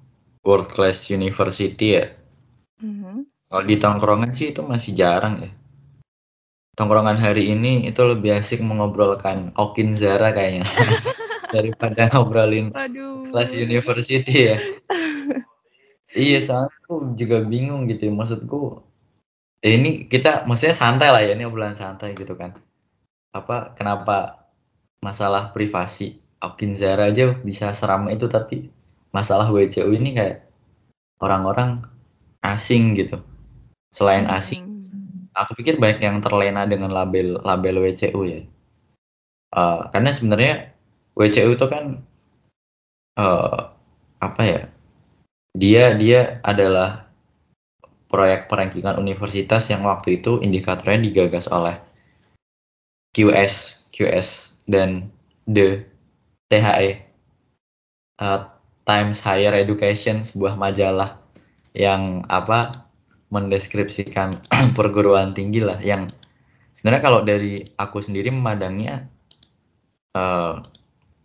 world 0.43 0.71
class 0.71 1.11
university 1.11 1.99
ya, 1.99 2.11
mm-hmm. 2.83 3.27
kalau 3.51 3.63
di 3.63 3.75
tongkrongan 3.79 4.31
sih 4.31 4.51
itu 4.55 4.63
masih 4.63 4.95
jarang 4.95 5.43
ya. 5.43 5.51
Tongkrongan 6.75 7.19
hari 7.19 7.51
ini 7.51 7.91
itu 7.91 7.99
lebih 8.07 8.39
asik 8.39 8.63
mengobrolkan 8.63 9.51
Okin 9.59 9.91
Zara 9.99 10.31
kayaknya 10.31 10.63
daripada 11.55 12.07
ngobrolin 12.07 12.71
kelas 13.31 13.51
university 13.51 14.55
ya. 14.55 14.57
iya, 16.15 16.39
soalnya 16.39 16.71
aku 16.87 17.19
juga 17.19 17.43
bingung 17.43 17.83
gitu. 17.91 18.07
Ya. 18.07 18.15
Maksudku 18.15 18.88
ya 19.59 19.69
ini 19.75 20.07
kita 20.07 20.47
maksudnya 20.47 20.75
santai 20.75 21.09
lah 21.11 21.21
ya 21.23 21.35
ini 21.35 21.43
obrolan 21.47 21.75
santai 21.75 22.15
gitu 22.15 22.33
kan 22.35 22.55
apa 23.35 23.75
kenapa 23.75 24.47
masalah 25.03 25.51
privasi 25.55 26.19
Okin 26.39 26.79
Zara 26.79 27.11
aja 27.11 27.35
bisa 27.43 27.75
seram 27.75 28.07
itu 28.07 28.31
tapi 28.31 28.71
masalah 29.11 29.51
WCU 29.51 29.91
ini 29.91 30.15
kayak 30.15 30.47
orang-orang 31.19 31.83
asing 32.39 32.95
gitu 32.95 33.19
selain 33.91 34.25
asing 34.31 34.69
aku 35.39 35.55
pikir 35.55 35.79
banyak 35.79 36.03
yang 36.03 36.17
terlena 36.19 36.67
dengan 36.67 36.91
label 36.91 37.39
label 37.41 37.75
WCU 37.87 38.21
ya. 38.27 38.41
Uh, 39.49 39.89
karena 39.89 40.11
sebenarnya 40.13 40.53
WCU 41.17 41.55
itu 41.55 41.65
kan 41.71 42.03
uh, 43.17 43.73
apa 44.21 44.41
ya? 44.43 44.61
Dia 45.57 45.97
dia 45.97 46.43
adalah 46.45 47.08
proyek 48.09 48.49
perankingan 48.49 48.97
universitas 48.97 49.69
yang 49.69 49.85
waktu 49.85 50.19
itu 50.19 50.41
indikatornya 50.41 50.99
digagas 51.05 51.45
oleh 51.47 51.77
QS 53.13 53.85
QS 53.93 54.61
dan 54.65 55.13
the 55.45 55.85
THE 56.49 57.05
uh, 58.17 58.41
Times 58.85 59.21
Higher 59.21 59.53
Education 59.53 60.25
sebuah 60.25 60.57
majalah 60.57 61.21
yang 61.77 62.25
apa 62.25 62.73
mendeskripsikan 63.29 64.33
perguruan 64.77 65.37
tinggi 65.37 65.61
lah 65.61 65.77
yang 65.77 66.09
sebenarnya 66.73 67.03
kalau 67.05 67.21
dari 67.21 67.61
aku 67.77 68.01
sendiri 68.01 68.33
memandangnya 68.33 69.05
uh, 70.17 70.57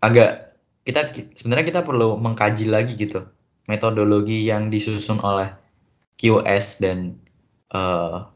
agak 0.05 0.61
kita 0.85 1.09
sebenarnya 1.32 1.64
kita 1.72 1.80
perlu 1.80 2.20
mengkaji 2.20 2.68
lagi 2.68 2.93
gitu 2.93 3.24
metodologi 3.64 4.45
yang 4.45 4.68
disusun 4.68 5.16
oleh 5.24 5.63
QS 6.18 6.80
dan 6.80 7.18
uh, 7.74 8.28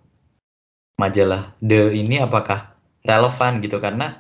majalah 0.99 1.55
The 1.63 1.95
ini 1.95 2.19
apakah 2.19 2.75
relevan 3.07 3.63
gitu 3.63 3.79
karena 3.79 4.19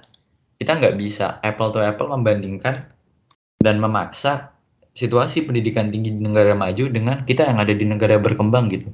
kita 0.58 0.78
nggak 0.78 0.96
bisa 0.98 1.42
apple 1.42 1.70
to 1.74 1.82
apple 1.82 2.10
membandingkan 2.10 2.90
dan 3.58 3.76
memaksa 3.82 4.54
situasi 4.94 5.46
pendidikan 5.46 5.90
tinggi 5.94 6.14
di 6.14 6.22
negara 6.22 6.54
maju 6.58 6.90
dengan 6.90 7.22
kita 7.22 7.46
yang 7.46 7.58
ada 7.62 7.70
di 7.70 7.86
negara 7.86 8.18
berkembang 8.18 8.66
gitu. 8.70 8.90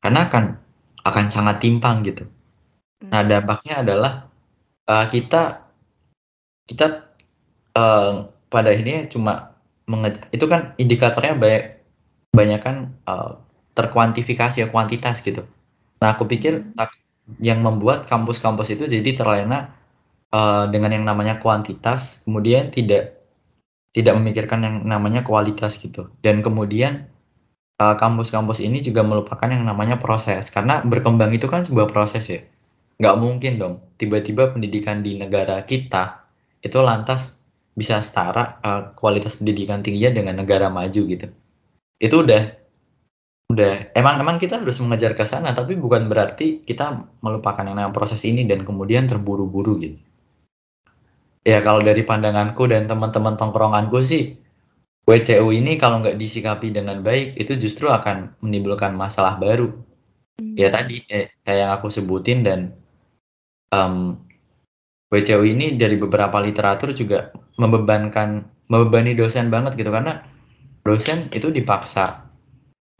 Karena 0.00 0.28
akan 0.28 0.44
akan 1.04 1.24
sangat 1.28 1.60
timpang 1.60 2.00
gitu. 2.08 2.24
Nah, 3.04 3.20
hmm. 3.20 3.28
dampaknya 3.28 3.74
adalah 3.84 4.12
uh, 4.88 5.06
kita 5.12 5.68
kita 6.64 7.12
uh, 7.76 8.32
pada 8.48 8.70
ini 8.72 9.10
cuma 9.12 9.52
mengejar 9.84 10.24
itu 10.30 10.46
kan 10.46 10.72
indikatornya 10.78 11.34
banyak 11.36 11.64
banyak 12.32 12.60
kan 12.62 12.76
uh, 13.04 13.36
terkuantifikasi 13.72 14.64
ya 14.64 14.68
kuantitas 14.68 15.24
gitu. 15.24 15.44
Nah, 16.02 16.18
aku 16.18 16.28
pikir 16.28 16.74
hmm. 16.74 17.40
yang 17.40 17.62
membuat 17.62 18.04
kampus-kampus 18.10 18.74
itu 18.74 18.84
jadi 18.90 19.10
terlena 19.16 19.72
uh, 20.34 20.68
dengan 20.68 20.90
yang 20.92 21.04
namanya 21.06 21.38
kuantitas, 21.38 22.20
kemudian 22.26 22.74
tidak 22.74 23.22
tidak 23.92 24.16
memikirkan 24.16 24.64
yang 24.64 24.76
namanya 24.88 25.20
kualitas 25.22 25.76
gitu. 25.76 26.08
Dan 26.24 26.40
kemudian 26.40 27.12
kampus 27.82 28.30
kampus-kampus 28.30 28.62
ini 28.62 28.78
juga 28.78 29.02
melupakan 29.02 29.50
yang 29.50 29.66
namanya 29.66 29.98
proses 29.98 30.54
karena 30.54 30.86
berkembang 30.86 31.34
itu 31.34 31.50
kan 31.50 31.66
sebuah 31.66 31.90
proses 31.90 32.30
ya. 32.30 32.40
Nggak 33.02 33.16
mungkin 33.18 33.52
dong 33.58 33.74
tiba-tiba 33.98 34.54
pendidikan 34.54 35.02
di 35.02 35.18
negara 35.18 35.58
kita 35.66 36.22
itu 36.62 36.78
lantas 36.78 37.34
bisa 37.74 37.98
setara 38.04 38.62
uh, 38.62 38.82
kualitas 38.94 39.40
pendidikan 39.40 39.82
tingginya 39.82 40.22
dengan 40.22 40.34
negara 40.44 40.70
maju 40.70 41.02
gitu. 41.10 41.26
Itu 41.98 42.22
udah 42.22 42.61
udah. 43.52 43.92
Emang 43.92 44.18
emang 44.18 44.36
kita 44.40 44.64
harus 44.64 44.80
mengejar 44.80 45.12
ke 45.12 45.22
sana 45.28 45.52
tapi 45.52 45.76
bukan 45.76 46.08
berarti 46.08 46.64
kita 46.64 47.04
melupakan 47.20 47.62
yang 47.62 47.76
namanya 47.76 47.92
proses 47.92 48.24
ini 48.24 48.48
dan 48.48 48.64
kemudian 48.64 49.04
terburu-buru 49.04 49.78
gitu. 49.84 49.98
Ya 51.42 51.58
kalau 51.60 51.82
dari 51.82 52.06
pandanganku 52.06 52.70
dan 52.70 52.86
teman-teman 52.86 53.34
tongkronganku 53.36 53.98
sih 54.00 54.38
WCU 55.02 55.50
ini 55.50 55.74
kalau 55.76 55.98
nggak 55.98 56.14
disikapi 56.14 56.70
dengan 56.70 57.02
baik 57.02 57.34
itu 57.34 57.58
justru 57.58 57.90
akan 57.90 58.38
menimbulkan 58.40 58.94
masalah 58.96 59.36
baru. 59.36 59.70
Hmm. 60.32 60.56
ya 60.56 60.72
tadi 60.72 61.04
eh, 61.12 61.28
kayak 61.44 61.58
yang 61.60 61.70
aku 61.76 61.92
sebutin 61.92 62.40
dan 62.40 62.72
um, 63.68 64.16
WCU 65.12 65.44
ini 65.44 65.76
dari 65.76 66.00
beberapa 66.00 66.40
literatur 66.40 66.96
juga 66.96 67.28
membebankan 67.60 68.48
membebani 68.72 69.12
dosen 69.12 69.52
banget 69.52 69.76
gitu. 69.76 69.92
Karena 69.92 70.24
dosen 70.80 71.28
itu 71.36 71.52
dipaksa 71.52 72.31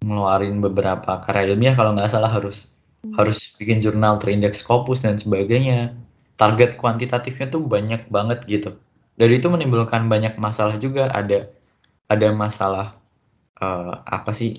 ngeluarin 0.03 0.59
beberapa 0.59 1.23
karya 1.23 1.55
ilmiah 1.55 1.79
kalau 1.79 1.95
nggak 1.95 2.11
salah 2.11 2.29
harus 2.29 2.75
hmm. 3.07 3.15
harus 3.17 3.55
bikin 3.57 3.79
jurnal 3.79 4.19
terindeks 4.19 4.67
Scopus 4.67 5.01
dan 5.01 5.17
sebagainya 5.17 5.95
target 6.37 6.75
kuantitatifnya 6.77 7.49
tuh 7.55 7.63
banyak 7.63 8.11
banget 8.11 8.43
gitu. 8.51 8.75
Dari 9.15 9.39
itu 9.39 9.47
menimbulkan 9.47 10.11
banyak 10.11 10.35
masalah 10.43 10.75
juga. 10.81 11.07
Ada 11.15 11.47
ada 12.11 12.29
masalah 12.35 12.99
uh, 13.63 14.03
apa 14.03 14.35
sih 14.35 14.59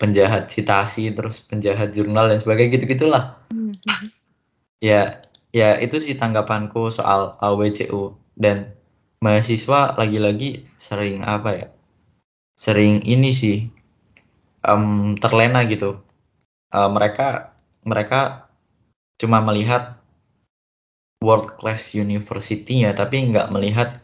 penjahat 0.00 0.48
citasi 0.48 1.12
terus 1.12 1.44
penjahat 1.44 1.92
jurnal 1.92 2.32
dan 2.32 2.40
sebagainya 2.40 2.80
gitu 2.80 2.84
gitulah. 2.96 3.36
Mm-hmm. 3.52 4.08
Ya 4.80 5.20
ya 5.52 5.76
itu 5.80 6.00
sih 6.00 6.16
tanggapanku 6.16 6.88
soal 6.92 7.36
WCU 7.40 8.16
dan 8.36 8.76
mahasiswa 9.24 9.96
lagi-lagi 9.96 10.68
sering 10.76 11.24
apa 11.24 11.50
ya 11.56 11.66
sering 12.56 13.00
ini 13.04 13.32
sih 13.32 13.68
um, 14.66 15.14
terlena 15.16 15.62
gitu 15.64 16.02
uh, 16.74 16.90
mereka 16.90 17.54
mereka 17.86 18.50
cuma 19.16 19.40
melihat 19.40 19.96
world 21.24 21.56
class 21.56 21.96
university-nya 21.96 22.92
tapi 22.92 23.30
nggak 23.32 23.48
melihat 23.54 24.02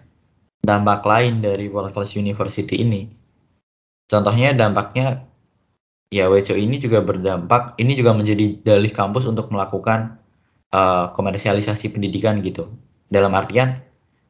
dampak 0.62 1.02
lain 1.02 1.42
dari 1.42 1.66
world 1.66 1.92
class 1.92 2.14
university 2.14 2.80
ini. 2.80 3.10
Contohnya 4.06 4.54
dampaknya 4.54 5.26
ya 6.12 6.30
WCO 6.30 6.56
ini 6.56 6.78
juga 6.78 7.02
berdampak, 7.02 7.76
ini 7.80 7.96
juga 7.98 8.14
menjadi 8.14 8.60
dalih 8.62 8.92
kampus 8.94 9.26
untuk 9.26 9.50
melakukan 9.50 10.20
uh, 10.70 11.10
komersialisasi 11.12 11.90
pendidikan 11.90 12.38
gitu. 12.40 12.70
Dalam 13.10 13.34
artian 13.34 13.82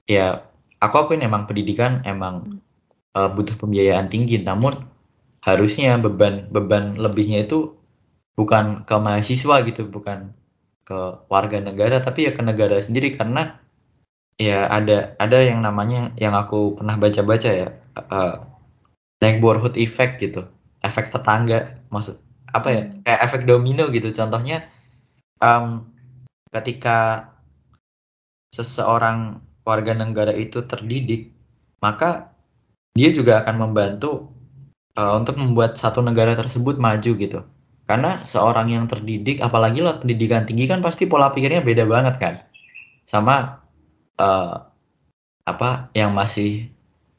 ya 0.08 0.42
aku 0.80 1.06
akuin 1.06 1.22
emang 1.22 1.46
pendidikan 1.46 2.00
emang 2.02 2.58
uh, 3.14 3.28
butuh 3.30 3.54
pembiayaan 3.60 4.08
tinggi, 4.08 4.40
namun 4.40 4.72
harusnya 5.42 5.98
beban 5.98 6.48
beban 6.54 6.96
lebihnya 6.96 7.44
itu 7.46 7.74
bukan 8.38 8.86
ke 8.88 8.96
mahasiswa 8.96 9.56
gitu, 9.66 9.90
bukan 9.90 10.32
ke 10.86 10.98
warga 11.28 11.58
negara 11.62 11.98
tapi 12.00 12.30
ya 12.30 12.32
ke 12.32 12.42
negara 12.42 12.78
sendiri. 12.78 13.12
Karena 13.14 13.58
ya 14.38 14.70
ada 14.70 15.18
ada 15.18 15.38
yang 15.42 15.60
namanya 15.62 16.14
yang 16.16 16.32
aku 16.32 16.78
pernah 16.78 16.96
baca-baca 16.96 17.50
ya 17.50 17.68
uh, 17.98 18.46
neighborhood 19.20 19.76
effect 19.76 20.22
gitu. 20.22 20.46
Efek 20.82 21.10
tetangga 21.12 21.78
maksud 21.92 22.18
apa 22.52 22.68
ya 22.70 22.82
hmm. 22.86 23.02
kayak 23.04 23.20
efek 23.26 23.42
domino 23.44 23.90
gitu. 23.90 24.08
Contohnya 24.14 24.66
um, 25.42 25.90
ketika 26.54 27.28
seseorang 28.52 29.40
warga 29.64 29.96
negara 29.96 30.34
itu 30.36 30.60
terdidik 30.68 31.32
maka 31.80 32.30
dia 32.92 33.08
juga 33.10 33.40
akan 33.40 33.68
membantu 33.68 34.31
uh, 34.98 35.12
untuk 35.18 35.36
membuat 35.40 35.78
satu 35.80 36.00
negara 36.04 36.36
tersebut 36.36 36.76
maju 36.76 37.12
gitu 37.16 37.40
karena 37.92 38.22
seorang 38.22 38.70
yang 38.70 38.84
terdidik, 38.86 39.42
apalagi 39.42 39.82
lo 39.82 39.98
pendidikan 39.98 40.46
tinggi 40.46 40.70
kan 40.70 40.80
pasti 40.80 41.10
pola 41.10 41.34
pikirnya 41.34 41.60
beda 41.66 41.84
banget 41.84 42.14
kan, 42.22 42.34
sama 43.02 43.58
uh, 44.16 44.54
apa 45.42 45.90
yang 45.92 46.14
masih 46.14 46.70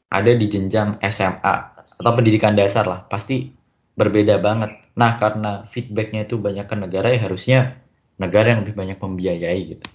ada 0.08 0.32
di 0.32 0.46
jenjang 0.48 0.96
SMA 1.04 1.54
atau 2.00 2.12
pendidikan 2.16 2.56
dasar 2.56 2.88
lah, 2.88 3.04
pasti 3.06 3.52
berbeda 3.94 4.40
banget. 4.40 4.72
Nah 4.96 5.20
karena 5.20 5.68
feedbacknya 5.68 6.24
itu 6.24 6.40
banyak 6.40 6.66
ke 6.66 6.74
negara 6.74 7.12
ya 7.12 7.20
harusnya 7.22 7.78
negara 8.18 8.56
yang 8.56 8.66
lebih 8.66 8.74
banyak 8.74 8.98
membiayai 8.98 9.60
gitu. 9.76 9.86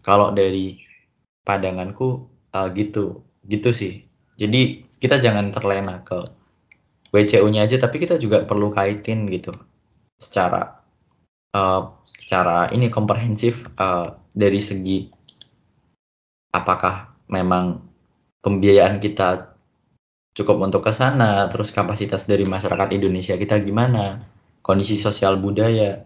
Kalau 0.00 0.32
dari 0.32 0.80
pandanganku 1.46 2.26
uh, 2.56 2.68
gitu, 2.72 3.22
gitu 3.46 3.70
sih. 3.70 4.02
Jadi 4.34 4.82
kita 4.98 5.22
jangan 5.22 5.52
terlena 5.52 6.02
ke 6.02 6.18
WCU-nya 7.14 7.66
aja, 7.66 7.76
tapi 7.78 8.02
kita 8.02 8.18
juga 8.18 8.42
perlu 8.44 8.74
kaitin 8.74 9.28
gitu 9.30 9.54
secara 10.16 10.80
uh, 11.52 11.92
secara 12.16 12.72
ini 12.72 12.88
komprehensif 12.88 13.68
uh, 13.76 14.16
dari 14.32 14.58
segi 14.58 15.12
apakah 16.56 17.12
memang 17.28 17.84
pembiayaan 18.40 19.02
kita 19.02 19.56
cukup 20.36 20.68
untuk 20.68 20.84
ke 20.84 20.92
sana, 20.92 21.48
terus 21.48 21.72
kapasitas 21.72 22.28
dari 22.28 22.44
masyarakat 22.44 22.92
Indonesia 22.92 23.40
kita 23.40 23.56
gimana, 23.64 24.20
kondisi 24.60 25.00
sosial 25.00 25.40
budaya. 25.40 26.04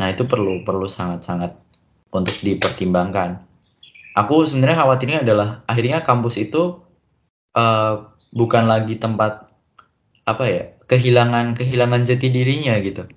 Nah, 0.00 0.08
itu 0.08 0.24
perlu 0.24 0.64
perlu 0.64 0.88
sangat-sangat 0.88 1.52
untuk 2.16 2.32
dipertimbangkan. 2.40 3.44
Aku 4.16 4.44
sebenarnya 4.48 4.84
khawatirnya 4.84 5.20
adalah 5.24 5.48
akhirnya 5.68 6.00
kampus 6.00 6.40
itu 6.40 6.80
uh, 7.56 8.08
bukan 8.32 8.64
lagi 8.68 8.96
tempat 8.96 9.51
apa 10.32 10.44
ya 10.48 10.64
kehilangan 10.88 11.56
kehilangan 11.56 12.04
jati 12.04 12.28
dirinya 12.28 12.76
gitu. 12.80 13.08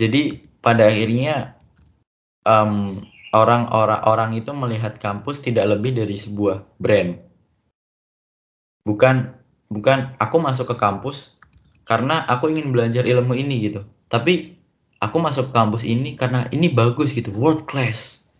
Jadi 0.00 0.48
pada 0.64 0.88
akhirnya 0.88 1.60
um, 2.48 3.04
orang-orang 3.36 4.00
orang 4.06 4.30
itu 4.34 4.50
melihat 4.50 4.96
kampus 4.98 5.44
tidak 5.44 5.68
lebih 5.70 5.94
dari 5.94 6.16
sebuah 6.16 6.66
brand. 6.80 7.20
Bukan 8.86 9.36
bukan 9.70 10.16
aku 10.18 10.36
masuk 10.40 10.74
ke 10.74 10.76
kampus 10.80 11.36
karena 11.84 12.24
aku 12.26 12.50
ingin 12.50 12.72
belajar 12.72 13.04
ilmu 13.06 13.36
ini 13.36 13.70
gitu. 13.70 13.84
Tapi 14.10 14.56
aku 15.02 15.16
masuk 15.20 15.50
kampus 15.50 15.82
ini 15.86 16.16
karena 16.16 16.46
ini 16.50 16.70
bagus 16.72 17.12
gitu 17.12 17.30
world 17.34 17.68
class. 17.68 18.30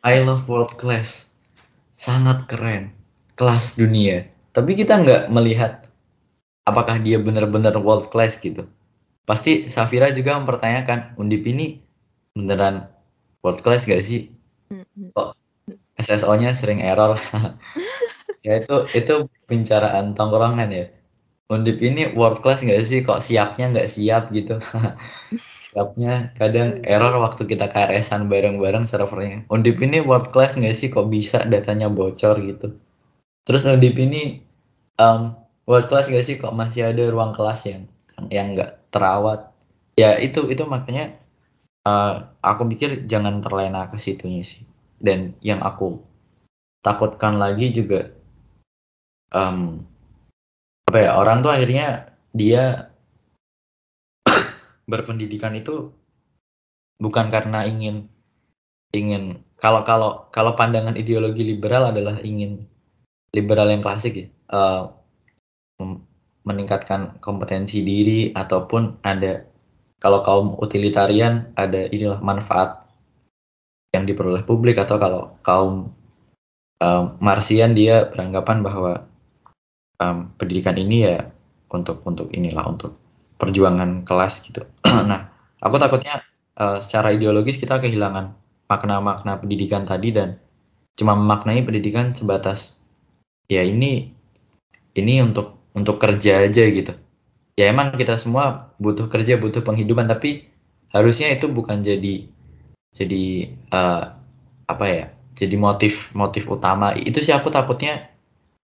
I 0.00 0.22
love 0.24 0.48
world 0.48 0.74
class. 0.80 1.36
Sangat 2.00 2.48
keren. 2.48 2.96
Kelas 3.36 3.76
dunia. 3.76 4.24
Tapi 4.56 4.72
kita 4.72 4.96
nggak 5.00 5.28
melihat 5.28 5.89
apakah 6.70 7.02
dia 7.02 7.18
benar-benar 7.18 7.74
world 7.82 8.08
class 8.14 8.38
gitu. 8.38 8.66
Pasti 9.26 9.68
Safira 9.70 10.10
juga 10.10 10.38
mempertanyakan 10.38 11.18
Undip 11.20 11.46
ini 11.46 11.82
beneran 12.34 12.88
world 13.44 13.60
class 13.60 13.86
gak 13.86 14.02
sih? 14.02 14.30
Kok 15.14 15.34
SSO-nya 16.00 16.54
sering 16.54 16.80
error? 16.80 17.18
Ya 18.46 18.56
itu 18.56 18.88
itu 18.96 19.28
pembicaraan 19.44 20.16
tongkrongan 20.16 20.70
ya. 20.72 20.86
Undip 21.50 21.82
ini 21.82 22.14
world 22.14 22.40
class 22.40 22.62
nggak 22.62 22.80
sih? 22.86 23.02
Kok 23.02 23.20
siapnya 23.20 23.68
nggak 23.74 23.90
siap 23.90 24.30
gitu? 24.30 24.62
Siapnya 25.70 26.34
kadang 26.34 26.82
error 26.82 27.14
waktu 27.22 27.46
kita 27.46 27.70
KRS-an 27.70 28.26
bareng-bareng 28.30 28.86
servernya. 28.86 29.46
Undip 29.50 29.82
ini 29.82 29.98
world 30.02 30.30
class 30.30 30.54
nggak 30.54 30.74
sih? 30.74 30.88
Kok 30.88 31.10
bisa 31.10 31.42
datanya 31.46 31.90
bocor 31.90 32.38
gitu? 32.42 32.78
Terus 33.44 33.66
Undip 33.66 33.98
ini 33.98 34.40
um, 34.96 35.34
world 35.68 35.86
class 35.88 36.08
nggak 36.08 36.26
sih 36.26 36.36
kok? 36.40 36.54
Masih 36.54 36.92
ada 36.92 37.04
ruang 37.08 37.32
kelas 37.36 37.66
yang 37.66 37.82
yang 38.28 38.56
nggak 38.56 38.92
terawat. 38.92 39.50
Ya 39.96 40.16
itu 40.16 40.48
itu 40.48 40.64
makanya 40.64 41.16
uh, 41.88 42.30
aku 42.40 42.68
pikir 42.72 43.04
jangan 43.04 43.40
terlena 43.44 43.88
ke 43.88 43.96
situnya 44.00 44.44
sih. 44.44 44.64
Dan 45.00 45.36
yang 45.40 45.64
aku 45.64 46.00
takutkan 46.84 47.36
lagi 47.36 47.72
juga 47.72 48.12
um, 49.32 49.84
apa 50.88 50.98
ya 50.98 51.10
orang 51.16 51.44
tuh 51.44 51.52
akhirnya 51.52 52.12
dia 52.32 52.92
berpendidikan 54.90 55.54
itu 55.56 55.92
bukan 57.00 57.32
karena 57.32 57.64
ingin 57.64 58.10
ingin 58.92 59.40
kalau 59.60 59.84
kalau 59.86 60.28
kalau 60.34 60.52
pandangan 60.56 60.96
ideologi 60.96 61.46
liberal 61.46 61.92
adalah 61.92 62.18
ingin 62.24 62.66
liberal 63.30 63.70
yang 63.70 63.84
klasik 63.84 64.14
ya. 64.16 64.26
Uh, 64.50 64.99
meningkatkan 66.44 67.20
kompetensi 67.20 67.84
diri 67.84 68.32
ataupun 68.32 69.04
ada 69.04 69.44
kalau 70.00 70.24
kaum 70.24 70.46
utilitarian 70.56 71.52
ada 71.52 71.84
inilah 71.92 72.24
manfaat 72.24 72.88
yang 73.92 74.08
diperoleh 74.08 74.46
publik 74.48 74.80
atau 74.80 74.96
kalau 74.96 75.22
kaum 75.44 75.92
um, 76.80 77.04
Marsian 77.20 77.76
dia 77.76 78.08
beranggapan 78.08 78.64
bahwa 78.64 79.04
um, 80.00 80.32
pendidikan 80.40 80.80
ini 80.80 81.04
ya 81.04 81.28
untuk 81.68 82.00
untuk 82.08 82.32
inilah 82.32 82.64
untuk 82.66 82.96
perjuangan 83.36 84.08
kelas 84.08 84.40
gitu. 84.48 84.64
nah, 85.10 85.28
aku 85.60 85.76
takutnya 85.76 86.24
uh, 86.56 86.80
secara 86.80 87.12
ideologis 87.12 87.60
kita 87.60 87.78
kehilangan 87.78 88.32
makna-makna 88.66 89.36
pendidikan 89.36 89.84
tadi 89.84 90.14
dan 90.16 90.40
cuma 90.96 91.12
memaknai 91.16 91.60
pendidikan 91.64 92.12
sebatas 92.16 92.80
ya 93.50 93.64
ini 93.64 94.14
ini 94.94 95.14
untuk 95.22 95.59
untuk 95.76 95.96
kerja 96.02 96.46
aja 96.46 96.64
gitu. 96.66 96.92
Ya 97.58 97.70
emang 97.70 97.92
kita 97.94 98.16
semua 98.16 98.72
butuh 98.80 99.06
kerja, 99.12 99.36
butuh 99.36 99.60
penghidupan, 99.60 100.08
tapi 100.08 100.48
harusnya 100.90 101.30
itu 101.34 101.46
bukan 101.50 101.84
jadi 101.84 102.26
jadi 102.94 103.24
uh, 103.70 104.16
apa 104.66 104.86
ya? 104.88 105.06
Jadi 105.36 105.56
motif 105.56 106.10
motif 106.16 106.48
utama. 106.50 106.92
Itu 106.96 107.22
sih 107.22 107.32
aku 107.34 107.48
takutnya 107.52 108.10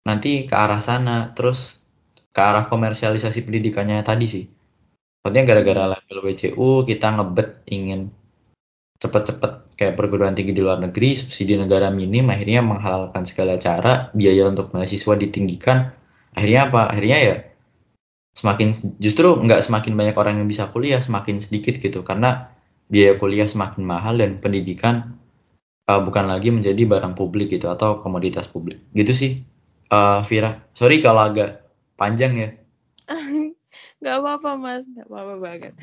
nanti 0.07 0.47
ke 0.47 0.55
arah 0.55 0.79
sana, 0.79 1.31
terus 1.35 1.83
ke 2.33 2.41
arah 2.41 2.65
komersialisasi 2.67 3.45
pendidikannya 3.45 4.01
tadi 4.03 4.25
sih. 4.27 4.45
Maksudnya 5.23 5.43
gara-gara 5.47 5.83
label 5.95 6.17
WCU 6.19 6.83
kita 6.83 7.15
ngebet 7.15 7.63
ingin 7.71 8.11
cepet-cepet 8.99 9.75
kayak 9.79 9.95
perguruan 9.99 10.35
tinggi 10.35 10.55
di 10.55 10.63
luar 10.63 10.79
negeri, 10.79 11.15
subsidi 11.15 11.59
negara 11.59 11.91
minim, 11.91 12.27
akhirnya 12.31 12.63
menghalalkan 12.63 13.23
segala 13.27 13.59
cara, 13.59 14.11
biaya 14.15 14.47
untuk 14.47 14.71
mahasiswa 14.71 15.13
ditinggikan, 15.19 15.91
akhirnya 16.33 16.69
apa? 16.69 16.81
Akhirnya 16.89 17.19
ya 17.21 17.35
semakin 18.33 18.73
justru 18.97 19.29
nggak 19.37 19.61
semakin 19.61 19.93
banyak 19.93 20.15
orang 20.17 20.41
yang 20.41 20.49
bisa 20.49 20.69
kuliah, 20.73 20.99
semakin 20.99 21.37
sedikit 21.37 21.77
gitu, 21.77 22.01
karena 22.01 22.53
biaya 22.89 23.17
kuliah 23.17 23.45
semakin 23.45 23.85
mahal 23.85 24.17
dan 24.19 24.41
pendidikan 24.41 25.17
uh, 25.87 26.01
bukan 26.01 26.25
lagi 26.29 26.49
menjadi 26.49 26.83
barang 26.83 27.13
publik 27.13 27.53
gitu 27.53 27.69
atau 27.69 28.01
komoditas 28.01 28.49
publik. 28.49 28.81
Gitu 28.91 29.13
sih, 29.13 29.31
uh, 29.93 30.21
Vira. 30.25 30.61
Sorry 30.73 30.99
kalau 30.99 31.29
agak 31.29 31.63
panjang 31.95 32.33
ya. 32.37 32.49
Gak 34.03 34.19
apa-apa 34.19 34.59
mas, 34.59 34.83
gak 34.91 35.07
apa-apa 35.07 35.35
banget. 35.39 35.73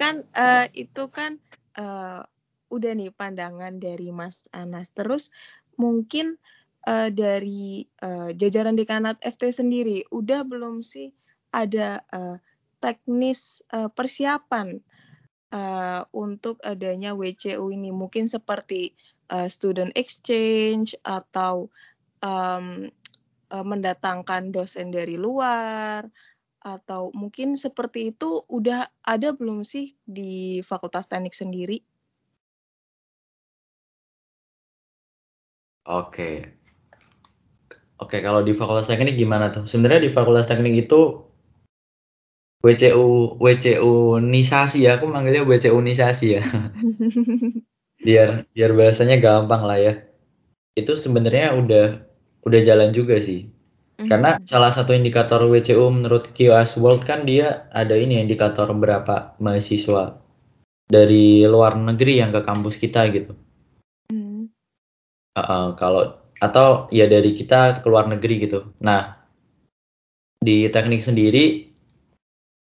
Kan 0.00 0.24
uh, 0.32 0.64
itu 0.72 1.04
kan 1.12 1.36
uh, 1.76 2.24
udah 2.72 2.92
nih 2.96 3.12
pandangan 3.12 3.76
dari 3.76 4.08
Mas 4.08 4.48
Anas. 4.56 4.88
Terus 4.96 5.28
mungkin 5.76 6.40
uh, 6.88 7.08
dari 7.12 7.84
uh, 8.00 8.32
jajaran 8.32 8.72
dekanat 8.72 9.20
FT 9.20 9.52
sendiri, 9.52 10.08
udah 10.08 10.48
belum 10.48 10.80
sih 10.80 11.12
ada 11.52 12.00
uh, 12.08 12.40
teknis 12.80 13.60
uh, 13.76 13.92
persiapan 13.92 14.80
uh, 15.52 16.08
untuk 16.16 16.56
adanya 16.64 17.12
WCU 17.12 17.68
ini? 17.68 17.92
Mungkin 17.92 18.24
seperti 18.24 18.96
uh, 19.28 19.46
student 19.52 19.92
exchange 19.92 20.96
atau 21.04 21.68
um, 22.24 22.88
uh, 23.52 23.64
mendatangkan 23.64 24.48
dosen 24.48 24.88
dari 24.88 25.20
luar 25.20 26.08
atau 26.58 27.14
mungkin 27.14 27.54
seperti 27.54 28.10
itu 28.12 28.42
udah 28.50 28.90
ada 29.06 29.30
belum 29.30 29.62
sih 29.62 29.94
di 30.02 30.58
Fakultas 30.66 31.06
Teknik 31.06 31.32
sendiri? 31.36 31.78
Oke. 35.88 36.57
Oke, 37.98 38.22
kalau 38.22 38.46
di 38.46 38.54
Fakultas 38.54 38.86
Teknik 38.86 39.18
gimana 39.18 39.50
tuh? 39.50 39.66
Sebenarnya 39.66 40.06
di 40.06 40.10
Fakultas 40.14 40.46
Teknik 40.46 40.86
itu 40.86 41.26
WCU 42.62 43.38
WCU 43.38 44.22
nisasi 44.22 44.86
ya, 44.86 44.98
aku 44.98 45.10
manggilnya 45.10 45.42
WCU 45.42 45.78
nisasi 45.82 46.38
ya. 46.38 46.42
biar 48.06 48.46
biar 48.54 48.70
bahasanya 48.78 49.18
gampang 49.18 49.66
lah 49.66 49.78
ya. 49.78 49.94
Itu 50.78 50.94
sebenarnya 50.94 51.58
udah 51.58 51.86
udah 52.46 52.60
jalan 52.62 52.94
juga 52.94 53.18
sih. 53.18 53.50
Karena 53.98 54.38
mm-hmm. 54.38 54.46
salah 54.46 54.70
satu 54.70 54.94
indikator 54.94 55.42
WCU 55.42 55.90
menurut 55.90 56.30
QS 56.30 56.78
World 56.78 57.02
kan 57.02 57.26
dia 57.26 57.66
ada 57.74 57.98
ini 57.98 58.22
indikator 58.22 58.70
berapa 58.70 59.34
mahasiswa 59.42 60.22
dari 60.86 61.42
luar 61.50 61.74
negeri 61.74 62.22
yang 62.22 62.30
ke 62.30 62.46
kampus 62.46 62.78
kita 62.78 63.10
gitu. 63.10 63.34
Mm. 64.14 64.54
Uh, 65.34 65.40
uh, 65.42 65.66
kalau 65.74 66.14
atau 66.38 66.86
ya 66.94 67.10
dari 67.10 67.34
kita 67.34 67.82
ke 67.82 67.86
luar 67.90 68.06
negeri 68.06 68.46
gitu. 68.46 68.72
Nah 68.82 69.18
di 70.38 70.70
teknik 70.70 71.02
sendiri 71.02 71.66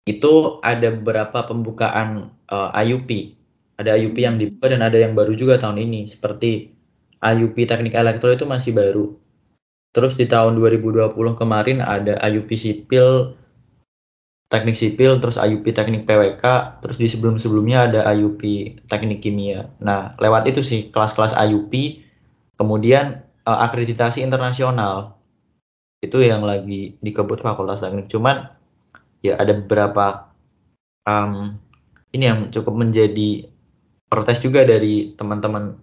itu 0.08 0.34
ada 0.64 0.88
beberapa 0.92 1.44
pembukaan 1.44 2.32
uh, 2.48 2.72
IUP. 2.80 3.36
Ada 3.78 4.00
IUP 4.00 4.18
yang 4.18 4.40
dibuka 4.40 4.72
dan 4.72 4.82
ada 4.82 4.98
yang 4.98 5.14
baru 5.14 5.36
juga 5.36 5.60
tahun 5.60 5.84
ini. 5.84 6.08
Seperti 6.10 6.74
IUP 7.22 7.68
Teknik 7.68 7.94
Elektro 7.94 8.34
itu 8.34 8.48
masih 8.48 8.74
baru 8.74 9.14
Terus 9.98 10.14
di 10.14 10.30
tahun 10.30 10.62
2020 10.62 11.10
kemarin 11.34 11.82
ada 11.82 12.22
IUP 12.22 12.54
sipil, 12.54 13.34
teknik 14.46 14.78
sipil, 14.78 15.18
terus 15.18 15.42
IUP 15.42 15.74
teknik 15.74 16.06
PWK, 16.06 16.44
terus 16.86 17.02
di 17.02 17.10
sebelum-sebelumnya 17.10 17.90
ada 17.90 18.02
IUP 18.14 18.42
teknik 18.86 19.26
kimia. 19.26 19.74
Nah, 19.82 20.14
lewat 20.22 20.54
itu 20.54 20.62
sih 20.62 20.94
kelas-kelas 20.94 21.34
IUP, 21.34 22.04
kemudian 22.62 23.26
uh, 23.48 23.60
akreditasi 23.64 24.20
internasional. 24.20 25.16
Itu 26.04 26.20
yang 26.20 26.44
lagi 26.44 27.00
dikebut 27.00 27.40
Fakultas 27.40 27.82
Teknik. 27.82 28.12
Cuman 28.12 28.52
ya 29.24 29.40
ada 29.40 29.56
beberapa 29.56 30.36
um, 31.08 31.56
ini 32.12 32.24
yang 32.28 32.40
cukup 32.52 32.76
menjadi 32.76 33.48
protes 34.12 34.44
juga 34.44 34.68
dari 34.68 35.16
teman-teman 35.16 35.80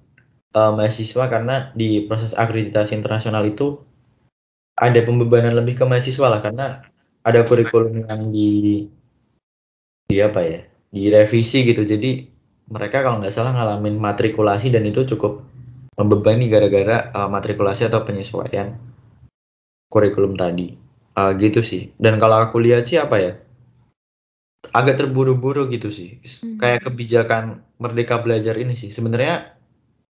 uh, 0.54 0.72
mahasiswa 0.76 1.24
karena 1.26 1.72
di 1.72 2.04
proses 2.04 2.32
akreditasi 2.36 2.94
internasional 2.96 3.44
itu 3.44 3.80
ada 4.74 5.00
pembebanan 5.02 5.54
lebih 5.54 5.78
ke 5.78 5.84
mahasiswa 5.86 6.26
lah 6.30 6.40
karena 6.42 6.82
ada 7.24 7.40
kurikulum 7.46 8.04
yang 8.06 8.30
di 8.30 8.84
di 10.04 10.16
apa 10.20 10.40
ya 10.44 10.60
direvisi 10.94 11.64
gitu 11.64 11.82
jadi 11.82 12.26
mereka 12.68 13.04
kalau 13.04 13.20
nggak 13.20 13.32
salah 13.32 13.52
ngalamin 13.54 13.96
matrikulasi 14.00 14.72
dan 14.72 14.88
itu 14.88 15.04
cukup 15.04 15.44
membebani 15.94 16.50
gara-gara 16.50 17.10
uh, 17.14 17.30
matrikulasi 17.30 17.86
atau 17.86 18.02
penyesuaian 18.02 18.74
kurikulum 19.88 20.34
tadi. 20.34 20.74
Uh, 21.14 21.30
gitu 21.38 21.62
sih. 21.62 21.94
Dan 21.94 22.18
kalau 22.18 22.42
aku 22.42 22.58
lihat 22.58 22.90
sih 22.90 22.98
apa 22.98 23.16
ya 23.22 23.32
agak 24.74 24.98
terburu-buru 24.98 25.70
gitu 25.70 25.92
sih. 25.92 26.18
Hmm. 26.24 26.58
kayak 26.58 26.90
kebijakan 26.90 27.62
merdeka 27.78 28.18
belajar 28.18 28.58
ini 28.58 28.74
sih. 28.74 28.90
Sebenarnya 28.90 29.54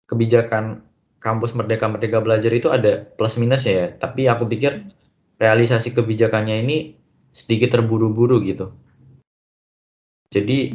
kebijakan 0.09 0.87
kampus 1.19 1.57
Merdeka 1.57 1.89
Merdeka 1.91 2.23
Belajar 2.23 2.53
itu 2.53 2.71
ada 2.71 3.03
plus 3.03 3.35
minus 3.41 3.67
ya, 3.67 3.91
tapi 3.91 4.29
aku 4.29 4.47
pikir 4.47 4.85
realisasi 5.41 5.91
kebijakannya 5.91 6.63
ini 6.63 6.77
sedikit 7.35 7.77
terburu-buru 7.77 8.41
gitu. 8.45 8.73
Jadi 10.31 10.73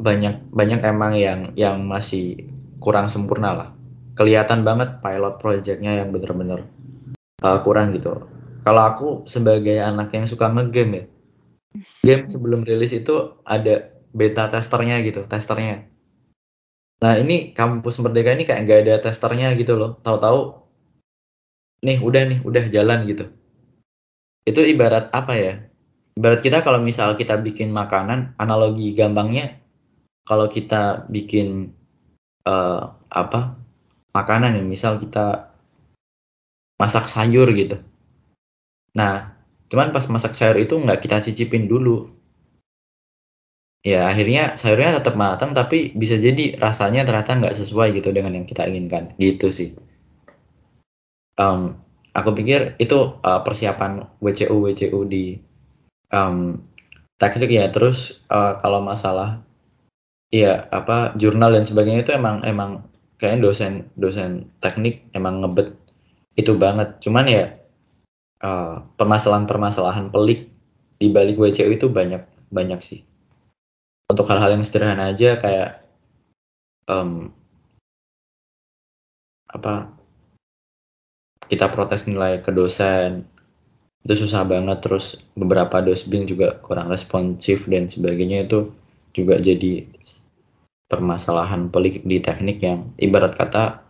banyak 0.00 0.48
banyak 0.48 0.80
emang 0.80 1.12
yang 1.14 1.40
yang 1.54 1.84
masih 1.84 2.48
kurang 2.80 3.12
sempurna 3.12 3.52
lah 3.52 3.68
kelihatan 4.18 4.66
banget 4.66 4.98
pilot 5.02 5.34
projectnya 5.38 6.02
yang 6.02 6.10
bener-bener 6.10 6.66
uh, 7.42 7.58
kurang 7.62 7.92
gitu. 7.94 8.26
Kalau 8.60 8.82
aku 8.84 9.08
sebagai 9.24 9.80
anak 9.80 10.12
yang 10.12 10.28
suka 10.28 10.52
ngegame 10.52 10.94
ya 10.94 11.04
game 12.02 12.26
sebelum 12.26 12.66
rilis 12.66 12.90
itu 12.90 13.38
ada 13.46 13.94
beta 14.10 14.50
testernya 14.50 15.02
gitu 15.06 15.22
testernya. 15.30 15.86
Nah 17.00 17.16
ini 17.16 17.54
kampus 17.54 18.02
merdeka 18.02 18.34
ini 18.34 18.44
kayak 18.44 18.60
nggak 18.66 18.80
ada 18.86 18.94
testernya 19.08 19.54
gitu 19.56 19.78
loh. 19.78 19.96
Tahu-tahu 20.02 20.66
nih 21.86 21.98
udah 22.02 22.22
nih 22.26 22.38
udah 22.44 22.64
jalan 22.68 23.06
gitu. 23.06 23.30
Itu 24.44 24.60
ibarat 24.66 25.14
apa 25.14 25.32
ya? 25.38 25.54
Ibarat 26.18 26.42
kita 26.42 26.60
kalau 26.66 26.82
misal 26.82 27.14
kita 27.14 27.38
bikin 27.38 27.70
makanan 27.70 28.34
analogi 28.36 28.92
gampangnya 28.92 29.62
kalau 30.26 30.50
kita 30.50 31.06
bikin 31.08 31.72
uh, 32.44 32.92
apa 33.08 33.56
makanan 34.10 34.58
ya 34.58 34.62
misal 34.64 34.98
kita 34.98 35.54
masak 36.80 37.06
sayur 37.12 37.46
gitu. 37.52 37.78
Nah 38.96 39.36
cuman 39.70 39.94
pas 39.94 40.02
masak 40.10 40.34
sayur 40.34 40.58
itu 40.58 40.74
nggak 40.74 41.04
kita 41.04 41.22
cicipin 41.22 41.70
dulu. 41.70 42.10
Ya 43.80 44.08
akhirnya 44.12 44.60
sayurnya 44.60 45.00
tetap 45.00 45.16
matang 45.16 45.56
tapi 45.56 45.96
bisa 45.96 46.20
jadi 46.20 46.56
rasanya 46.60 47.06
ternyata 47.08 47.36
nggak 47.36 47.56
sesuai 47.56 47.96
gitu 47.96 48.12
dengan 48.12 48.36
yang 48.36 48.46
kita 48.48 48.66
inginkan. 48.68 49.16
Gitu 49.16 49.48
sih. 49.48 49.76
Um, 51.40 51.80
aku 52.12 52.36
pikir 52.36 52.76
itu 52.76 53.16
uh, 53.24 53.40
persiapan 53.40 54.04
WCU 54.20 54.68
WCU 54.68 55.00
di 55.08 55.40
um, 56.12 56.60
teknik 57.16 57.48
ya. 57.48 57.72
Terus 57.72 58.20
uh, 58.28 58.60
kalau 58.60 58.84
masalah 58.84 59.40
ya 60.28 60.68
apa 60.70 61.16
jurnal 61.16 61.56
dan 61.56 61.64
sebagainya 61.64 62.04
itu 62.04 62.12
emang 62.12 62.44
emang 62.44 62.89
kayaknya 63.20 63.40
dosen 63.44 63.72
dosen 64.00 64.48
teknik 64.64 65.04
emang 65.12 65.44
ngebet 65.44 65.76
itu 66.40 66.56
banget. 66.56 66.96
Cuman 67.04 67.28
ya 67.28 67.44
uh, 68.40 68.80
permasalahan-permasalahan 68.96 70.08
pelik 70.08 70.48
di 70.96 71.12
balik 71.12 71.36
WCU 71.36 71.76
itu 71.76 71.86
banyak 71.92 72.24
banyak 72.48 72.80
sih. 72.80 73.00
Untuk 74.08 74.26
hal-hal 74.26 74.56
yang 74.56 74.64
sederhana 74.64 75.12
aja 75.12 75.36
kayak 75.36 75.84
um, 76.88 77.30
apa 79.50 79.92
kita 81.50 81.66
protes 81.70 82.06
nilai 82.06 82.40
ke 82.40 82.50
dosen 82.50 83.28
itu 84.08 84.14
susah 84.26 84.48
banget. 84.48 84.80
Terus 84.80 85.20
beberapa 85.36 85.84
dosbing 85.84 86.24
juga 86.24 86.56
kurang 86.64 86.88
responsif 86.88 87.68
dan 87.68 87.86
sebagainya 87.92 88.48
itu 88.48 88.72
juga 89.12 89.36
jadi 89.42 89.86
permasalahan 90.90 91.70
pelik 91.70 92.02
di 92.02 92.18
teknik 92.18 92.58
yang 92.58 92.90
ibarat 92.98 93.38
kata 93.38 93.86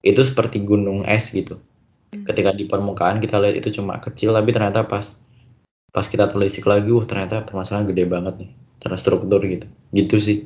itu 0.00 0.24
seperti 0.24 0.64
gunung 0.64 1.04
es 1.04 1.28
gitu. 1.28 1.60
Hmm. 2.10 2.24
Ketika 2.24 2.56
di 2.56 2.64
permukaan 2.64 3.20
kita 3.20 3.36
lihat 3.36 3.60
itu 3.60 3.76
cuma 3.76 4.00
kecil 4.00 4.32
tapi 4.32 4.48
ternyata 4.50 4.88
pas 4.88 5.12
pas 5.92 6.06
kita 6.08 6.32
telisik 6.32 6.64
lagi, 6.64 6.88
uh 6.88 7.04
ternyata 7.04 7.44
permasalahan 7.44 7.92
gede 7.92 8.08
banget 8.08 8.34
nih, 8.40 8.50
terstruktur 8.80 9.44
gitu. 9.44 9.68
Gitu 9.92 10.16
sih. 10.16 10.38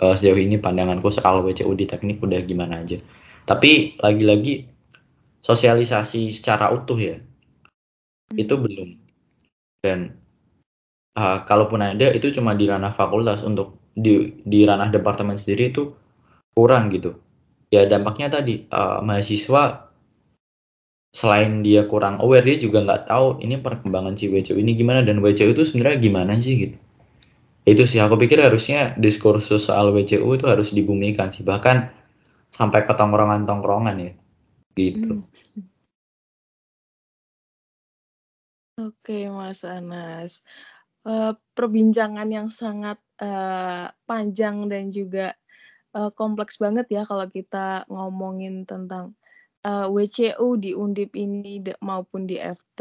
Uh, 0.00 0.16
sejauh 0.16 0.40
ini 0.40 0.56
pandanganku 0.56 1.12
soal 1.12 1.44
WCU 1.44 1.76
di 1.76 1.84
teknik 1.84 2.18
udah 2.24 2.40
gimana 2.42 2.80
aja. 2.80 2.96
Tapi 3.44 4.00
lagi-lagi 4.00 4.66
sosialisasi 5.44 6.32
secara 6.34 6.72
utuh 6.74 6.98
ya. 6.98 7.16
Itu 8.34 8.58
hmm. 8.58 8.62
belum. 8.66 8.88
Dan 9.80 9.98
uh, 11.14 11.38
kalaupun 11.46 11.80
ada 11.84 12.10
itu 12.10 12.32
cuma 12.34 12.56
di 12.56 12.66
ranah 12.66 12.90
fakultas 12.90 13.44
untuk 13.44 13.79
di 13.94 14.42
di 14.46 14.62
ranah 14.62 14.88
departemen 14.88 15.36
sendiri 15.36 15.74
itu 15.74 15.90
kurang 16.54 16.90
gitu 16.90 17.18
ya 17.70 17.86
dampaknya 17.86 18.30
tadi 18.30 18.66
uh, 18.70 19.02
mahasiswa 19.02 19.90
selain 21.10 21.66
dia 21.66 21.86
kurang 21.90 22.22
aware 22.22 22.46
dia 22.46 22.58
juga 22.58 22.86
nggak 22.86 23.10
tahu 23.10 23.42
ini 23.42 23.58
perkembangan 23.58 24.14
si 24.14 24.30
WCU 24.30 24.58
ini 24.62 24.78
gimana 24.78 25.02
dan 25.02 25.18
WCU 25.18 25.54
itu 25.54 25.66
sebenarnya 25.66 25.98
gimana 25.98 26.38
sih 26.38 26.54
gitu 26.54 26.76
itu 27.66 27.82
sih 27.86 28.00
aku 28.00 28.16
pikir 28.16 28.40
harusnya 28.40 28.94
diskursus 28.96 29.66
soal 29.66 29.90
WCU 29.90 30.26
itu 30.38 30.46
harus 30.46 30.70
dibumikan 30.70 31.28
sih 31.34 31.42
bahkan 31.42 31.90
sampai 32.50 32.86
ke 32.86 32.92
tongkrongan-tongkrongan 32.94 33.96
ya 33.98 34.12
gitu. 34.74 35.22
Hmm. 35.22 35.68
Oke 38.80 39.28
Mas 39.28 39.60
Anas, 39.60 40.40
uh, 41.04 41.36
perbincangan 41.52 42.28
yang 42.32 42.48
sangat 42.48 42.96
uh, 43.20 43.86
panjang 44.08 44.66
dan 44.66 44.88
juga 44.90 45.36
uh, 45.94 46.10
kompleks 46.12 46.56
banget 46.56 46.88
ya 46.90 47.02
kalau 47.04 47.28
kita 47.28 47.84
ngomongin 47.86 48.64
tentang 48.64 49.14
uh, 49.64 49.86
WCU 49.88 50.56
di 50.56 50.72
Undip 50.72 51.12
ini 51.16 51.60
maupun 51.80 52.24
di 52.24 52.40
FT. 52.40 52.80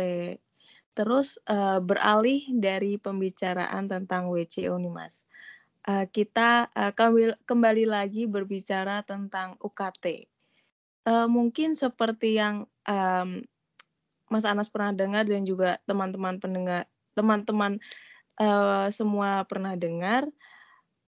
Terus 0.96 1.40
uh, 1.48 1.80
beralih 1.80 2.44
dari 2.52 3.00
pembicaraan 3.00 3.88
tentang 3.88 4.28
WCU 4.28 4.76
nih 4.76 4.92
Mas. 4.92 5.24
Uh, 5.88 6.04
kita 6.12 6.68
uh, 6.76 6.92
kembali, 6.92 7.40
kembali 7.48 7.86
lagi 7.88 8.28
berbicara 8.28 9.00
tentang 9.08 9.56
UKT. 9.64 10.28
Uh, 11.08 11.26
mungkin 11.32 11.72
seperti 11.74 12.36
yang 12.36 12.68
um, 12.84 13.40
Mas 14.30 14.46
Anas 14.46 14.70
pernah 14.70 14.94
dengar 14.94 15.26
dan 15.26 15.48
juga 15.48 15.82
teman-teman 15.90 16.38
pendengar 16.38 16.86
teman-teman 17.18 17.82
uh, 18.40 18.88
semua 18.90 19.44
pernah 19.46 19.76
dengar. 19.76 20.26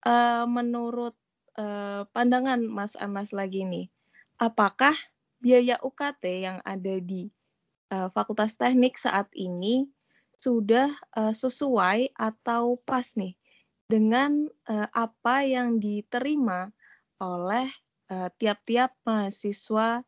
Uh, 0.02 0.48
menurut 0.48 1.14
uh, 1.60 2.08
pandangan 2.10 2.64
Mas 2.64 2.96
Anas 2.96 3.30
lagi 3.36 3.62
nih, 3.68 3.92
apakah 4.40 4.96
biaya 5.38 5.78
UKT 5.84 6.24
yang 6.42 6.58
ada 6.64 6.98
di 6.98 7.30
uh, 7.92 8.08
Fakultas 8.10 8.56
Teknik 8.56 8.96
saat 8.96 9.28
ini 9.36 9.86
sudah 10.38 10.88
uh, 11.18 11.34
sesuai 11.34 12.14
atau 12.14 12.78
pas 12.82 13.04
nih 13.18 13.34
dengan 13.90 14.46
uh, 14.70 14.88
apa 14.94 15.42
yang 15.44 15.78
diterima 15.82 16.70
oleh 17.18 17.66
tiap-tiap 18.40 18.94
uh, 19.04 19.04
mahasiswa 19.04 20.00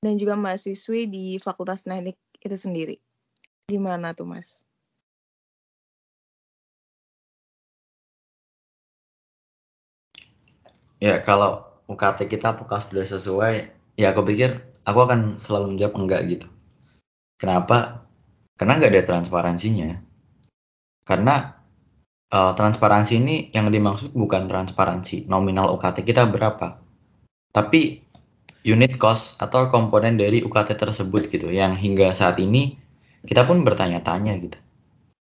dan 0.00 0.14
juga 0.16 0.32
mahasiswi 0.38 1.04
di 1.10 1.24
Fakultas 1.36 1.84
Teknik 1.84 2.16
itu 2.38 2.56
sendiri. 2.56 2.96
Gimana 3.68 4.14
tuh, 4.14 4.24
Mas? 4.24 4.67
Ya 10.98 11.22
kalau 11.22 11.62
UKT 11.86 12.26
kita 12.26 12.58
apakah 12.58 12.82
sudah 12.82 13.06
sesuai, 13.06 13.70
ya 13.94 14.10
aku 14.10 14.26
pikir 14.26 14.60
aku 14.82 14.98
akan 15.06 15.38
selalu 15.38 15.74
menjawab 15.74 15.94
enggak 15.94 16.20
gitu. 16.26 16.46
Kenapa? 17.38 18.02
Karena 18.58 18.82
nggak 18.82 18.92
ada 18.92 19.02
transparansinya. 19.06 20.02
Karena 21.06 21.54
uh, 22.34 22.52
transparansi 22.52 23.12
ini 23.22 23.36
yang 23.54 23.70
dimaksud 23.70 24.10
bukan 24.12 24.50
transparansi 24.50 25.30
nominal 25.30 25.70
UKT 25.78 26.02
kita 26.02 26.26
berapa, 26.26 26.82
tapi 27.54 28.02
unit 28.66 28.98
cost 28.98 29.38
atau 29.40 29.70
komponen 29.70 30.18
dari 30.18 30.42
UKT 30.42 30.76
tersebut 30.76 31.30
gitu, 31.32 31.48
yang 31.48 31.78
hingga 31.78 32.12
saat 32.12 32.36
ini 32.42 32.76
kita 33.24 33.46
pun 33.46 33.62
bertanya-tanya 33.62 34.34
gitu. 34.42 34.58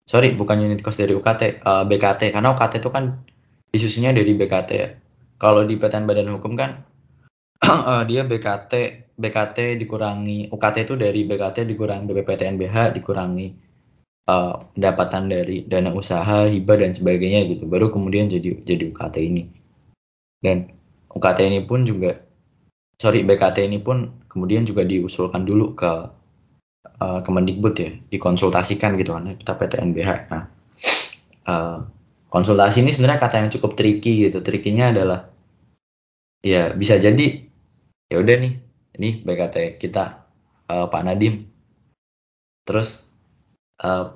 Sorry, 0.07 0.32
bukan 0.32 0.63
unit 0.63 0.80
cost 0.80 0.97
dari 0.97 1.11
UKT, 1.11 1.61
uh, 1.61 1.84
eh, 1.84 1.84
BKT, 1.91 2.32
karena 2.32 2.55
UKT 2.55 2.80
itu 2.80 2.89
kan 2.89 3.20
disusunnya 3.68 4.15
dari 4.15 4.32
BKT 4.32 4.70
ya 4.72 4.89
kalau 5.38 5.63
di 5.63 5.77
PTN 5.77 6.05
Badan 6.09 6.33
Hukum 6.33 6.53
kan 6.57 6.83
uh, 7.65 8.03
dia 8.09 8.25
BKT 8.25 8.73
BKT 9.17 9.81
dikurangi 9.81 10.53
UKT 10.53 10.77
itu 10.85 10.93
dari 10.93 11.25
BKT 11.25 11.65
dikurangi 11.65 12.05
BPPTNBH 12.05 12.97
dikurangi 13.01 13.47
uh, 14.29 14.53
pendapatan 14.77 15.25
dari 15.25 15.65
dana 15.65 15.89
usaha 15.89 16.45
hibah 16.45 16.77
dan 16.77 16.93
sebagainya 16.93 17.49
gitu. 17.49 17.65
Baru 17.65 17.89
kemudian 17.89 18.29
jadi 18.29 18.61
jadi 18.61 18.93
UKT 18.93 19.15
ini. 19.17 19.49
Dan 20.38 20.69
UKT 21.09 21.49
ini 21.49 21.65
pun 21.65 21.81
juga 21.81 22.13
sorry 23.01 23.25
BKT 23.25 23.65
ini 23.65 23.81
pun 23.81 24.25
kemudian 24.29 24.69
juga 24.69 24.85
diusulkan 24.85 25.41
dulu 25.45 25.73
ke 25.73 25.91
uh, 27.01 27.19
Kemendikbud 27.25 27.75
ya 27.77 27.89
dikonsultasikan 28.13 28.97
gitu 29.01 29.17
kan 29.17 29.33
kita 29.38 29.53
PTNBH 29.57 30.09
nah 30.29 30.43
uh, 31.49 31.77
konsultasi 32.28 32.84
ini 32.84 32.91
sebenarnya 32.91 33.19
kata 33.23 33.36
yang 33.43 33.51
cukup 33.51 33.75
tricky 33.75 34.28
gitu. 34.28 34.39
Trikinya 34.43 34.91
adalah 34.91 35.19
ya 36.43 36.71
bisa 36.75 36.99
jadi 36.99 37.47
ya 38.07 38.17
udah 38.23 38.36
nih, 38.39 38.53
ini 38.99 39.09
BKT 39.23 39.80
kita 39.80 40.28
uh, 40.71 40.88
Pak 40.88 41.01
Nadim. 41.03 41.47
Terus 42.67 43.07
uh, 43.84 44.11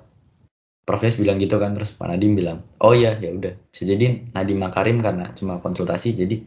Profes 0.82 1.16
bilang 1.16 1.40
gitu 1.40 1.56
kan, 1.62 1.72
terus 1.72 1.94
Pak 1.96 2.10
Nadim 2.10 2.36
bilang, 2.36 2.66
oh 2.84 2.92
ya 2.92 3.16
ya 3.22 3.32
udah 3.32 3.54
bisa 3.72 3.84
jadi 3.88 4.28
Nadim 4.34 4.60
Makarim 4.60 5.00
karena 5.00 5.32
cuma 5.38 5.62
konsultasi 5.62 6.18
jadi 6.18 6.42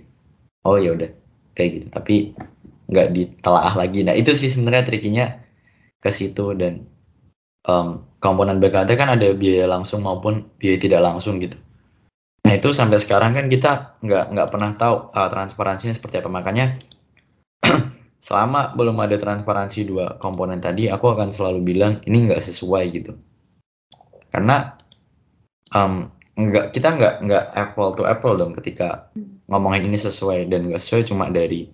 oh 0.68 0.76
ya 0.76 0.92
udah 0.92 1.10
kayak 1.56 1.70
gitu. 1.80 1.86
Tapi 1.88 2.14
nggak 2.90 3.08
ditelaah 3.14 3.74
lagi. 3.78 4.04
Nah 4.04 4.12
itu 4.12 4.36
sih 4.36 4.52
sebenarnya 4.52 4.84
trikinya 4.84 5.40
ke 6.02 6.12
situ 6.12 6.52
dan 6.52 6.84
um, 7.68 8.04
komponen 8.20 8.60
BKT 8.60 8.96
kan 8.96 9.12
ada 9.12 9.28
biaya 9.36 9.68
langsung 9.68 10.04
maupun 10.04 10.48
biaya 10.56 10.80
tidak 10.80 11.00
langsung 11.04 11.40
gitu. 11.40 11.56
Nah 12.44 12.52
itu 12.52 12.72
sampai 12.76 13.00
sekarang 13.00 13.32
kan 13.32 13.48
kita 13.48 13.96
nggak 14.04 14.36
nggak 14.36 14.48
pernah 14.52 14.70
tahu 14.76 15.12
uh, 15.12 15.28
transparansinya 15.32 15.96
seperti 15.96 16.20
apa. 16.20 16.28
Makanya 16.28 16.76
selama 18.24 18.76
belum 18.76 18.96
ada 19.00 19.16
transparansi 19.16 19.88
dua 19.88 20.20
komponen 20.20 20.60
tadi 20.60 20.92
aku 20.92 21.12
akan 21.12 21.32
selalu 21.32 21.60
bilang 21.64 21.92
ini 22.04 22.28
nggak 22.28 22.44
sesuai 22.44 22.84
gitu. 22.92 23.12
Karena 24.28 24.76
um, 25.72 26.08
nggak 26.34 26.74
kita 26.74 26.88
nggak 26.96 27.14
nggak 27.24 27.44
apple 27.54 27.90
to 27.96 28.02
apple 28.04 28.34
dong 28.36 28.52
ketika 28.58 29.08
ngomongin 29.48 29.88
ini 29.88 29.96
sesuai 29.96 30.50
dan 30.50 30.68
nggak 30.68 30.82
sesuai 30.82 31.02
cuma 31.08 31.30
dari 31.30 31.70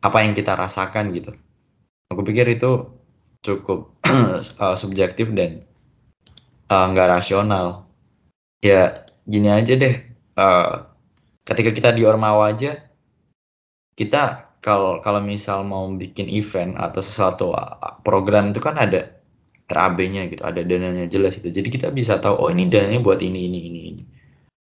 apa 0.00 0.24
yang 0.24 0.34
kita 0.34 0.58
rasakan 0.58 1.14
gitu. 1.14 1.30
Aku 2.10 2.26
pikir 2.26 2.50
itu 2.50 2.99
cukup 3.40 3.96
uh, 4.62 4.76
subjektif 4.76 5.32
dan 5.32 5.64
nggak 6.70 7.08
uh, 7.08 7.12
rasional 7.16 7.66
ya 8.62 8.92
gini 9.26 9.48
aja 9.50 9.74
deh 9.74 9.94
uh, 10.36 10.86
ketika 11.42 11.70
kita 11.72 11.90
di 11.96 12.04
ormawa 12.04 12.52
aja 12.52 12.78
kita 13.96 14.50
kalau 14.60 15.00
kalau 15.00 15.24
misal 15.24 15.64
mau 15.64 15.88
bikin 15.88 16.28
event 16.28 16.76
atau 16.76 17.00
sesuatu 17.00 17.56
program 18.04 18.52
itu 18.52 18.60
kan 18.60 18.76
ada 18.76 19.20
RAB-nya 19.70 20.26
gitu, 20.28 20.42
ada 20.42 20.60
dananya 20.66 21.06
jelas 21.06 21.38
itu. 21.38 21.48
Jadi 21.48 21.70
kita 21.70 21.88
bisa 21.94 22.18
tahu 22.18 22.36
oh 22.36 22.50
ini 22.50 22.66
dananya 22.66 23.00
buat 23.00 23.22
ini 23.22 23.46
ini 23.46 23.58
ini 23.70 23.80
ini. 23.94 24.02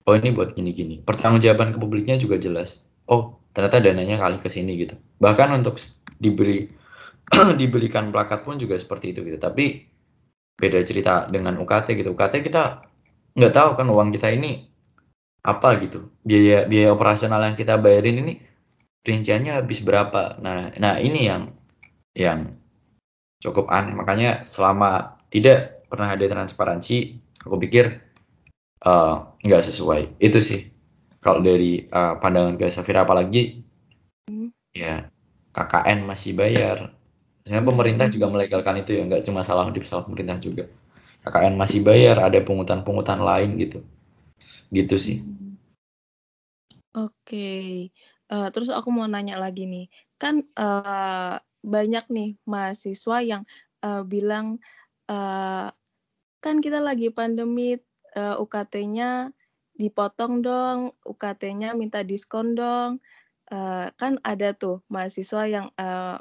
Oh 0.08 0.16
ini 0.16 0.32
buat 0.32 0.56
gini 0.56 0.72
gini. 0.72 0.96
Pertanggungjawaban 1.04 1.76
ke 1.76 1.78
publiknya 1.78 2.16
juga 2.16 2.40
jelas. 2.40 2.82
Oh 3.06 3.36
ternyata 3.54 3.84
dananya 3.84 4.16
kali 4.18 4.40
ke 4.40 4.48
sini 4.48 4.80
gitu. 4.80 4.96
Bahkan 5.20 5.62
untuk 5.62 5.78
diberi 6.18 6.72
dibelikan 7.60 8.12
plakat 8.12 8.44
pun 8.44 8.60
juga 8.60 8.76
seperti 8.76 9.16
itu 9.16 9.24
gitu. 9.24 9.38
Tapi 9.40 9.86
beda 10.54 10.80
cerita 10.86 11.26
dengan 11.26 11.58
UKT 11.58 11.98
gitu. 11.98 12.14
UKT 12.14 12.44
kita 12.44 12.86
nggak 13.34 13.54
tahu 13.54 13.70
kan 13.74 13.86
uang 13.90 14.14
kita 14.14 14.30
ini 14.30 14.64
apa 15.44 15.76
gitu. 15.82 16.08
Biaya 16.24 16.64
biaya 16.64 16.94
operasional 16.94 17.42
yang 17.44 17.56
kita 17.58 17.76
bayarin 17.76 18.22
ini 18.24 18.34
rinciannya 19.04 19.60
habis 19.60 19.84
berapa. 19.84 20.40
Nah, 20.40 20.72
nah 20.80 20.96
ini 20.96 21.28
yang 21.28 21.52
yang 22.16 22.56
cukup 23.44 23.68
aneh. 23.68 23.92
Makanya 23.92 24.48
selama 24.48 25.20
tidak 25.28 25.84
pernah 25.92 26.16
ada 26.16 26.24
transparansi, 26.24 27.20
aku 27.44 27.56
pikir 27.60 28.00
uh, 28.88 29.36
nggak 29.44 29.62
sesuai. 29.68 30.16
Itu 30.16 30.40
sih 30.40 30.72
kalau 31.20 31.44
dari 31.44 31.84
uh, 31.92 32.16
pandangan 32.20 32.56
ke 32.56 32.72
Safira 32.72 33.04
apalagi 33.04 33.60
hmm. 34.28 34.48
ya 34.72 35.04
KKN 35.52 36.08
masih 36.08 36.32
bayar. 36.32 36.96
Sebenarnya 37.44 37.68
pemerintah 37.68 38.06
juga 38.08 38.26
melegalkan 38.32 38.80
itu 38.80 38.96
ya, 38.96 39.04
nggak 39.04 39.28
cuma 39.28 39.44
salah 39.44 39.68
di 39.68 39.84
salah 39.84 40.08
pemerintah 40.08 40.40
juga. 40.40 40.64
KKN 41.28 41.60
masih 41.60 41.84
bayar, 41.84 42.16
ada 42.16 42.40
pungutan-pungutan 42.40 43.20
lain 43.20 43.60
gitu. 43.60 43.84
Gitu 44.72 44.96
sih. 44.96 45.20
Oke. 46.96 47.12
Okay. 47.20 47.68
Uh, 48.32 48.48
terus 48.48 48.72
aku 48.72 48.88
mau 48.88 49.04
nanya 49.04 49.36
lagi 49.36 49.68
nih, 49.68 49.92
kan, 50.16 50.40
uh, 50.56 51.36
banyak 51.60 52.08
nih 52.08 52.40
mahasiswa 52.48 53.20
yang, 53.20 53.44
uh, 53.84 54.00
bilang, 54.00 54.56
uh, 55.12 55.68
"Kan 56.40 56.64
kita 56.64 56.80
lagi 56.80 57.12
pandemi, 57.12 57.76
uh, 58.16 58.40
UKT-nya 58.40 59.28
dipotong 59.76 60.40
dong, 60.40 60.96
UKT-nya 61.04 61.76
minta 61.76 62.00
diskon 62.00 62.56
dong." 62.56 63.04
Uh, 63.52 63.92
kan 64.00 64.16
ada 64.24 64.56
tuh 64.56 64.80
mahasiswa 64.88 65.44
yang, 65.44 65.68
uh, 65.76 66.16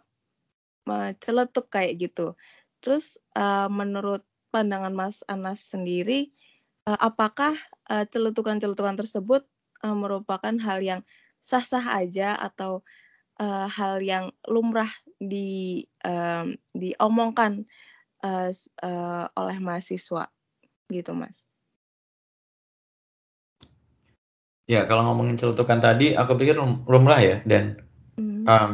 celetuk 1.19 1.71
kayak 1.71 1.99
gitu. 1.99 2.36
Terus, 2.84 3.15
uh, 3.36 3.71
menurut 3.71 4.23
pandangan 4.51 4.91
Mas 4.91 5.23
Anas 5.31 5.63
sendiri, 5.63 6.31
uh, 6.86 6.99
apakah, 6.99 7.55
uh, 7.88 8.03
celetukan-celetukan 8.07 8.99
tersebut, 8.99 9.47
uh, 9.84 9.95
merupakan 9.95 10.55
hal 10.59 10.79
yang 10.84 11.01
sah-sah 11.43 11.84
aja 11.99 12.39
atau 12.39 12.84
uh, 13.39 13.67
hal 13.67 13.99
yang 13.99 14.31
lumrah 14.47 14.89
di 15.19 15.84
um, 16.03 16.55
diomongkan 16.75 17.67
uh, 18.23 18.51
uh, 18.84 19.25
oleh 19.36 19.57
mahasiswa 19.59 20.31
gitu 20.91 21.11
mas 21.11 21.47
ya 24.67 24.88
kalau 24.88 25.03
ngomongin 25.11 25.36
celutukan 25.36 25.79
tadi 25.79 26.15
aku 26.15 26.39
pikir 26.39 26.55
lumrah 26.88 27.19
ya 27.19 27.38
dan 27.43 27.79
mm. 28.15 28.47
um, 28.47 28.71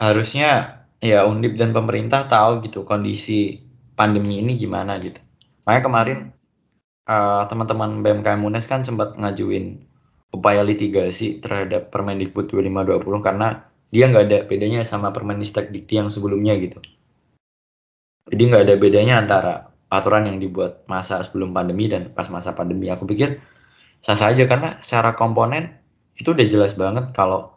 harusnya 0.00 0.82
ya 0.98 1.28
undip 1.28 1.54
dan 1.58 1.70
pemerintah 1.76 2.26
tahu 2.26 2.64
gitu 2.64 2.82
kondisi 2.82 3.62
pandemi 3.94 4.40
ini 4.42 4.58
gimana 4.58 4.98
gitu 4.98 5.20
makanya 5.64 5.84
kemarin 5.84 6.18
uh, 7.08 7.44
teman-teman 7.48 8.00
BMKM 8.00 8.40
UNES 8.40 8.66
kan 8.68 8.80
sempat 8.84 9.16
ngajuin 9.16 9.84
upaya 10.34 10.66
litigasi 10.66 11.38
terhadap 11.38 11.94
Permendikbud 11.94 12.50
2520 12.50 13.22
karena 13.22 13.70
dia 13.94 14.10
nggak 14.10 14.24
ada 14.26 14.38
bedanya 14.50 14.82
sama 14.82 15.14
Permendikbud 15.14 15.70
Dikti 15.70 16.02
yang 16.02 16.10
sebelumnya 16.10 16.58
gitu. 16.58 16.82
Jadi 18.26 18.42
nggak 18.50 18.62
ada 18.66 18.74
bedanya 18.74 19.14
antara 19.22 19.54
aturan 19.86 20.26
yang 20.26 20.42
dibuat 20.42 20.82
masa 20.90 21.22
sebelum 21.22 21.54
pandemi 21.54 21.86
dan 21.86 22.10
pas 22.10 22.26
masa 22.26 22.50
pandemi. 22.50 22.90
Aku 22.90 23.06
pikir 23.06 23.38
sah 24.02 24.18
saja 24.18 24.42
karena 24.50 24.82
secara 24.82 25.14
komponen 25.14 25.78
itu 26.18 26.34
udah 26.34 26.46
jelas 26.50 26.74
banget 26.74 27.14
kalau 27.14 27.53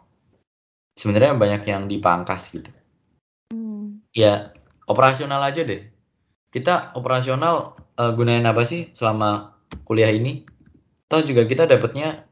sebenarnya 0.98 1.38
banyak 1.38 1.62
yang 1.70 1.86
dipangkas 1.86 2.50
gitu. 2.50 2.74
Hmm. 3.54 4.02
Ya 4.10 4.50
operasional 4.90 5.38
aja 5.46 5.62
deh. 5.62 5.86
Kita 6.50 6.90
operasional 6.98 7.78
uh, 7.94 8.12
gunain 8.18 8.42
apa 8.42 8.66
sih 8.66 8.90
selama 8.98 9.54
kuliah 9.86 10.10
ini? 10.10 10.42
Tahu 11.06 11.22
juga 11.22 11.46
kita 11.46 11.70
dapatnya 11.70 12.26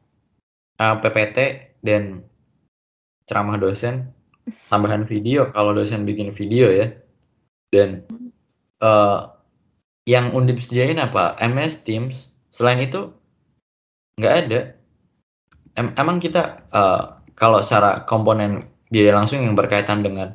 uh, 0.83 0.99
PPT 0.99 1.37
dan 1.79 2.27
ceramah 3.23 3.55
dosen 3.55 4.11
tambahan 4.71 5.07
video 5.07 5.47
kalau 5.55 5.71
dosen 5.71 6.03
bikin 6.03 6.35
video 6.35 6.67
ya 6.67 6.91
dan 7.71 8.03
uh, 8.83 9.31
yang 10.07 10.31
undip 10.31 10.59
sediain 10.63 10.99
apa 10.99 11.35
MS 11.43 11.83
Teams 11.83 12.35
selain 12.47 12.79
itu 12.79 13.11
nggak 14.17 14.35
ada 14.47 14.59
em 15.77 15.93
emang 15.99 16.17
kita 16.17 16.63
uh, 16.73 17.16
kalau 17.37 17.61
secara 17.61 18.01
komponen 18.09 18.65
biaya 18.89 19.13
langsung 19.13 19.45
yang 19.45 19.53
berkaitan 19.53 20.01
dengan 20.01 20.33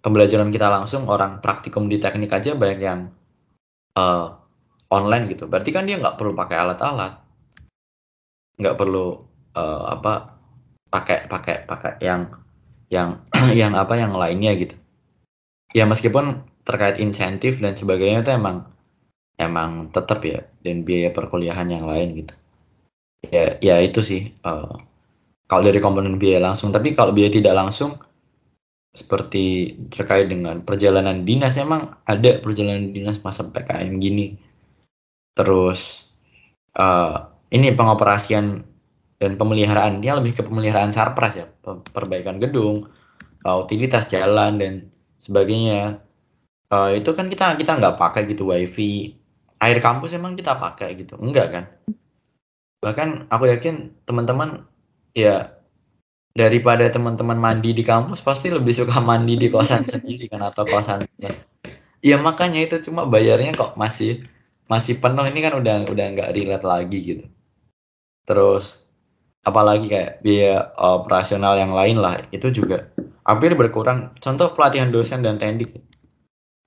pembelajaran 0.00 0.48
kita 0.48 0.72
langsung 0.72 1.04
orang 1.06 1.44
praktikum 1.44 1.86
di 1.86 2.00
teknik 2.00 2.32
aja 2.32 2.56
banyak 2.56 2.80
yang 2.80 3.00
uh, 4.00 4.40
online 4.88 5.28
gitu. 5.28 5.44
Berarti 5.44 5.70
kan 5.70 5.84
dia 5.84 6.00
nggak 6.00 6.16
perlu 6.16 6.32
pakai 6.32 6.56
alat-alat. 6.56 7.20
Nggak 8.56 8.76
perlu 8.80 9.20
uh, 9.52 9.82
apa 9.92 10.40
pakai 10.90 11.28
pakai 11.28 11.56
pakai 11.68 11.92
yang 12.00 12.32
yang 12.88 13.20
yang 13.60 13.76
apa 13.76 14.00
yang 14.00 14.16
lainnya 14.16 14.56
gitu. 14.56 14.76
Ya 15.76 15.84
meskipun 15.84 16.42
terkait 16.66 16.98
insentif 16.98 17.62
dan 17.62 17.76
sebagainya 17.76 18.24
itu 18.24 18.32
emang 18.32 18.64
emang 19.36 19.92
tetap 19.92 20.24
ya. 20.24 20.48
Dan 20.64 20.88
biaya 20.88 21.12
perkuliahan 21.12 21.68
yang 21.68 21.84
lain 21.84 22.24
gitu. 22.24 22.34
Ya 23.28 23.60
ya 23.60 23.76
itu 23.84 24.00
sih 24.00 24.32
uh, 24.40 24.88
kalau 25.50 25.66
dari 25.66 25.82
komponen 25.82 26.14
biaya 26.14 26.38
langsung 26.38 26.70
tapi 26.70 26.94
kalau 26.94 27.10
biaya 27.10 27.34
tidak 27.34 27.58
langsung 27.58 27.98
seperti 28.90 29.74
terkait 29.90 30.26
dengan 30.26 30.62
perjalanan 30.66 31.22
dinas 31.22 31.54
emang 31.58 31.98
ada 32.06 32.38
perjalanan 32.42 32.90
dinas 32.90 33.22
masa 33.22 33.46
PKM 33.46 33.98
gini. 34.02 34.34
Terus 35.34 36.10
uh, 36.74 37.30
ini 37.54 37.70
pengoperasian 37.70 38.66
dan 39.20 39.32
pemeliharaan 39.38 40.02
dia 40.02 40.18
lebih 40.18 40.34
ke 40.34 40.42
pemeliharaan 40.42 40.90
sarpras 40.90 41.38
ya 41.38 41.46
perbaikan 41.94 42.42
gedung 42.42 42.90
uh, 43.46 43.56
utilitas 43.62 44.10
jalan 44.10 44.58
dan 44.58 44.72
sebagainya. 45.22 46.02
Uh, 46.70 46.94
itu 46.94 47.10
kan 47.14 47.26
kita 47.30 47.58
kita 47.58 47.78
nggak 47.78 47.98
pakai 47.98 48.26
gitu 48.26 48.50
wifi. 48.50 49.14
Air 49.60 49.78
kampus 49.78 50.16
emang 50.16 50.34
kita 50.34 50.58
pakai 50.58 50.98
gitu 50.98 51.14
enggak 51.20 51.46
kan? 51.52 51.64
Bahkan 52.80 53.28
aku 53.28 53.44
yakin 53.54 53.92
teman-teman 54.08 54.69
ya 55.16 55.56
daripada 56.30 56.86
teman-teman 56.86 57.36
mandi 57.36 57.74
di 57.74 57.82
kampus 57.82 58.22
pasti 58.22 58.48
lebih 58.54 58.72
suka 58.72 59.02
mandi 59.08 59.34
di 59.34 59.50
kosan 59.50 59.86
sendiri 59.86 60.30
kan 60.30 60.46
atau 60.46 60.62
kosan 60.64 61.02
ya 62.00 62.16
makanya 62.16 62.64
itu 62.64 62.90
cuma 62.90 63.04
bayarnya 63.04 63.52
kok 63.52 63.76
masih 63.76 64.24
masih 64.70 65.02
penuh. 65.02 65.26
Ini 65.26 65.40
kan 65.42 65.54
udah 65.58 65.76
udah 65.90 66.06
nggak 66.14 66.30
relate 66.30 66.66
lagi 66.66 66.98
gitu. 67.02 67.24
Terus 68.22 68.86
apalagi 69.42 69.90
kayak 69.90 70.22
biaya 70.22 70.70
operasional 70.78 71.58
yang 71.58 71.74
lain 71.74 71.98
lah 71.98 72.22
itu 72.30 72.46
juga 72.54 72.94
hampir 73.26 73.58
berkurang. 73.58 74.14
Contoh 74.22 74.54
pelatihan 74.54 74.94
dosen 74.94 75.26
dan 75.26 75.42
tendik 75.42 75.74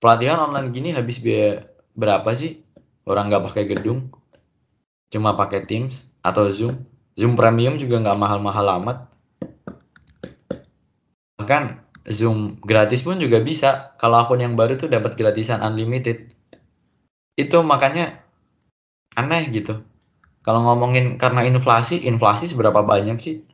pelatihan 0.03 0.43
online 0.43 0.75
gini 0.75 0.89
habis 0.91 1.23
biaya 1.23 1.63
berapa 1.95 2.27
sih? 2.35 2.59
Orang 3.07 3.31
nggak 3.31 3.43
pakai 3.51 3.65
gedung 3.71 4.11
cuma 5.11 5.37
pakai 5.37 5.61
Teams 5.69 6.09
atau 6.25 6.49
Zoom 6.49 6.73
Zoom 7.13 7.37
Premium 7.37 7.77
juga 7.77 8.01
nggak 8.01 8.19
mahal-mahal 8.19 8.67
amat 8.83 8.97
bahkan 11.39 11.83
Zoom 12.07 12.59
gratis 12.61 13.01
pun 13.03 13.19
juga 13.19 13.39
bisa 13.39 13.95
kalau 14.01 14.21
akun 14.23 14.43
yang 14.43 14.53
baru 14.59 14.75
tuh 14.75 14.91
dapat 14.91 15.15
gratisan 15.15 15.63
unlimited 15.63 16.31
itu 17.39 17.57
makanya 17.65 18.21
aneh 19.17 19.49
gitu 19.49 19.81
Kalau 20.43 20.59
ngomongin 20.59 21.15
karena 21.15 21.47
inflasi, 21.47 22.03
inflasi 22.03 22.51
seberapa 22.51 22.83
banyak 22.83 23.15
sih? 23.23 23.47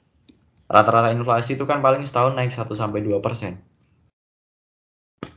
Rata-rata 0.66 1.14
inflasi 1.14 1.54
itu 1.54 1.70
kan 1.70 1.86
paling 1.86 2.02
setahun 2.02 2.34
naik 2.34 2.50
1 2.50 2.74
sampai 2.74 3.06
2 3.06 3.22
persen. 3.22 3.62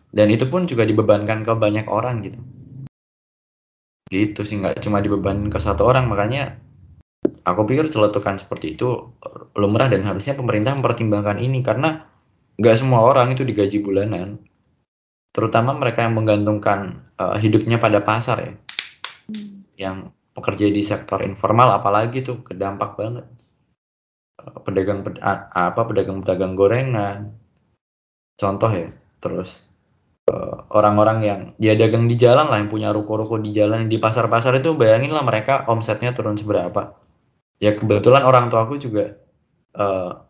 Dan 0.09 0.33
itu 0.33 0.49
pun 0.49 0.65
juga 0.65 0.89
dibebankan 0.89 1.45
ke 1.45 1.53
banyak 1.53 1.85
orang 1.93 2.25
gitu. 2.25 2.41
Gitu 4.09 4.41
sih, 4.49 4.65
nggak 4.65 4.81
cuma 4.81 5.05
dibebankan 5.05 5.53
ke 5.53 5.61
satu 5.61 5.85
orang. 5.85 6.09
Makanya 6.09 6.57
aku 7.43 7.63
pikir 7.69 7.91
celetukan 7.91 8.39
seperti 8.39 8.79
itu 8.79 9.13
lumrah 9.59 9.91
dan 9.91 10.07
harusnya 10.07 10.35
pemerintah 10.35 10.75
mempertimbangkan 10.79 11.39
ini 11.43 11.61
karena 11.61 12.07
nggak 12.57 12.77
semua 12.79 13.03
orang 13.03 13.35
itu 13.35 13.43
digaji 13.43 13.83
bulanan. 13.83 14.43
Terutama 15.33 15.73
mereka 15.73 16.05
yang 16.05 16.15
menggantungkan 16.17 17.09
uh, 17.17 17.37
hidupnya 17.41 17.81
pada 17.81 18.05
pasar 18.05 18.37
ya. 18.43 18.53
Hmm. 19.33 19.65
Yang 19.77 19.97
pekerja 20.33 20.67
di 20.69 20.83
sektor 20.85 21.25
informal 21.25 21.73
apalagi 21.73 22.21
tuh 22.21 22.45
kedampak 22.45 22.97
banget. 23.01 23.27
Uh, 24.37 24.61
pedagang 24.61 25.01
ped 25.03 25.19
apa 25.23 25.81
pedagang-pedagang 25.89 26.53
gorengan. 26.53 27.33
Contoh 28.37 28.69
ya. 28.69 28.93
Terus 29.23 29.73
Eh, 30.23 30.57
orang-orang 30.71 31.19
yang 31.27 31.41
ya 31.59 31.75
dagang 31.75 32.07
di 32.07 32.15
jalan 32.15 32.47
lah 32.47 32.63
yang 32.63 32.71
punya 32.71 32.95
ruko-ruko 32.95 33.43
di 33.43 33.51
jalan 33.51 33.91
di 33.91 33.99
pasar-pasar 33.99 34.55
itu 34.63 34.71
bayangin 34.79 35.11
lah 35.11 35.27
mereka 35.27 35.67
omsetnya 35.67 36.15
turun 36.15 36.39
seberapa 36.39 36.95
ya 37.63 37.79
kebetulan 37.79 38.27
orang 38.27 38.51
tua 38.51 38.67
aku 38.67 38.83
juga 38.83 39.15
uh, 39.79 40.27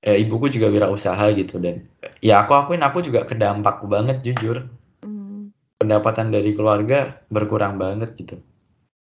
ya 0.00 0.16
ibuku 0.16 0.48
juga 0.48 0.72
wirausaha 0.72 1.28
gitu 1.36 1.60
dan 1.60 1.84
ya 2.24 2.40
aku 2.42 2.56
akuin 2.56 2.80
aku 2.80 3.04
juga 3.04 3.28
kedampak 3.28 3.84
banget 3.84 4.24
jujur 4.24 4.64
mm. 5.04 5.52
pendapatan 5.76 6.32
dari 6.32 6.56
keluarga 6.56 7.20
berkurang 7.28 7.76
banget 7.76 8.16
gitu 8.16 8.40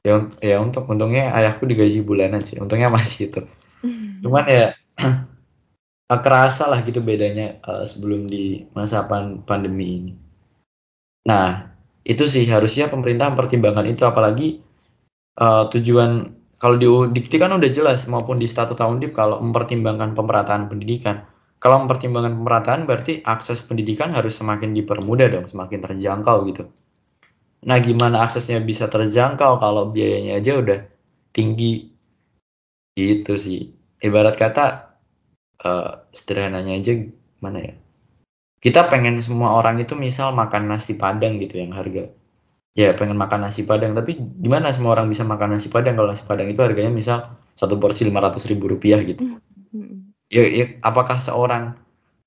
ya 0.05 0.29
ya 0.39 0.61
untuk 0.61 0.85
untungnya 0.85 1.33
ayahku 1.33 1.65
digaji 1.65 2.05
bulanan 2.05 2.45
sih 2.45 2.61
untungnya 2.61 2.93
masih 2.93 3.33
itu 3.33 3.41
mm. 3.81 4.21
cuman 4.23 4.45
ya 4.45 4.65
uh, 5.01 6.21
kerasa 6.25 6.69
lah 6.69 6.85
gitu 6.85 7.01
bedanya 7.01 7.57
uh, 7.65 7.81
sebelum 7.81 8.29
di 8.29 8.69
masa 8.77 9.01
pan 9.09 9.41
pandemi 9.41 9.85
ini. 9.97 10.13
Nah, 11.25 11.73
itu 12.05 12.29
sih 12.29 12.45
harusnya 12.45 12.85
pemerintah 12.85 13.33
mempertimbangkan 13.33 13.89
itu 13.89 14.05
apalagi 14.05 14.61
uh, 15.41 15.65
tujuan 15.73 16.34
kalau 16.57 16.75
di 16.79 16.87
dikti 16.87 17.35
kan 17.35 17.51
udah 17.53 17.69
jelas 17.71 18.07
maupun 18.07 18.39
di 18.39 18.47
statuta 18.47 18.87
Undip 18.87 19.15
kalau 19.15 19.39
mempertimbangkan 19.43 20.15
pemerataan 20.15 20.71
pendidikan. 20.71 21.27
Kalau 21.59 21.81
mempertimbangkan 21.83 22.35
pemerataan 22.35 22.81
berarti 22.85 23.25
akses 23.25 23.65
pendidikan 23.65 24.13
harus 24.13 24.37
semakin 24.37 24.75
dipermudah 24.75 25.27
dong, 25.31 25.45
semakin 25.49 25.79
terjangkau 25.81 26.45
gitu. 26.51 26.63
Nah, 27.65 27.81
gimana 27.81 28.21
aksesnya 28.21 28.61
bisa 28.61 28.85
terjangkau 28.85 29.57
kalau 29.57 29.89
biayanya 29.89 30.37
aja 30.37 30.61
udah 30.61 30.79
tinggi? 31.33 31.89
Gitu 32.93 33.33
sih. 33.39 33.73
Ibarat 33.97 34.37
kata 34.37 34.95
uh, 35.65 36.05
sederhananya 36.13 36.77
aja 36.77 36.93
mana 37.41 37.59
ya 37.61 37.75
kita 38.65 38.89
pengen 38.89 39.21
semua 39.21 39.53
orang 39.61 39.77
itu 39.77 39.93
misal 39.93 40.33
makan 40.33 40.73
nasi 40.73 40.97
padang 40.97 41.37
gitu 41.37 41.61
yang 41.61 41.69
harga 41.77 42.09
ya 42.75 42.91
pengen 42.93 43.15
makan 43.15 43.47
nasi 43.47 43.63
padang. 43.63 43.95
Tapi 43.95 44.19
gimana 44.19 44.69
semua 44.75 44.93
orang 44.93 45.07
bisa 45.07 45.23
makan 45.23 45.57
nasi 45.57 45.71
padang? 45.71 45.95
Kalau 45.95 46.11
nasi 46.11 46.27
padang 46.27 46.51
itu 46.51 46.59
harganya 46.59 46.91
misal 46.91 47.33
satu 47.55 47.79
porsi 47.79 48.03
lima 48.03 48.19
ratus 48.19 48.45
ribu 48.51 48.67
rupiah 48.67 48.99
gitu. 49.01 49.39
Mm-hmm. 49.75 49.99
ya, 50.31 50.43
ya 50.43 50.65
apakah 50.83 51.19
seorang 51.19 51.75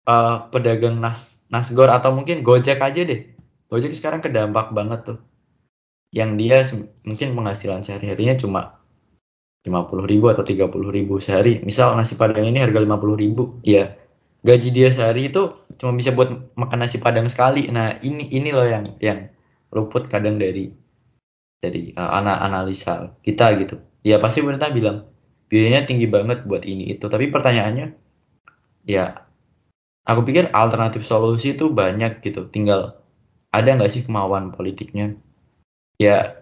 uh, 0.09 0.49
pedagang 0.49 1.01
nas 1.01 1.45
nasgor 1.53 1.93
atau 1.93 2.11
mungkin 2.17 2.41
gojek 2.41 2.81
aja 2.81 3.05
deh? 3.05 3.29
Gojek 3.69 3.93
sekarang 3.93 4.25
kedampak 4.25 4.73
banget 4.73 5.15
tuh. 5.15 5.19
Yang 6.09 6.31
dia 6.41 6.59
mungkin 7.05 7.37
penghasilan 7.37 7.85
sehari-harinya 7.85 8.41
cuma 8.41 8.81
50 9.69 10.09
ribu 10.09 10.33
atau 10.33 10.41
30 10.41 10.73
ribu 10.73 11.21
sehari. 11.21 11.61
Misal 11.61 11.93
nasi 11.93 12.17
padang 12.17 12.49
ini 12.49 12.65
harga 12.65 12.81
50 12.81 12.89
ribu, 13.21 13.61
ya 13.61 13.93
gaji 14.41 14.73
dia 14.73 14.89
sehari 14.89 15.29
itu 15.29 15.51
cuma 15.77 15.93
bisa 15.93 16.15
buat 16.17 16.33
makan 16.57 16.79
nasi 16.81 16.97
padang 16.97 17.29
sekali. 17.29 17.69
Nah 17.69 18.01
ini 18.01 18.33
ini 18.33 18.49
loh 18.49 18.65
yang 18.65 18.89
yang 19.05 19.29
luput 19.75 20.09
kadang 20.09 20.41
dari 20.41 20.73
dari 21.59 21.93
uh, 21.95 22.11
anak 22.19 22.39
analisa 22.45 23.13
kita 23.21 23.55
gitu. 23.61 23.77
Ya 24.07 24.23
pasti 24.23 24.41
pemerintah 24.41 24.71
bilang 24.71 25.11
biayanya 25.51 25.89
tinggi 25.89 26.07
banget 26.07 26.47
buat 26.47 26.65
ini 26.65 26.95
itu. 26.95 27.07
Tapi 27.11 27.29
pertanyaannya 27.29 27.93
ya 28.89 29.27
aku 30.09 30.25
pikir 30.25 30.49
alternatif 30.55 31.05
solusi 31.05 31.59
itu 31.59 31.69
banyak 31.69 32.23
gitu. 32.25 32.47
Tinggal 32.49 32.97
ada 33.53 33.69
nggak 33.69 33.91
sih 33.91 34.03
kemauan 34.07 34.55
politiknya? 34.55 35.19
Ya 35.99 36.39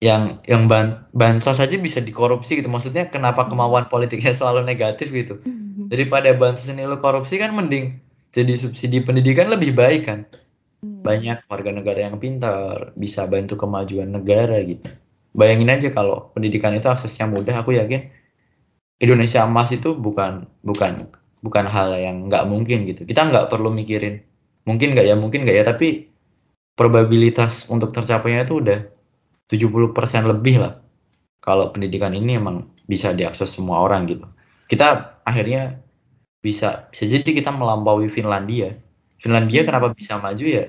yang 0.00 0.40
yang 0.48 0.64
ban 0.64 1.04
bansos 1.12 1.60
saja 1.60 1.76
bisa 1.76 2.00
dikorupsi 2.00 2.56
gitu 2.56 2.72
maksudnya 2.72 3.12
kenapa 3.12 3.44
kemauan 3.44 3.84
politiknya 3.84 4.32
selalu 4.32 4.64
negatif 4.64 5.12
gitu 5.12 5.44
hmm. 5.44 5.92
daripada 5.92 6.32
bansos 6.32 6.72
ini 6.72 6.88
lo 6.88 6.96
korupsi 6.96 7.36
kan 7.36 7.52
mending 7.52 8.00
jadi 8.30 8.54
subsidi 8.54 9.02
pendidikan 9.02 9.50
lebih 9.50 9.74
baik 9.74 10.06
kan. 10.06 10.22
Banyak 11.00 11.44
warga 11.48 11.70
negara 11.72 12.06
yang 12.08 12.16
pintar 12.20 12.92
bisa 12.94 13.24
bantu 13.26 13.56
kemajuan 13.56 14.12
negara 14.12 14.60
gitu 14.64 14.86
bayangin 15.32 15.70
aja 15.72 15.88
kalau 15.92 16.30
pendidikan 16.36 16.74
itu 16.76 16.86
aksesnya 16.86 17.26
mudah 17.26 17.54
aku 17.56 17.76
yakin 17.76 18.10
Indonesia 19.00 19.44
emas 19.44 19.72
itu 19.72 19.96
bukan 19.96 20.44
bukan 20.60 21.08
bukan 21.40 21.64
hal 21.64 21.96
yang 21.96 22.28
nggak 22.28 22.44
mungkin 22.44 22.84
gitu 22.84 23.08
kita 23.08 23.26
nggak 23.28 23.48
perlu 23.48 23.72
mikirin 23.72 24.20
mungkin 24.68 24.92
nggak 24.92 25.06
ya 25.08 25.16
mungkin 25.16 25.48
nggak 25.48 25.56
ya 25.56 25.64
tapi 25.64 26.10
probabilitas 26.76 27.68
untuk 27.72 27.92
tercapainya 27.92 28.44
itu 28.44 28.60
udah 28.60 28.80
70% 29.50 30.30
lebih 30.30 30.62
lah 30.62 30.80
kalau 31.40 31.72
pendidikan 31.72 32.12
ini 32.12 32.36
emang 32.36 32.68
bisa 32.84 33.16
diakses 33.16 33.50
semua 33.56 33.80
orang 33.80 34.04
gitu. 34.06 34.28
Kita 34.68 35.18
akhirnya 35.24 35.80
bisa 36.44 36.88
bisa 36.92 37.04
jadi 37.08 37.26
kita 37.26 37.50
melampaui 37.50 38.06
Finlandia. 38.12 38.76
Finlandia 39.16 39.64
kenapa 39.66 39.92
bisa 39.96 40.20
maju 40.20 40.44
ya? 40.44 40.68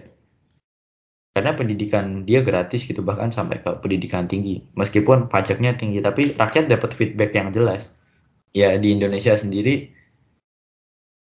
Karena 1.32 1.56
pendidikan 1.56 2.28
dia 2.28 2.44
gratis 2.44 2.84
gitu 2.84 3.00
bahkan 3.00 3.32
sampai 3.32 3.64
ke 3.64 3.72
pendidikan 3.80 4.28
tinggi. 4.28 4.68
Meskipun 4.76 5.32
pajaknya 5.32 5.80
tinggi 5.80 6.04
tapi 6.04 6.36
rakyat 6.36 6.68
dapat 6.68 6.91
feedback 6.91 7.32
yang 7.32 7.56
jelas. 7.56 7.95
Ya 8.52 8.76
di 8.76 8.91
Indonesia 8.91 9.32
sendiri 9.32 9.95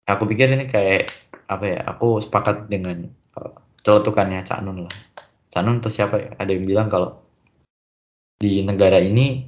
aku 0.07 0.31
pikir 0.31 0.55
ini 0.55 0.71
kayak 0.71 1.11
apa 1.51 1.65
ya? 1.67 1.81
Aku 1.91 2.23
sepakat 2.23 2.71
dengan 2.71 3.11
uh, 3.35 3.51
celotukannya 3.83 4.47
Cak 4.47 4.63
Nun 4.63 4.87
lah. 4.87 4.95
Cak 5.51 5.63
Nun 5.67 5.83
atau 5.83 5.91
siapa 5.91 6.23
ya? 6.23 6.31
Ada 6.39 6.55
yang 6.55 6.65
bilang 6.71 6.87
kalau 6.87 7.19
di 8.39 8.63
negara 8.63 9.03
ini 9.03 9.43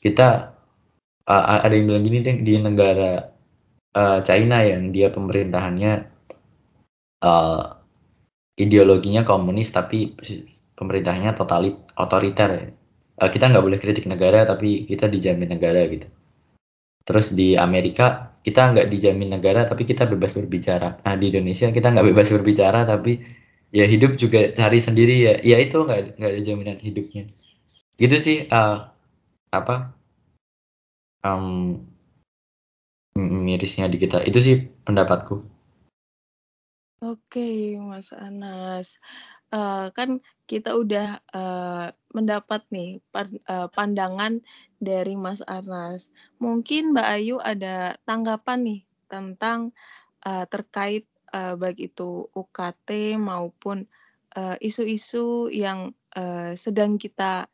kita 0.00 0.56
uh, 1.28 1.60
ada 1.60 1.74
yang 1.76 1.92
bilang 1.92 2.04
gini 2.06 2.18
deh 2.24 2.36
di 2.40 2.54
negara 2.56 3.28
uh, 3.92 4.18
China 4.24 4.64
yang 4.64 4.88
dia 4.88 5.12
pemerintahannya 5.12 5.92
uh, 7.24 7.77
ideologinya 8.58 9.22
komunis 9.22 9.70
tapi 9.70 10.12
pemerintahnya 10.74 11.32
totalit 11.38 11.78
otoriter 11.94 12.48
ya. 12.50 12.64
Uh, 13.18 13.30
kita 13.30 13.50
nggak 13.50 13.64
boleh 13.64 13.78
kritik 13.82 14.06
negara 14.06 14.46
tapi 14.46 14.86
kita 14.86 15.06
dijamin 15.10 15.54
negara 15.54 15.86
gitu. 15.86 16.06
Terus 17.06 17.32
di 17.34 17.54
Amerika 17.56 18.34
kita 18.42 18.74
nggak 18.74 18.86
dijamin 18.90 19.38
negara 19.38 19.66
tapi 19.66 19.86
kita 19.86 20.06
bebas 20.06 20.34
berbicara. 20.34 20.98
Nah 21.02 21.14
di 21.18 21.30
Indonesia 21.30 21.70
kita 21.70 21.94
nggak 21.94 22.06
bebas 22.14 22.28
berbicara 22.34 22.86
tapi 22.86 23.22
ya 23.74 23.86
hidup 23.86 24.18
juga 24.18 24.50
cari 24.54 24.78
sendiri 24.78 25.14
ya. 25.22 25.34
Ya 25.42 25.56
itu 25.62 25.78
nggak 25.82 26.18
nggak 26.18 26.30
ada 26.34 26.40
jaminan 26.42 26.78
hidupnya 26.78 27.26
gitu 27.98 28.16
sih 28.22 28.38
uh, 28.46 28.94
apa 29.50 29.90
um, 31.26 31.82
mirisnya 33.18 33.90
di 33.90 33.98
kita 33.98 34.22
itu 34.22 34.38
sih 34.38 34.56
pendapatku 34.86 35.42
Oke, 36.98 37.78
Mas 37.78 38.10
Anas. 38.10 38.98
Uh, 39.54 39.86
kan 39.94 40.18
kita 40.50 40.74
udah 40.74 41.22
uh, 41.30 41.94
mendapat 42.10 42.66
nih 42.74 42.98
uh, 43.46 43.70
pandangan 43.70 44.42
dari 44.82 45.14
Mas 45.14 45.38
Anas. 45.46 46.10
Mungkin 46.42 46.90
Mbak 46.90 47.08
Ayu 47.14 47.36
ada 47.38 47.94
tanggapan 48.02 48.58
nih 48.66 48.80
tentang 49.06 49.70
uh, 50.26 50.42
terkait 50.50 51.06
uh, 51.30 51.54
baik 51.54 51.78
itu 51.94 52.26
UKT 52.34 53.14
maupun 53.14 53.86
isu-isu 54.62 55.46
uh, 55.46 55.50
yang 55.50 55.90
uh, 56.14 56.54
sedang 56.54 56.94
kita 56.94 57.46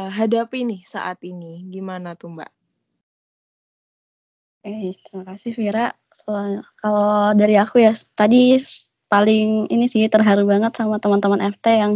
uh, 0.00 0.12
hadapi 0.12 0.64
nih 0.64 0.80
saat 0.88 1.20
ini? 1.28 1.64
Gimana 1.68 2.16
tuh, 2.16 2.32
Mbak? 2.32 2.57
Eh, 4.66 4.98
terima 5.06 5.24
kasih 5.34 5.54
Vira. 5.54 5.94
Soalnya, 6.10 6.66
kalau 6.82 7.32
dari 7.38 7.54
aku 7.54 7.78
ya, 7.78 7.94
tadi 8.18 8.58
paling 9.08 9.70
ini 9.72 9.86
sih 9.88 10.04
terharu 10.10 10.44
banget 10.44 10.76
sama 10.76 11.00
teman-teman 11.00 11.40
FT 11.40 11.66
yang 11.80 11.92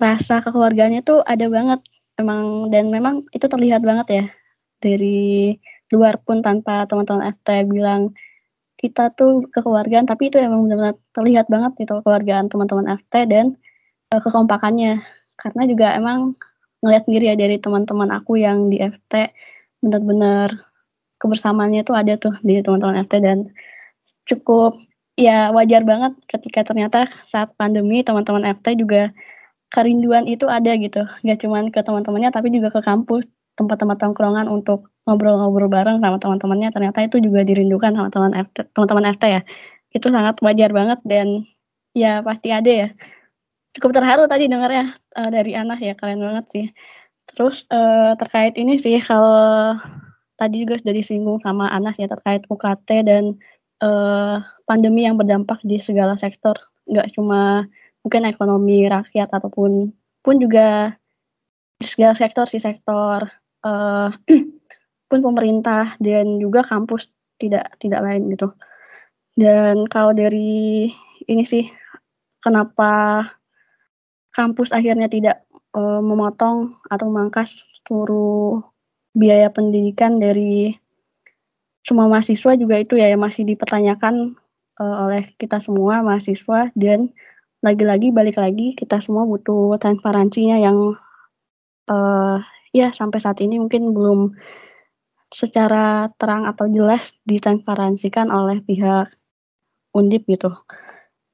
rasa 0.00 0.40
kekeluarganya 0.40 1.04
tuh 1.04 1.20
ada 1.26 1.44
banget 1.50 1.82
emang 2.16 2.72
dan 2.72 2.88
memang 2.88 3.28
itu 3.34 3.46
terlihat 3.46 3.84
banget 3.84 4.06
ya 4.08 4.24
dari 4.80 5.54
luar 5.92 6.22
pun 6.22 6.40
tanpa 6.40 6.86
teman-teman 6.88 7.34
FT 7.34 7.68
bilang 7.68 8.14
kita 8.78 9.10
tuh 9.12 9.50
kekeluargaan 9.50 10.06
tapi 10.06 10.30
itu 10.30 10.38
emang 10.38 10.64
benar-benar 10.64 10.96
terlihat 11.10 11.50
banget 11.50 11.72
gitu 11.82 11.98
kekeluargaan 12.00 12.46
teman-teman 12.46 12.86
FT 12.94 13.14
dan 13.26 13.46
uh, 14.14 14.22
kekompakannya 14.22 15.02
karena 15.38 15.62
juga 15.66 15.86
emang 15.98 16.38
ngeliat 16.80 17.02
sendiri 17.10 17.34
ya 17.34 17.36
dari 17.36 17.58
teman-teman 17.58 18.10
aku 18.14 18.38
yang 18.38 18.70
di 18.70 18.78
FT 18.78 19.34
benar-benar 19.82 20.67
kebersamaannya 21.18 21.82
tuh 21.82 21.94
ada 21.98 22.14
tuh 22.16 22.34
di 22.46 22.62
teman-teman 22.62 23.04
FT 23.06 23.14
dan 23.22 23.38
cukup 24.28 24.78
ya 25.18 25.50
wajar 25.50 25.82
banget 25.82 26.14
ketika 26.30 26.62
ternyata 26.62 27.10
saat 27.26 27.50
pandemi 27.58 28.06
teman-teman 28.06 28.46
FT 28.54 28.78
juga 28.78 29.10
kerinduan 29.74 30.24
itu 30.30 30.46
ada 30.48 30.72
gitu. 30.78 31.04
Nggak 31.26 31.38
cuman 31.44 31.64
ke 31.74 31.80
teman-temannya 31.82 32.30
tapi 32.32 32.48
juga 32.54 32.72
ke 32.72 32.80
kampus 32.80 33.26
tempat-tempat 33.58 33.98
tongkrongan 33.98 34.46
untuk 34.46 34.86
ngobrol-ngobrol 35.04 35.66
bareng 35.66 35.98
sama 35.98 36.16
teman-temannya. 36.22 36.70
Ternyata 36.70 36.98
itu 37.04 37.18
juga 37.18 37.42
dirindukan 37.42 37.92
sama 37.92 38.08
teman 38.14 38.32
FT 38.32 38.56
teman-teman 38.72 39.04
FT 39.18 39.24
ya. 39.26 39.42
Itu 39.92 40.06
sangat 40.14 40.38
wajar 40.40 40.70
banget 40.70 40.98
dan 41.04 41.42
ya 41.92 42.22
pasti 42.22 42.54
ada 42.54 42.70
ya. 42.86 42.88
Cukup 43.76 43.90
terharu 43.92 44.24
tadi 44.30 44.46
dengar 44.48 44.70
ya 44.70 44.86
uh, 45.18 45.30
dari 45.34 45.52
anak 45.58 45.82
ya 45.82 45.92
keren 45.98 46.22
banget 46.22 46.44
sih. 46.48 46.66
Terus 47.28 47.68
uh, 47.68 48.16
terkait 48.16 48.56
ini 48.56 48.80
sih 48.80 48.96
kalau 49.04 49.76
tadi 50.38 50.62
juga 50.62 50.78
sudah 50.78 50.94
disinggung 50.94 51.42
sama 51.42 51.66
Anas 51.68 51.98
ya 51.98 52.06
terkait 52.06 52.46
UKT 52.46 52.88
dan 53.02 53.34
uh, 53.82 54.38
pandemi 54.64 55.04
yang 55.04 55.18
berdampak 55.18 55.58
di 55.66 55.82
segala 55.82 56.14
sektor. 56.14 56.54
Nggak 56.86 57.18
cuma 57.18 57.66
mungkin 58.06 58.22
ekonomi 58.30 58.86
rakyat 58.86 59.34
ataupun 59.34 59.90
pun 60.22 60.36
juga 60.38 60.94
di 61.78 61.86
segala 61.86 62.14
sektor 62.14 62.46
sih 62.46 62.62
sektor 62.62 63.26
uh, 63.66 64.08
pun 65.10 65.20
pemerintah 65.20 65.98
dan 65.98 66.38
juga 66.38 66.62
kampus 66.62 67.10
tidak 67.42 67.74
tidak 67.82 68.00
lain 68.06 68.30
gitu. 68.30 68.54
Dan 69.34 69.90
kalau 69.90 70.14
dari 70.14 70.90
ini 71.26 71.42
sih 71.42 71.66
kenapa 72.38 73.22
kampus 74.34 74.70
akhirnya 74.70 75.10
tidak 75.10 75.46
uh, 75.74 76.02
memotong 76.02 76.78
atau 76.86 77.04
memangkas 77.10 77.82
seluruh 77.86 78.62
biaya 79.16 79.48
pendidikan 79.52 80.20
dari 80.20 80.76
semua 81.84 82.10
mahasiswa 82.10 82.52
juga 82.58 82.76
itu 82.76 83.00
ya 83.00 83.12
yang 83.12 83.24
masih 83.24 83.48
dipertanyakan 83.48 84.36
uh, 84.76 84.96
oleh 85.08 85.32
kita 85.40 85.56
semua 85.58 86.04
mahasiswa 86.04 86.68
dan 86.76 87.12
lagi-lagi 87.64 88.14
balik 88.14 88.38
lagi 88.38 88.76
kita 88.76 89.02
semua 89.02 89.26
butuh 89.26 89.74
transparansinya 89.80 90.60
yang 90.60 90.94
uh, 91.90 92.38
ya 92.70 92.92
sampai 92.94 93.18
saat 93.18 93.40
ini 93.42 93.58
mungkin 93.58 93.90
belum 93.96 94.36
secara 95.28 96.08
terang 96.16 96.48
atau 96.48 96.68
jelas 96.68 97.16
ditransparansikan 97.28 98.32
oleh 98.32 98.64
pihak 98.64 99.12
Undip 99.92 100.28
gitu. 100.28 100.52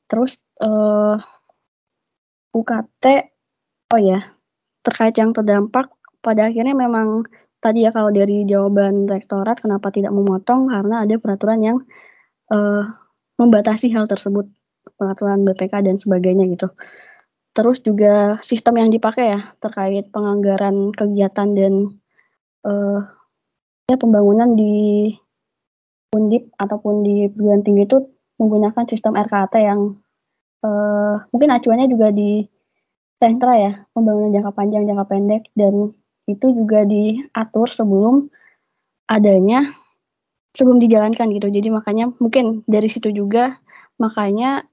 Terus 0.07 0.39
uh, 0.63 1.19
eh, 1.19 2.55
UKT 2.55 3.05
oh 3.95 4.01
ya 4.01 4.21
terkait 4.87 5.15
yang 5.19 5.35
terdampak 5.35 5.91
pada 6.23 6.49
akhirnya 6.49 6.73
memang 6.73 7.27
tadi 7.65 7.89
ya 7.89 7.91
kalau 7.97 8.13
dari 8.13 8.45
jawaban 8.45 9.09
rektorat 9.09 9.57
kenapa 9.65 9.89
tidak 9.89 10.13
memotong 10.13 10.69
karena 10.69 11.09
ada 11.09 11.17
peraturan 11.17 11.61
yang 11.65 11.79
uh, 12.53 12.85
membatasi 13.41 13.89
hal 13.97 14.05
tersebut 14.05 14.45
peraturan 15.01 15.49
BPK 15.49 15.81
dan 15.81 15.97
sebagainya 15.97 16.45
gitu. 16.53 16.69
Terus 17.57 17.81
juga 17.81 18.37
sistem 18.45 18.85
yang 18.85 18.91
dipakai 18.93 19.25
ya 19.33 19.41
terkait 19.65 20.13
penganggaran 20.13 20.93
kegiatan 20.93 21.49
dan 21.57 21.75
uh, 22.69 23.01
pembangunan 23.89 24.53
di 24.53 25.09
Undip 26.15 26.55
ataupun 26.55 27.03
di 27.03 27.27
perguruan 27.27 27.67
tinggi 27.67 27.91
itu 27.91 27.99
menggunakan 28.39 28.87
sistem 28.87 29.19
RKT 29.19 29.55
yang 29.59 29.99
uh, 30.63 31.17
mungkin 31.35 31.51
acuannya 31.51 31.91
juga 31.91 32.15
di 32.15 32.47
sentra 33.19 33.59
ya 33.59 33.73
pembangunan 33.91 34.31
jangka 34.31 34.53
panjang 34.55 34.87
jangka 34.87 35.07
pendek 35.11 35.43
dan 35.59 35.91
itu 36.25 36.47
juga 36.57 36.85
diatur 36.89 37.69
sebelum 37.69 38.29
adanya 39.11 39.69
sebelum 40.55 40.79
dijalankan 40.81 41.35
gitu. 41.35 41.51
Jadi 41.51 41.69
makanya 41.69 42.15
mungkin 42.23 42.63
dari 42.65 42.89
situ 42.89 43.11
juga 43.11 43.59
makanya 43.99 44.65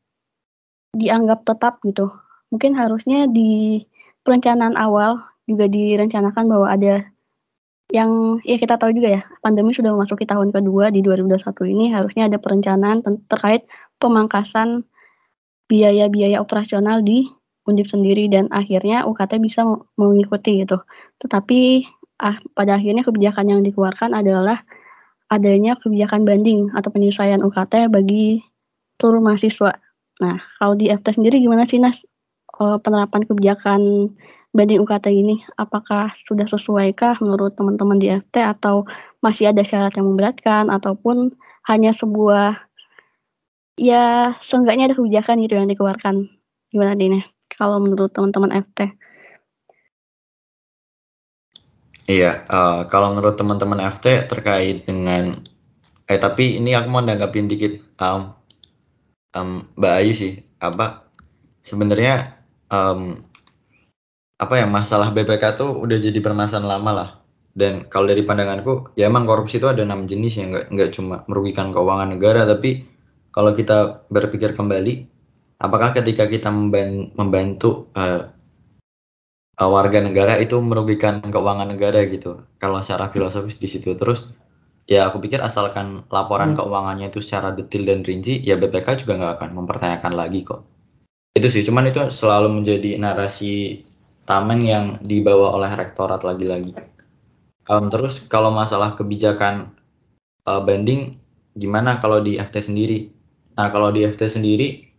dianggap 0.95 1.44
tetap 1.44 1.82
gitu. 1.84 2.11
Mungkin 2.53 2.76
harusnya 2.76 3.28
di 3.28 3.84
perencanaan 4.22 4.78
awal 4.78 5.19
juga 5.49 5.65
direncanakan 5.68 6.45
bahwa 6.48 6.68
ada 6.69 7.11
yang 7.91 8.40
ya 8.48 8.56
kita 8.56 8.80
tahu 8.80 8.95
juga 8.95 9.19
ya 9.19 9.22
pandemi 9.44 9.76
sudah 9.76 9.91
memasuki 9.91 10.23
tahun 10.23 10.56
kedua 10.56 10.95
di 10.95 11.03
2021 11.03 11.76
ini 11.76 11.86
harusnya 11.91 12.32
ada 12.32 12.40
perencanaan 12.40 13.03
terkait 13.28 13.68
pemangkasan 13.99 14.88
biaya-biaya 15.68 16.40
operasional 16.40 17.03
di 17.03 17.28
Undip 17.72 17.88
sendiri 17.88 18.27
dan 18.27 18.52
akhirnya 18.52 19.07
UKT 19.07 19.39
bisa 19.39 19.64
mengikuti 19.95 20.68
gitu. 20.68 20.84
Tetapi 21.23 21.88
ah, 22.19 22.38
pada 22.53 22.77
akhirnya 22.77 23.07
kebijakan 23.07 23.56
yang 23.56 23.61
dikeluarkan 23.64 24.11
adalah 24.11 24.61
adanya 25.31 25.80
kebijakan 25.80 26.27
banding 26.27 26.68
atau 26.76 26.91
penyesuaian 26.91 27.39
UKT 27.39 27.88
bagi 27.88 28.43
seluruh 28.99 29.23
mahasiswa. 29.23 29.80
Nah, 30.22 30.38
kalau 30.60 30.76
di 30.76 30.91
FT 30.91 31.18
sendiri 31.18 31.39
gimana 31.39 31.64
sih 31.64 31.80
Nas 31.80 32.03
eh, 32.60 32.77
penerapan 32.84 33.23
kebijakan 33.23 34.11
banding 34.52 34.84
UKT 34.84 35.07
ini? 35.10 35.39
Apakah 35.56 36.11
sudah 36.27 36.45
sesuaikah 36.45 37.18
menurut 37.23 37.56
teman-teman 37.56 37.98
di 37.98 38.11
FT 38.11 38.43
atau 38.43 38.84
masih 39.23 39.49
ada 39.49 39.64
syarat 39.64 39.95
yang 39.95 40.11
memberatkan 40.11 40.68
ataupun 40.68 41.31
hanya 41.72 41.95
sebuah 41.95 42.60
ya 43.80 44.35
seenggaknya 44.43 44.91
ada 44.91 44.95
kebijakan 44.99 45.41
gitu 45.41 45.56
yang 45.57 45.72
dikeluarkan? 45.72 46.27
Gimana 46.69 46.93
Dina? 46.99 47.23
Kalau 47.57 47.78
menurut 47.84 48.11
teman-teman 48.15 48.52
FT? 48.64 48.80
Iya, 52.10 52.44
uh, 52.49 52.90
kalau 52.91 53.14
menurut 53.15 53.40
teman-teman 53.40 53.80
FT 53.88 54.28
terkait 54.28 54.84
dengan 54.84 55.32
eh 56.11 56.19
tapi 56.19 56.60
ini 56.60 56.76
aku 56.76 56.88
mau 56.91 56.99
nanggapin 56.99 57.48
dikit 57.48 57.80
um, 58.03 58.36
um, 59.32 59.64
Mbak 59.80 59.94
Ayu 59.95 60.11
sih 60.11 60.44
apa 60.60 61.07
sebenarnya 61.64 62.36
um, 62.68 63.23
apa 64.36 64.53
ya 64.60 64.68
masalah 64.68 65.14
BPK 65.15 65.56
tuh 65.56 65.72
udah 65.78 65.98
jadi 66.02 66.19
permasalahan 66.19 66.68
lama 66.68 66.91
lah 66.91 67.10
dan 67.56 67.88
kalau 67.88 68.11
dari 68.11 68.28
pandanganku 68.28 68.91
ya 68.99 69.07
emang 69.07 69.23
korupsi 69.23 69.64
itu 69.64 69.72
ada 69.72 69.88
enam 69.88 70.03
jenis 70.03 70.36
ya 70.36 70.45
nggak 70.52 70.65
nggak 70.73 70.90
cuma 70.95 71.23
merugikan 71.32 71.72
keuangan 71.72 72.11
negara 72.11 72.44
tapi 72.44 72.84
kalau 73.32 73.56
kita 73.56 74.03
berpikir 74.11 74.52
kembali 74.52 75.07
apakah 75.62 75.94
ketika 75.94 76.26
kita 76.26 76.50
membantu 77.14 77.94
uh, 77.94 78.34
uh, 79.62 79.70
warga 79.70 80.02
negara 80.02 80.42
itu 80.42 80.58
merugikan 80.58 81.22
keuangan 81.22 81.70
negara 81.70 82.02
gitu? 82.10 82.42
Kalau 82.58 82.82
secara 82.82 83.14
filosofis 83.14 83.62
di 83.62 83.70
situ 83.70 83.94
terus 83.94 84.26
ya 84.90 85.08
aku 85.08 85.22
pikir 85.22 85.38
asalkan 85.40 86.02
laporan 86.10 86.58
hmm. 86.58 86.58
keuangannya 86.58 87.08
itu 87.14 87.22
secara 87.22 87.54
detail 87.54 87.86
dan 87.86 88.02
rinci 88.02 88.42
ya 88.42 88.58
BPK 88.58 89.06
juga 89.06 89.22
nggak 89.22 89.34
akan 89.38 89.50
mempertanyakan 89.62 90.14
lagi 90.18 90.42
kok. 90.42 90.66
Itu 91.38 91.48
sih 91.48 91.64
cuman 91.64 91.88
itu 91.88 92.02
selalu 92.12 92.60
menjadi 92.60 92.98
narasi 93.00 93.86
tameng 94.26 94.62
yang 94.66 94.86
dibawa 95.00 95.56
oleh 95.56 95.72
rektorat 95.72 96.26
lagi-lagi. 96.26 96.76
Um, 97.70 97.88
terus 97.88 98.20
kalau 98.28 98.52
masalah 98.52 98.98
kebijakan 99.00 99.72
uh, 100.44 100.60
banding 100.60 101.22
gimana 101.56 102.02
kalau 102.04 102.20
di 102.20 102.36
FT 102.36 102.74
sendiri? 102.74 103.14
Nah 103.56 103.72
kalau 103.72 103.94
di 103.96 104.04
FT 104.04 104.28
sendiri 104.28 104.90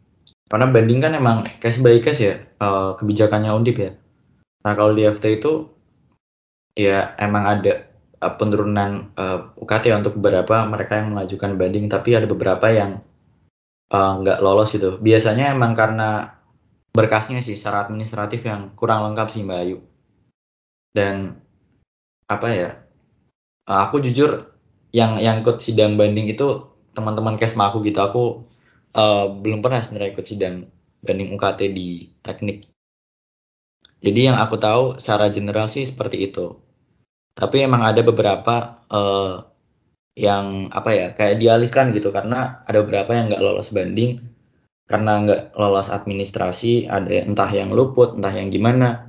karena 0.52 0.68
banding 0.68 1.00
kan 1.00 1.16
emang 1.16 1.48
case 1.64 1.80
by 1.80 1.96
case 2.04 2.20
ya 2.20 2.34
uh, 2.60 2.92
kebijakannya 3.00 3.56
Undip 3.56 3.80
ya. 3.80 3.96
Nah 4.68 4.76
kalau 4.76 4.92
di 4.92 5.08
FT 5.08 5.40
itu 5.40 5.64
ya 6.76 7.16
emang 7.16 7.48
ada 7.48 7.88
uh, 8.20 8.36
penurunan 8.36 9.08
uh, 9.16 9.56
UKT 9.56 9.96
untuk 9.96 10.20
beberapa 10.20 10.60
mereka 10.68 11.00
yang 11.00 11.16
mengajukan 11.16 11.56
banding, 11.56 11.88
tapi 11.88 12.12
ada 12.12 12.28
beberapa 12.28 12.68
yang 12.68 13.00
nggak 13.92 14.40
lolos 14.40 14.72
itu. 14.72 14.96
Biasanya 15.04 15.52
emang 15.52 15.76
karena 15.76 16.40
berkasnya 16.96 17.44
sih 17.44 17.60
secara 17.60 17.84
administratif 17.84 18.40
yang 18.40 18.72
kurang 18.72 19.04
lengkap 19.04 19.28
sih 19.28 19.44
Mbak 19.44 19.58
Ayu. 19.60 19.84
Dan 20.96 21.36
apa 22.28 22.48
ya? 22.52 22.70
Aku 23.68 24.00
jujur 24.00 24.48
yang 24.96 25.20
yang 25.20 25.44
ikut 25.44 25.60
sidang 25.60 26.00
banding 26.00 26.24
itu 26.24 26.72
teman-teman 26.96 27.36
kesma 27.36 27.68
aku 27.68 27.84
gitu. 27.84 28.00
Aku 28.00 28.22
uh, 28.96 29.26
belum 29.32 29.60
pernah 29.64 29.80
sebenarnya 29.80 30.12
ikut 30.16 30.26
sidang 30.26 30.56
banding 31.02 31.34
UKT 31.34 31.60
di 31.72 32.12
teknik. 32.22 32.68
Jadi 34.02 34.20
yang 34.26 34.38
aku 34.38 34.58
tahu 34.58 34.98
secara 34.98 35.30
general 35.30 35.70
sih 35.70 35.86
seperti 35.86 36.26
itu. 36.26 36.58
Tapi 37.32 37.64
emang 37.64 37.86
ada 37.86 38.02
beberapa 38.04 38.82
uh, 38.90 39.52
yang 40.12 40.68
apa 40.68 40.90
ya 40.92 41.06
kayak 41.16 41.40
dialihkan 41.40 41.96
gitu 41.96 42.12
karena 42.12 42.60
ada 42.68 42.84
beberapa 42.84 43.16
yang 43.16 43.32
nggak 43.32 43.40
lolos 43.40 43.72
banding 43.72 44.20
karena 44.84 45.24
nggak 45.24 45.42
lolos 45.56 45.88
administrasi 45.88 46.84
ada 46.84 47.24
entah 47.24 47.48
yang 47.48 47.72
luput 47.72 48.20
entah 48.20 48.34
yang 48.34 48.52
gimana 48.52 49.08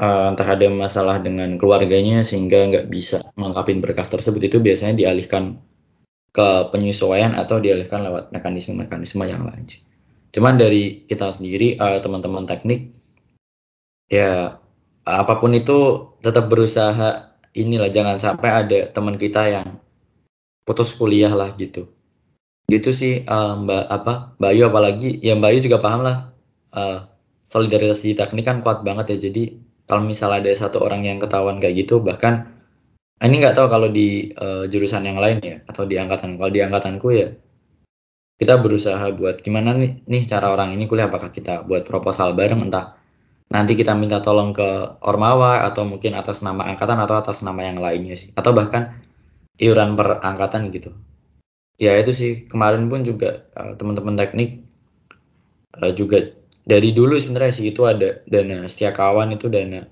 uh, 0.00 0.32
entah 0.32 0.48
ada 0.48 0.64
masalah 0.72 1.20
dengan 1.20 1.60
keluarganya 1.60 2.24
sehingga 2.24 2.72
nggak 2.72 2.88
bisa 2.88 3.20
melengkapi 3.36 3.76
berkas 3.84 4.08
tersebut 4.08 4.48
itu 4.48 4.56
biasanya 4.64 4.96
dialihkan 4.96 5.60
ke 6.32 6.48
penyesuaian 6.70 7.34
atau 7.34 7.58
dialihkan 7.58 8.04
lewat 8.04 8.30
mekanisme-mekanisme 8.30 9.24
yang 9.24 9.42
lain. 9.44 9.64
Cuman 10.30 10.60
dari 10.60 11.04
kita 11.08 11.32
sendiri, 11.32 11.80
uh, 11.80 11.98
teman-teman 11.98 12.44
teknik, 12.44 12.92
ya 14.08 14.60
apa 15.08 15.34
pun 15.40 15.56
itu 15.56 16.12
tetap 16.20 16.52
berusaha 16.52 17.32
inilah 17.56 17.88
jangan 17.88 18.20
sampai 18.20 18.50
ada 18.52 18.80
teman 18.92 19.16
kita 19.16 19.48
yang 19.48 19.68
putus 20.68 20.92
kuliah 20.92 21.32
lah 21.32 21.52
gitu 21.56 21.88
gitu 22.68 22.92
sih 22.92 23.24
uh, 23.24 23.56
Mbak 23.56 23.84
apa 23.88 24.12
Mbak 24.36 24.50
Ayu 24.52 24.62
apalagi 24.68 25.08
ya 25.24 25.32
Mbak 25.32 25.48
Ayu 25.48 25.60
juga 25.64 25.78
paham 25.80 26.04
lah 26.04 26.28
uh, 26.76 27.08
solidaritas 27.48 28.04
di 28.04 28.12
teknik 28.12 28.44
kan 28.44 28.60
kuat 28.60 28.84
banget 28.84 29.16
ya 29.16 29.32
jadi 29.32 29.56
kalau 29.88 30.04
misalnya 30.04 30.44
ada 30.44 30.52
satu 30.52 30.84
orang 30.84 31.08
yang 31.08 31.16
ketahuan 31.16 31.56
kayak 31.64 31.88
gitu 31.88 32.04
bahkan 32.04 32.57
ini 33.26 33.34
nggak 33.42 33.56
tahu 33.58 33.66
kalau 33.66 33.88
di 33.90 34.30
uh, 34.38 34.64
jurusan 34.70 35.02
yang 35.02 35.18
lain 35.18 35.38
ya 35.42 35.56
atau 35.66 35.82
di 35.88 35.98
angkatan 35.98 36.38
kalau 36.38 36.50
di 36.54 36.60
angkatanku 36.62 37.08
ya 37.10 37.28
kita 38.38 38.54
berusaha 38.62 39.02
buat 39.18 39.42
gimana 39.42 39.74
nih 39.74 40.06
nih 40.06 40.22
cara 40.30 40.54
orang 40.54 40.70
ini 40.78 40.86
kuliah 40.86 41.10
apakah 41.10 41.34
kita 41.34 41.66
buat 41.66 41.82
proposal 41.82 42.38
bareng 42.38 42.70
entah 42.70 42.94
nanti 43.50 43.74
kita 43.74 43.96
minta 43.98 44.22
tolong 44.22 44.54
ke 44.54 44.68
ormawa 45.02 45.66
atau 45.66 45.82
mungkin 45.88 46.14
atas 46.14 46.44
nama 46.44 46.68
angkatan 46.70 47.00
atau 47.02 47.18
atas 47.18 47.42
nama 47.42 47.66
yang 47.66 47.82
lainnya 47.82 48.14
sih 48.14 48.30
atau 48.38 48.54
bahkan 48.54 48.94
iuran 49.58 49.98
per 49.98 50.22
angkatan 50.22 50.70
gitu. 50.70 50.94
Ya 51.78 51.94
itu 51.98 52.14
sih 52.14 52.30
kemarin 52.46 52.86
pun 52.90 53.02
juga 53.02 53.46
uh, 53.58 53.74
teman-teman 53.74 54.14
teknik 54.18 54.62
uh, 55.78 55.90
juga 55.94 56.34
dari 56.62 56.92
dulu 56.94 57.16
sebenarnya 57.18 57.52
sih 57.54 57.66
itu 57.72 57.82
ada 57.86 58.22
dana 58.28 58.66
setiap 58.70 58.98
kawan 58.98 59.34
itu 59.34 59.48
dana 59.50 59.86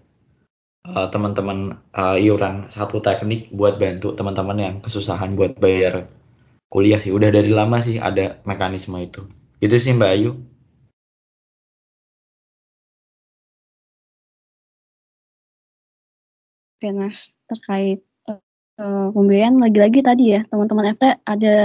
uh, 0.95 1.09
teman-teman 1.11 1.79
uh, 1.95 2.17
iuran 2.19 2.71
satu 2.71 3.03
teknik 3.03 3.51
buat 3.51 3.79
bantu 3.81 4.15
teman-teman 4.15 4.59
yang 4.59 4.75
kesusahan 4.85 5.35
buat 5.35 5.59
bayar 5.59 6.07
kuliah 6.71 7.01
sih. 7.03 7.11
Udah 7.15 7.31
dari 7.35 7.51
lama 7.51 7.79
sih 7.83 7.99
ada 7.99 8.39
mekanisme 8.47 8.95
itu. 9.03 9.27
Itu 9.59 9.75
sih 9.81 9.97
Mbak 9.97 10.11
Ayu. 10.15 10.31
Penas 16.77 17.33
terkait 17.49 18.05
uh, 18.29 19.09
pembiayaan 19.11 19.57
lagi-lagi 19.59 20.05
tadi 20.05 20.37
ya 20.37 20.45
teman-teman 20.53 20.93
FT 20.93 21.05
ada 21.25 21.57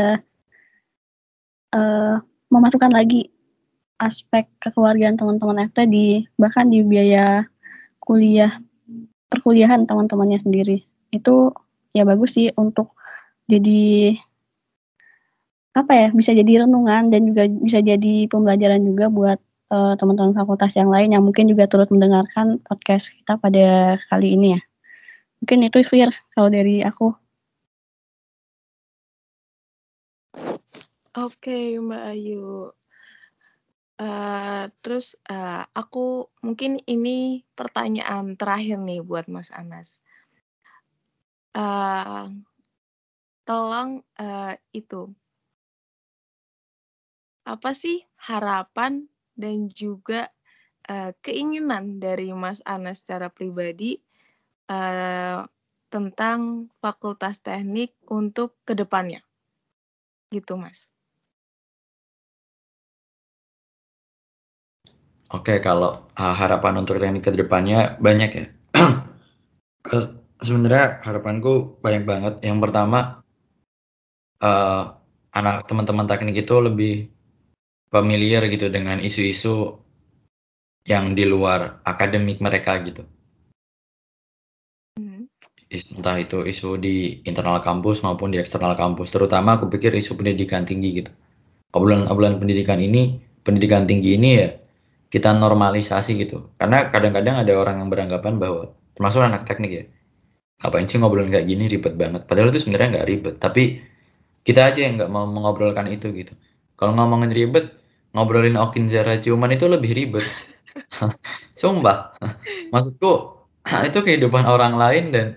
uh, 1.75 2.15
memasukkan 2.47 2.91
lagi 2.95 3.27
aspek 3.99 4.47
kekeluargaan 4.63 5.19
teman-teman 5.19 5.67
FT 5.69 5.79
di 5.91 6.05
bahkan 6.39 6.71
di 6.71 6.81
biaya 6.81 7.45
kuliah 8.01 8.55
perkuliahan 9.31 9.87
teman-temannya 9.87 10.43
sendiri 10.43 10.83
itu 11.15 11.55
ya 11.95 12.03
bagus 12.03 12.35
sih 12.35 12.51
untuk 12.59 12.91
jadi 13.47 14.15
apa 15.71 15.91
ya 15.95 16.07
bisa 16.11 16.35
jadi 16.35 16.67
renungan 16.67 17.07
dan 17.15 17.31
juga 17.31 17.47
bisa 17.47 17.79
jadi 17.79 18.27
pembelajaran 18.27 18.83
juga 18.83 19.07
buat 19.07 19.39
uh, 19.71 19.95
teman-teman 19.95 20.35
fakultas 20.35 20.75
yang 20.75 20.91
lain 20.91 21.15
yang 21.15 21.23
mungkin 21.23 21.47
juga 21.47 21.63
turut 21.71 21.87
mendengarkan 21.87 22.59
podcast 22.67 23.15
kita 23.15 23.39
pada 23.39 23.95
kali 24.11 24.35
ini 24.35 24.59
ya. 24.59 24.61
Mungkin 25.41 25.71
itu 25.71 25.79
clear 25.87 26.11
kalau 26.35 26.51
dari 26.51 26.83
aku. 26.83 27.15
Oke, 31.11 31.75
Mbak 31.79 32.03
Ayu. 32.15 32.71
Terus 34.81 35.13
uh, 35.29 35.61
aku 35.77 36.25
mungkin 36.41 36.81
ini 36.89 37.45
pertanyaan 37.53 38.33
terakhir 38.33 38.81
nih 38.81 39.05
buat 39.05 39.29
Mas 39.29 39.53
Anas. 39.53 40.01
Uh, 41.53 42.31
tolong 43.45 44.01
uh, 44.17 44.55
itu 44.71 45.11
apa 47.43 47.75
sih 47.75 48.05
harapan 48.15 49.05
dan 49.35 49.67
juga 49.69 50.31
uh, 50.87 51.11
keinginan 51.19 51.99
dari 51.99 52.31
Mas 52.31 52.63
Anas 52.63 53.03
secara 53.03 53.27
pribadi 53.27 53.99
uh, 54.71 55.43
tentang 55.91 56.71
fakultas 56.79 57.43
teknik 57.43 57.93
untuk 58.07 58.55
ke 58.63 58.73
depannya. 58.73 59.19
Gitu, 60.31 60.55
Mas. 60.55 60.87
Oke, 65.31 65.63
kalau 65.63 66.11
uh, 66.19 66.35
harapan 66.35 66.83
untuk 66.83 66.99
teknik 66.99 67.23
ke 67.23 67.31
depannya 67.31 67.95
banyak 68.03 68.31
ya. 68.35 68.45
Sebenarnya 70.45 70.99
harapanku 71.05 71.79
banyak 71.79 72.03
banget. 72.03 72.33
Yang 72.43 72.59
pertama, 72.67 73.23
uh, 74.43 74.83
anak 75.31 75.63
teman-teman 75.71 76.07
teknik 76.09 76.43
itu 76.43 76.55
lebih 76.59 76.93
familiar 77.87 78.43
gitu 78.51 78.67
dengan 78.67 78.99
isu-isu 78.99 79.79
yang 80.87 81.13
di 81.13 81.23
luar 81.23 81.79
akademik 81.87 82.41
mereka 82.41 82.79
gitu 82.81 83.05
entah 85.71 86.19
itu 86.19 86.43
isu 86.43 86.75
di 86.83 87.23
internal 87.23 87.63
kampus 87.63 88.03
maupun 88.03 88.35
di 88.35 88.37
eksternal 88.43 88.75
kampus 88.75 89.15
terutama 89.15 89.55
aku 89.55 89.71
pikir 89.71 89.95
isu 89.95 90.19
pendidikan 90.19 90.67
tinggi 90.67 90.99
gitu 90.99 91.11
obrolan-obrolan 91.71 92.43
pendidikan 92.43 92.75
ini 92.83 93.23
pendidikan 93.47 93.87
tinggi 93.87 94.19
ini 94.19 94.29
ya 94.35 94.49
kita 95.13 95.35
normalisasi 95.35 96.11
gitu. 96.23 96.49
Karena 96.55 96.87
kadang-kadang 96.93 97.43
ada 97.43 97.53
orang 97.59 97.83
yang 97.83 97.89
beranggapan 97.91 98.39
bahwa 98.39 98.71
termasuk 98.95 99.21
anak 99.21 99.43
teknik 99.49 99.71
ya 99.71 99.85
ngapain 100.61 100.85
sih 100.85 100.97
ngobrolin 101.01 101.33
kayak 101.33 101.47
gini? 101.49 101.65
Ribet 101.67 101.93
banget. 101.97 102.21
Padahal 102.29 102.49
itu 102.53 102.59
sebenarnya 102.63 102.87
nggak 102.99 103.07
ribet 103.09 103.35
tapi 103.41 103.63
kita 104.47 104.71
aja 104.73 104.79
yang 104.85 104.93
nggak 104.97 105.11
mau 105.11 105.25
mengobrolkan 105.27 105.89
itu 105.91 106.09
gitu. 106.15 106.33
Kalau 106.77 106.93
ngomongin 106.97 107.33
ribet 107.33 107.65
ngobrolin 108.15 108.57
Okin 108.57 108.87
Zara 108.87 109.17
ciuman 109.19 109.51
itu 109.53 109.65
lebih 109.67 109.91
ribet. 109.93 110.25
Sumpah. 111.59 112.15
Maksudku 112.73 113.11
itu 113.89 113.99
kehidupan 114.01 114.45
orang 114.47 114.77
lain 114.79 115.05
dan 115.13 115.27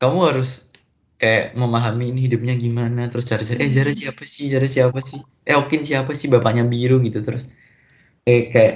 kamu 0.00 0.18
harus 0.32 0.72
kayak 1.20 1.52
memahami 1.52 2.16
ini 2.16 2.24
hidupnya 2.24 2.56
gimana 2.56 3.04
terus 3.12 3.28
cari 3.28 3.44
cari 3.44 3.68
eh 3.68 3.70
Zara 3.70 3.92
siapa 3.92 4.24
sih? 4.24 4.48
Zara 4.48 4.64
siapa 4.64 4.98
sih? 5.04 5.20
Eh 5.44 5.56
Okin 5.56 5.84
siapa 5.84 6.16
sih? 6.16 6.26
Bapaknya 6.32 6.64
biru 6.64 7.04
gitu 7.04 7.20
terus 7.20 7.44
eh 8.26 8.52
kayak 8.52 8.74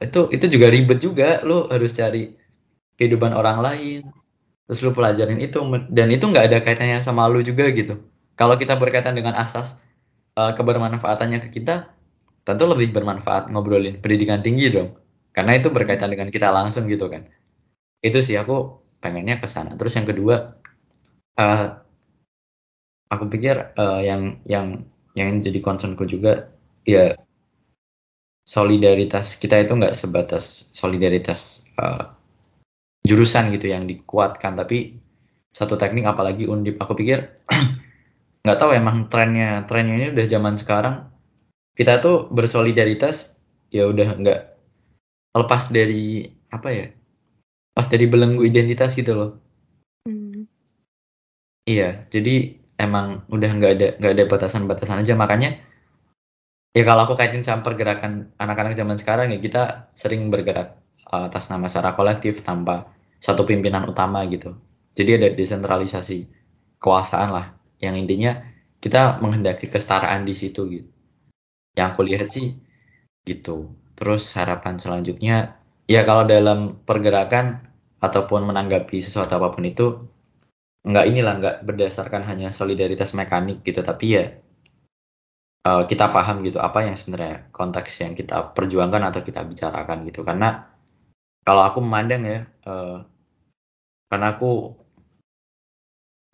itu 0.00 0.20
itu 0.32 0.46
juga 0.48 0.66
ribet 0.72 0.98
juga. 1.00 1.40
Lo 1.44 1.68
harus 1.68 1.92
cari 1.92 2.36
kehidupan 2.96 3.32
orang 3.36 3.60
lain. 3.60 4.00
Terus 4.68 4.80
lo 4.86 4.90
pelajarin 4.94 5.40
itu 5.42 5.58
dan 5.90 6.08
itu 6.14 6.24
nggak 6.30 6.44
ada 6.52 6.58
kaitannya 6.62 7.02
sama 7.02 7.26
lo 7.26 7.42
juga 7.42 7.68
gitu. 7.74 7.98
Kalau 8.38 8.54
kita 8.56 8.78
berkaitan 8.78 9.18
dengan 9.18 9.34
asas 9.36 9.82
uh, 10.38 10.52
kebermanfaatannya 10.56 11.44
ke 11.44 11.60
kita 11.60 11.90
tentu 12.46 12.64
lebih 12.64 12.94
bermanfaat 12.94 13.52
ngobrolin 13.52 14.00
pendidikan 14.00 14.40
tinggi 14.40 14.72
dong. 14.72 14.96
Karena 15.36 15.58
itu 15.58 15.68
berkaitan 15.70 16.10
dengan 16.10 16.28
kita 16.32 16.48
langsung 16.50 16.86
gitu 16.88 17.10
kan. 17.10 17.26
Itu 18.00 18.22
sih 18.24 18.38
aku 18.40 18.80
pengennya 19.02 19.42
ke 19.42 19.46
sana. 19.50 19.74
Terus 19.76 19.98
yang 19.98 20.06
kedua 20.08 20.56
uh, 21.36 21.66
aku 23.10 23.24
pikir 23.26 23.74
uh, 23.74 24.00
yang 24.00 24.38
yang 24.46 24.86
yang 25.18 25.42
jadi 25.42 25.58
concernku 25.58 26.06
juga 26.06 26.54
ya 26.86 27.18
solidaritas 28.50 29.38
kita 29.38 29.62
itu 29.62 29.78
nggak 29.78 29.94
sebatas 29.94 30.74
solidaritas 30.74 31.70
uh, 31.78 32.10
jurusan 33.06 33.54
gitu 33.54 33.70
yang 33.70 33.86
dikuatkan 33.86 34.58
tapi 34.58 34.98
satu 35.54 35.78
teknik 35.78 36.10
apalagi 36.10 36.50
undip 36.50 36.82
aku 36.82 36.98
pikir 36.98 37.30
nggak 38.42 38.58
tahu 38.58 38.74
emang 38.74 39.06
trennya 39.06 39.62
trennya 39.70 39.94
ini 39.94 40.06
udah 40.10 40.26
zaman 40.26 40.58
sekarang 40.58 41.06
kita 41.78 42.02
tuh 42.02 42.26
bersolidaritas 42.34 43.38
ya 43.70 43.86
udah 43.86 44.18
nggak 44.18 44.40
lepas 45.38 45.70
dari 45.70 46.26
apa 46.50 46.68
ya 46.74 46.86
pas 47.70 47.86
dari 47.86 48.04
belenggu 48.10 48.42
identitas 48.42 48.98
gitu 48.98 49.14
loh. 49.14 49.30
Hmm. 50.04 50.44
Iya, 51.64 52.04
jadi 52.10 52.58
emang 52.82 53.22
udah 53.30 53.50
nggak 53.56 53.72
ada 53.78 53.88
nggak 54.02 54.12
ada 54.18 54.24
batasan-batasan 54.26 55.06
aja 55.06 55.14
makanya 55.14 55.56
ya 56.76 56.82
kalau 56.86 57.06
aku 57.06 57.14
kaitin 57.18 57.42
sama 57.42 57.66
pergerakan 57.66 58.30
anak-anak 58.38 58.78
zaman 58.78 58.96
sekarang 59.00 59.34
ya 59.34 59.38
kita 59.42 59.92
sering 59.94 60.30
bergerak 60.30 60.78
atas 61.10 61.50
nama 61.50 61.66
secara 61.66 61.98
kolektif 61.98 62.46
tanpa 62.46 62.86
satu 63.18 63.42
pimpinan 63.42 63.84
utama 63.90 64.22
gitu. 64.30 64.54
Jadi 64.94 65.10
ada 65.18 65.28
desentralisasi 65.34 66.26
kekuasaan 66.78 67.30
lah 67.34 67.46
yang 67.82 67.98
intinya 67.98 68.38
kita 68.78 69.18
menghendaki 69.18 69.66
kesetaraan 69.66 70.24
di 70.24 70.34
situ 70.38 70.66
gitu. 70.70 70.88
Yang 71.74 71.86
aku 71.94 72.00
lihat 72.06 72.28
sih 72.30 72.56
gitu. 73.26 73.74
Terus 73.98 74.32
harapan 74.32 74.80
selanjutnya 74.80 75.60
ya 75.90 76.06
kalau 76.06 76.24
dalam 76.24 76.80
pergerakan 76.86 77.66
ataupun 78.00 78.48
menanggapi 78.48 79.02
sesuatu 79.04 79.36
apa 79.36 79.52
pun 79.52 79.66
itu 79.68 79.86
nggak 80.80 81.06
inilah 81.12 81.34
nggak 81.36 81.56
berdasarkan 81.68 82.24
hanya 82.24 82.48
solidaritas 82.48 83.12
mekanik 83.12 83.60
gitu 83.60 83.84
tapi 83.84 84.16
ya 84.16 84.24
uh, 85.66 85.82
kita 85.84 86.08
paham 86.12 86.40
gitu 86.46 86.58
apa 86.60 86.86
yang 86.86 86.96
sebenarnya 86.96 87.50
konteks 87.52 88.00
yang 88.00 88.12
kita 88.16 88.52
perjuangkan 88.56 89.02
atau 89.12 89.20
kita 89.20 89.44
bicarakan 89.44 90.06
gitu. 90.08 90.24
Karena 90.24 90.68
kalau 91.44 91.62
aku 91.64 91.78
memandang 91.84 92.22
ya 92.24 92.40
uh, 92.68 93.04
karena 94.10 94.26
aku 94.36 94.74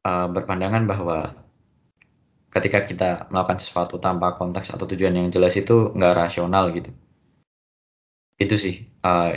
uh, 0.07 0.27
berpandangan 0.31 0.83
bahwa 0.89 1.19
ketika 2.55 2.89
kita 2.89 3.11
melakukan 3.29 3.61
sesuatu 3.61 4.01
tanpa 4.01 4.33
konteks 4.41 4.73
atau 4.73 4.89
tujuan 4.89 5.13
yang 5.13 5.29
jelas 5.29 5.55
itu 5.59 5.93
nggak 5.93 6.15
rasional 6.17 6.73
gitu. 6.73 6.91
Itu 8.41 8.57
sih 8.57 8.89
uh, 9.05 9.33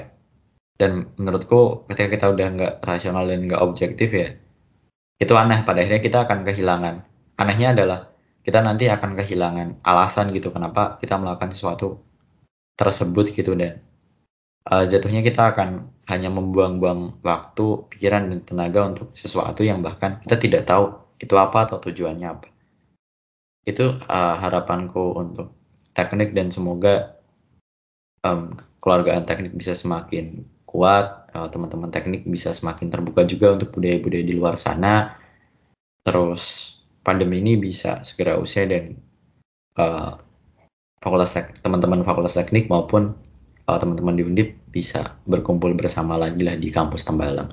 dan 0.80 1.12
menurutku 1.20 1.84
ketika 1.92 2.08
kita 2.16 2.26
udah 2.32 2.48
nggak 2.56 2.74
rasional 2.88 3.28
dan 3.28 3.44
nggak 3.44 3.60
objektif 3.60 4.10
ya 4.16 4.40
itu 5.20 5.34
aneh. 5.36 5.60
Pada 5.68 5.84
akhirnya 5.84 6.00
kita 6.00 6.18
akan 6.24 6.48
kehilangan. 6.48 6.96
Anehnya 7.40 7.76
adalah 7.76 8.09
kita 8.50 8.66
nanti 8.66 8.90
akan 8.90 9.14
kehilangan 9.14 9.86
alasan 9.86 10.34
gitu 10.34 10.50
kenapa 10.50 10.98
kita 10.98 11.22
melakukan 11.22 11.54
sesuatu 11.54 12.02
tersebut 12.74 13.30
gitu 13.30 13.54
dan 13.54 13.78
uh, 14.66 14.90
jatuhnya 14.90 15.22
kita 15.22 15.54
akan 15.54 15.86
hanya 16.10 16.34
membuang-buang 16.34 17.22
waktu, 17.22 17.86
pikiran 17.94 18.34
dan 18.34 18.42
tenaga 18.42 18.90
untuk 18.90 19.14
sesuatu 19.14 19.62
yang 19.62 19.86
bahkan 19.86 20.18
kita 20.26 20.42
tidak 20.42 20.62
tahu 20.66 20.98
itu 21.22 21.38
apa 21.38 21.70
atau 21.70 21.78
tujuannya 21.78 22.26
apa. 22.26 22.50
Itu 23.62 24.02
uh, 24.02 24.36
harapanku 24.42 25.14
untuk 25.14 25.54
teknik 25.94 26.34
dan 26.34 26.50
semoga 26.50 27.22
um, 28.26 28.58
keluargaan 28.82 29.30
teknik 29.30 29.54
bisa 29.54 29.78
semakin 29.78 30.42
kuat, 30.66 31.30
uh, 31.38 31.46
teman-teman 31.54 31.94
teknik 31.94 32.26
bisa 32.26 32.50
semakin 32.58 32.90
terbuka 32.90 33.22
juga 33.30 33.54
untuk 33.54 33.78
budaya-budaya 33.78 34.26
di 34.26 34.34
luar 34.34 34.58
sana. 34.58 35.14
Terus 36.02 36.74
pandemi 37.04 37.40
ini 37.40 37.56
bisa 37.56 38.04
segera 38.04 38.36
usai 38.36 38.64
dan 38.70 38.84
uh, 39.80 40.20
fakultas 41.00 41.36
teman-teman 41.64 42.04
fakultas 42.04 42.36
teknik 42.36 42.68
maupun 42.68 43.16
uh, 43.70 43.78
teman-teman 43.80 44.20
di 44.20 44.24
Undip 44.26 44.50
bisa 44.74 45.16
berkumpul 45.30 45.74
bersama 45.78 46.20
lagi 46.20 46.42
lah 46.44 46.58
di 46.60 46.70
kampus 46.74 47.08
Tembalang. 47.08 47.50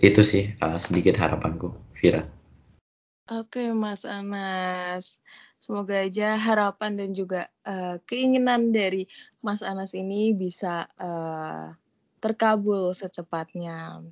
Itu 0.00 0.20
sih 0.20 0.52
uh, 0.60 0.76
sedikit 0.76 1.16
harapanku, 1.16 1.72
Vira. 1.96 2.24
Oke, 3.26 3.74
Mas 3.74 4.06
Anas. 4.06 5.18
Semoga 5.58 6.06
aja 6.06 6.38
harapan 6.38 6.94
dan 6.94 7.10
juga 7.10 7.50
uh, 7.66 7.98
keinginan 8.06 8.70
dari 8.70 9.10
Mas 9.42 9.66
Anas 9.66 9.98
ini 9.98 10.30
bisa 10.30 10.86
uh, 10.94 11.74
terkabul 12.22 12.94
secepatnya. 12.94 14.06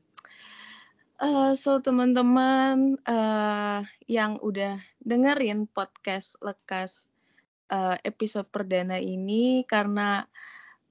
Uh, 1.15 1.55
so 1.55 1.79
teman-teman 1.79 2.99
uh, 3.07 3.87
yang 4.11 4.35
udah 4.43 4.83
dengerin 4.99 5.71
podcast 5.71 6.35
lekas 6.43 7.07
uh, 7.71 7.95
episode 8.03 8.51
perdana 8.51 8.99
ini 8.99 9.63
karena 9.63 10.27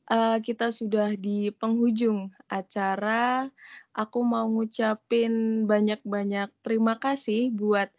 uh, 0.07 0.39
kita 0.39 0.71
sudah 0.71 1.19
di 1.19 1.51
penghujung 1.51 2.31
acara, 2.47 3.51
aku 3.91 4.23
mau 4.23 4.47
ngucapin 4.47 5.67
banyak-banyak 5.67 6.47
terima 6.63 6.95
kasih 7.03 7.51
buat 7.51 7.91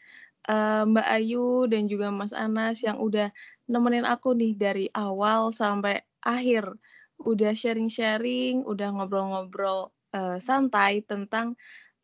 uh, 0.48 0.88
Mbak 0.88 1.08
Ayu 1.20 1.68
dan 1.68 1.92
juga 1.92 2.08
Mas 2.08 2.32
Anas 2.32 2.80
yang 2.80 3.04
udah 3.04 3.28
nemenin 3.68 4.08
aku 4.08 4.32
nih 4.32 4.56
dari 4.56 4.86
awal 4.96 5.52
sampai 5.52 6.00
akhir, 6.24 6.72
udah 7.20 7.52
sharing-sharing, 7.52 8.64
udah 8.64 8.96
ngobrol-ngobrol 8.96 9.92
uh, 10.16 10.40
santai 10.40 11.04
tentang 11.04 11.52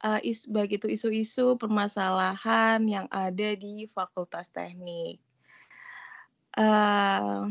uh, 0.05 0.21
is 0.25 0.49
baik 0.49 0.81
itu 0.81 0.87
isu-isu 0.89 1.57
permasalahan 1.57 2.81
yang 2.89 3.07
ada 3.13 3.57
di 3.57 3.89
Fakultas 3.93 4.49
Teknik. 4.53 5.21
Uh, 6.57 7.47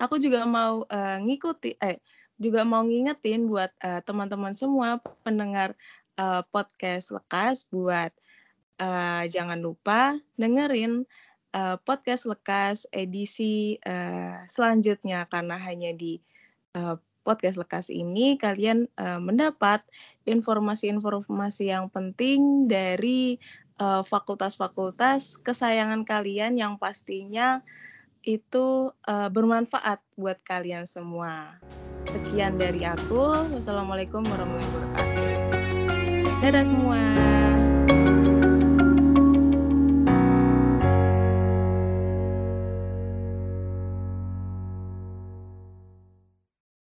aku 0.00 0.16
juga 0.16 0.46
mau 0.48 0.86
uh, 0.88 1.18
ngikuti 1.20 1.76
eh 1.82 2.00
juga 2.38 2.62
mau 2.62 2.86
ngingetin 2.86 3.50
buat 3.50 3.74
uh, 3.82 4.00
teman-teman 4.06 4.54
semua 4.54 5.02
pendengar 5.26 5.74
uh, 6.16 6.40
podcast 6.54 7.10
lekas 7.10 7.66
buat 7.68 8.14
uh, 8.78 9.26
jangan 9.26 9.58
lupa 9.58 10.16
dengerin 10.38 11.02
uh, 11.52 11.76
podcast 11.82 12.30
lekas 12.30 12.86
edisi 12.94 13.76
uh, 13.82 14.46
selanjutnya 14.46 15.26
karena 15.26 15.58
hanya 15.58 15.90
di 15.92 16.22
uh, 16.78 16.94
podcast 17.28 17.60
lekas 17.60 17.92
ini 17.92 18.40
kalian 18.40 18.88
uh, 18.96 19.20
mendapat 19.20 19.84
informasi-informasi 20.24 21.68
yang 21.68 21.92
penting 21.92 22.64
dari 22.64 23.36
fakultas-fakultas 23.78 25.36
uh, 25.36 25.40
kesayangan 25.44 26.08
kalian 26.08 26.56
yang 26.56 26.80
pastinya 26.80 27.60
itu 28.24 28.90
uh, 29.06 29.28
bermanfaat 29.28 30.00
buat 30.16 30.40
kalian 30.42 30.88
semua. 30.88 31.60
Sekian 32.08 32.56
dari 32.56 32.82
aku. 32.88 33.52
Wassalamualaikum 33.52 34.24
warahmatullahi 34.24 34.72
wabarakatuh. 34.72 36.40
Dadah 36.42 36.64
semua. 36.64 37.00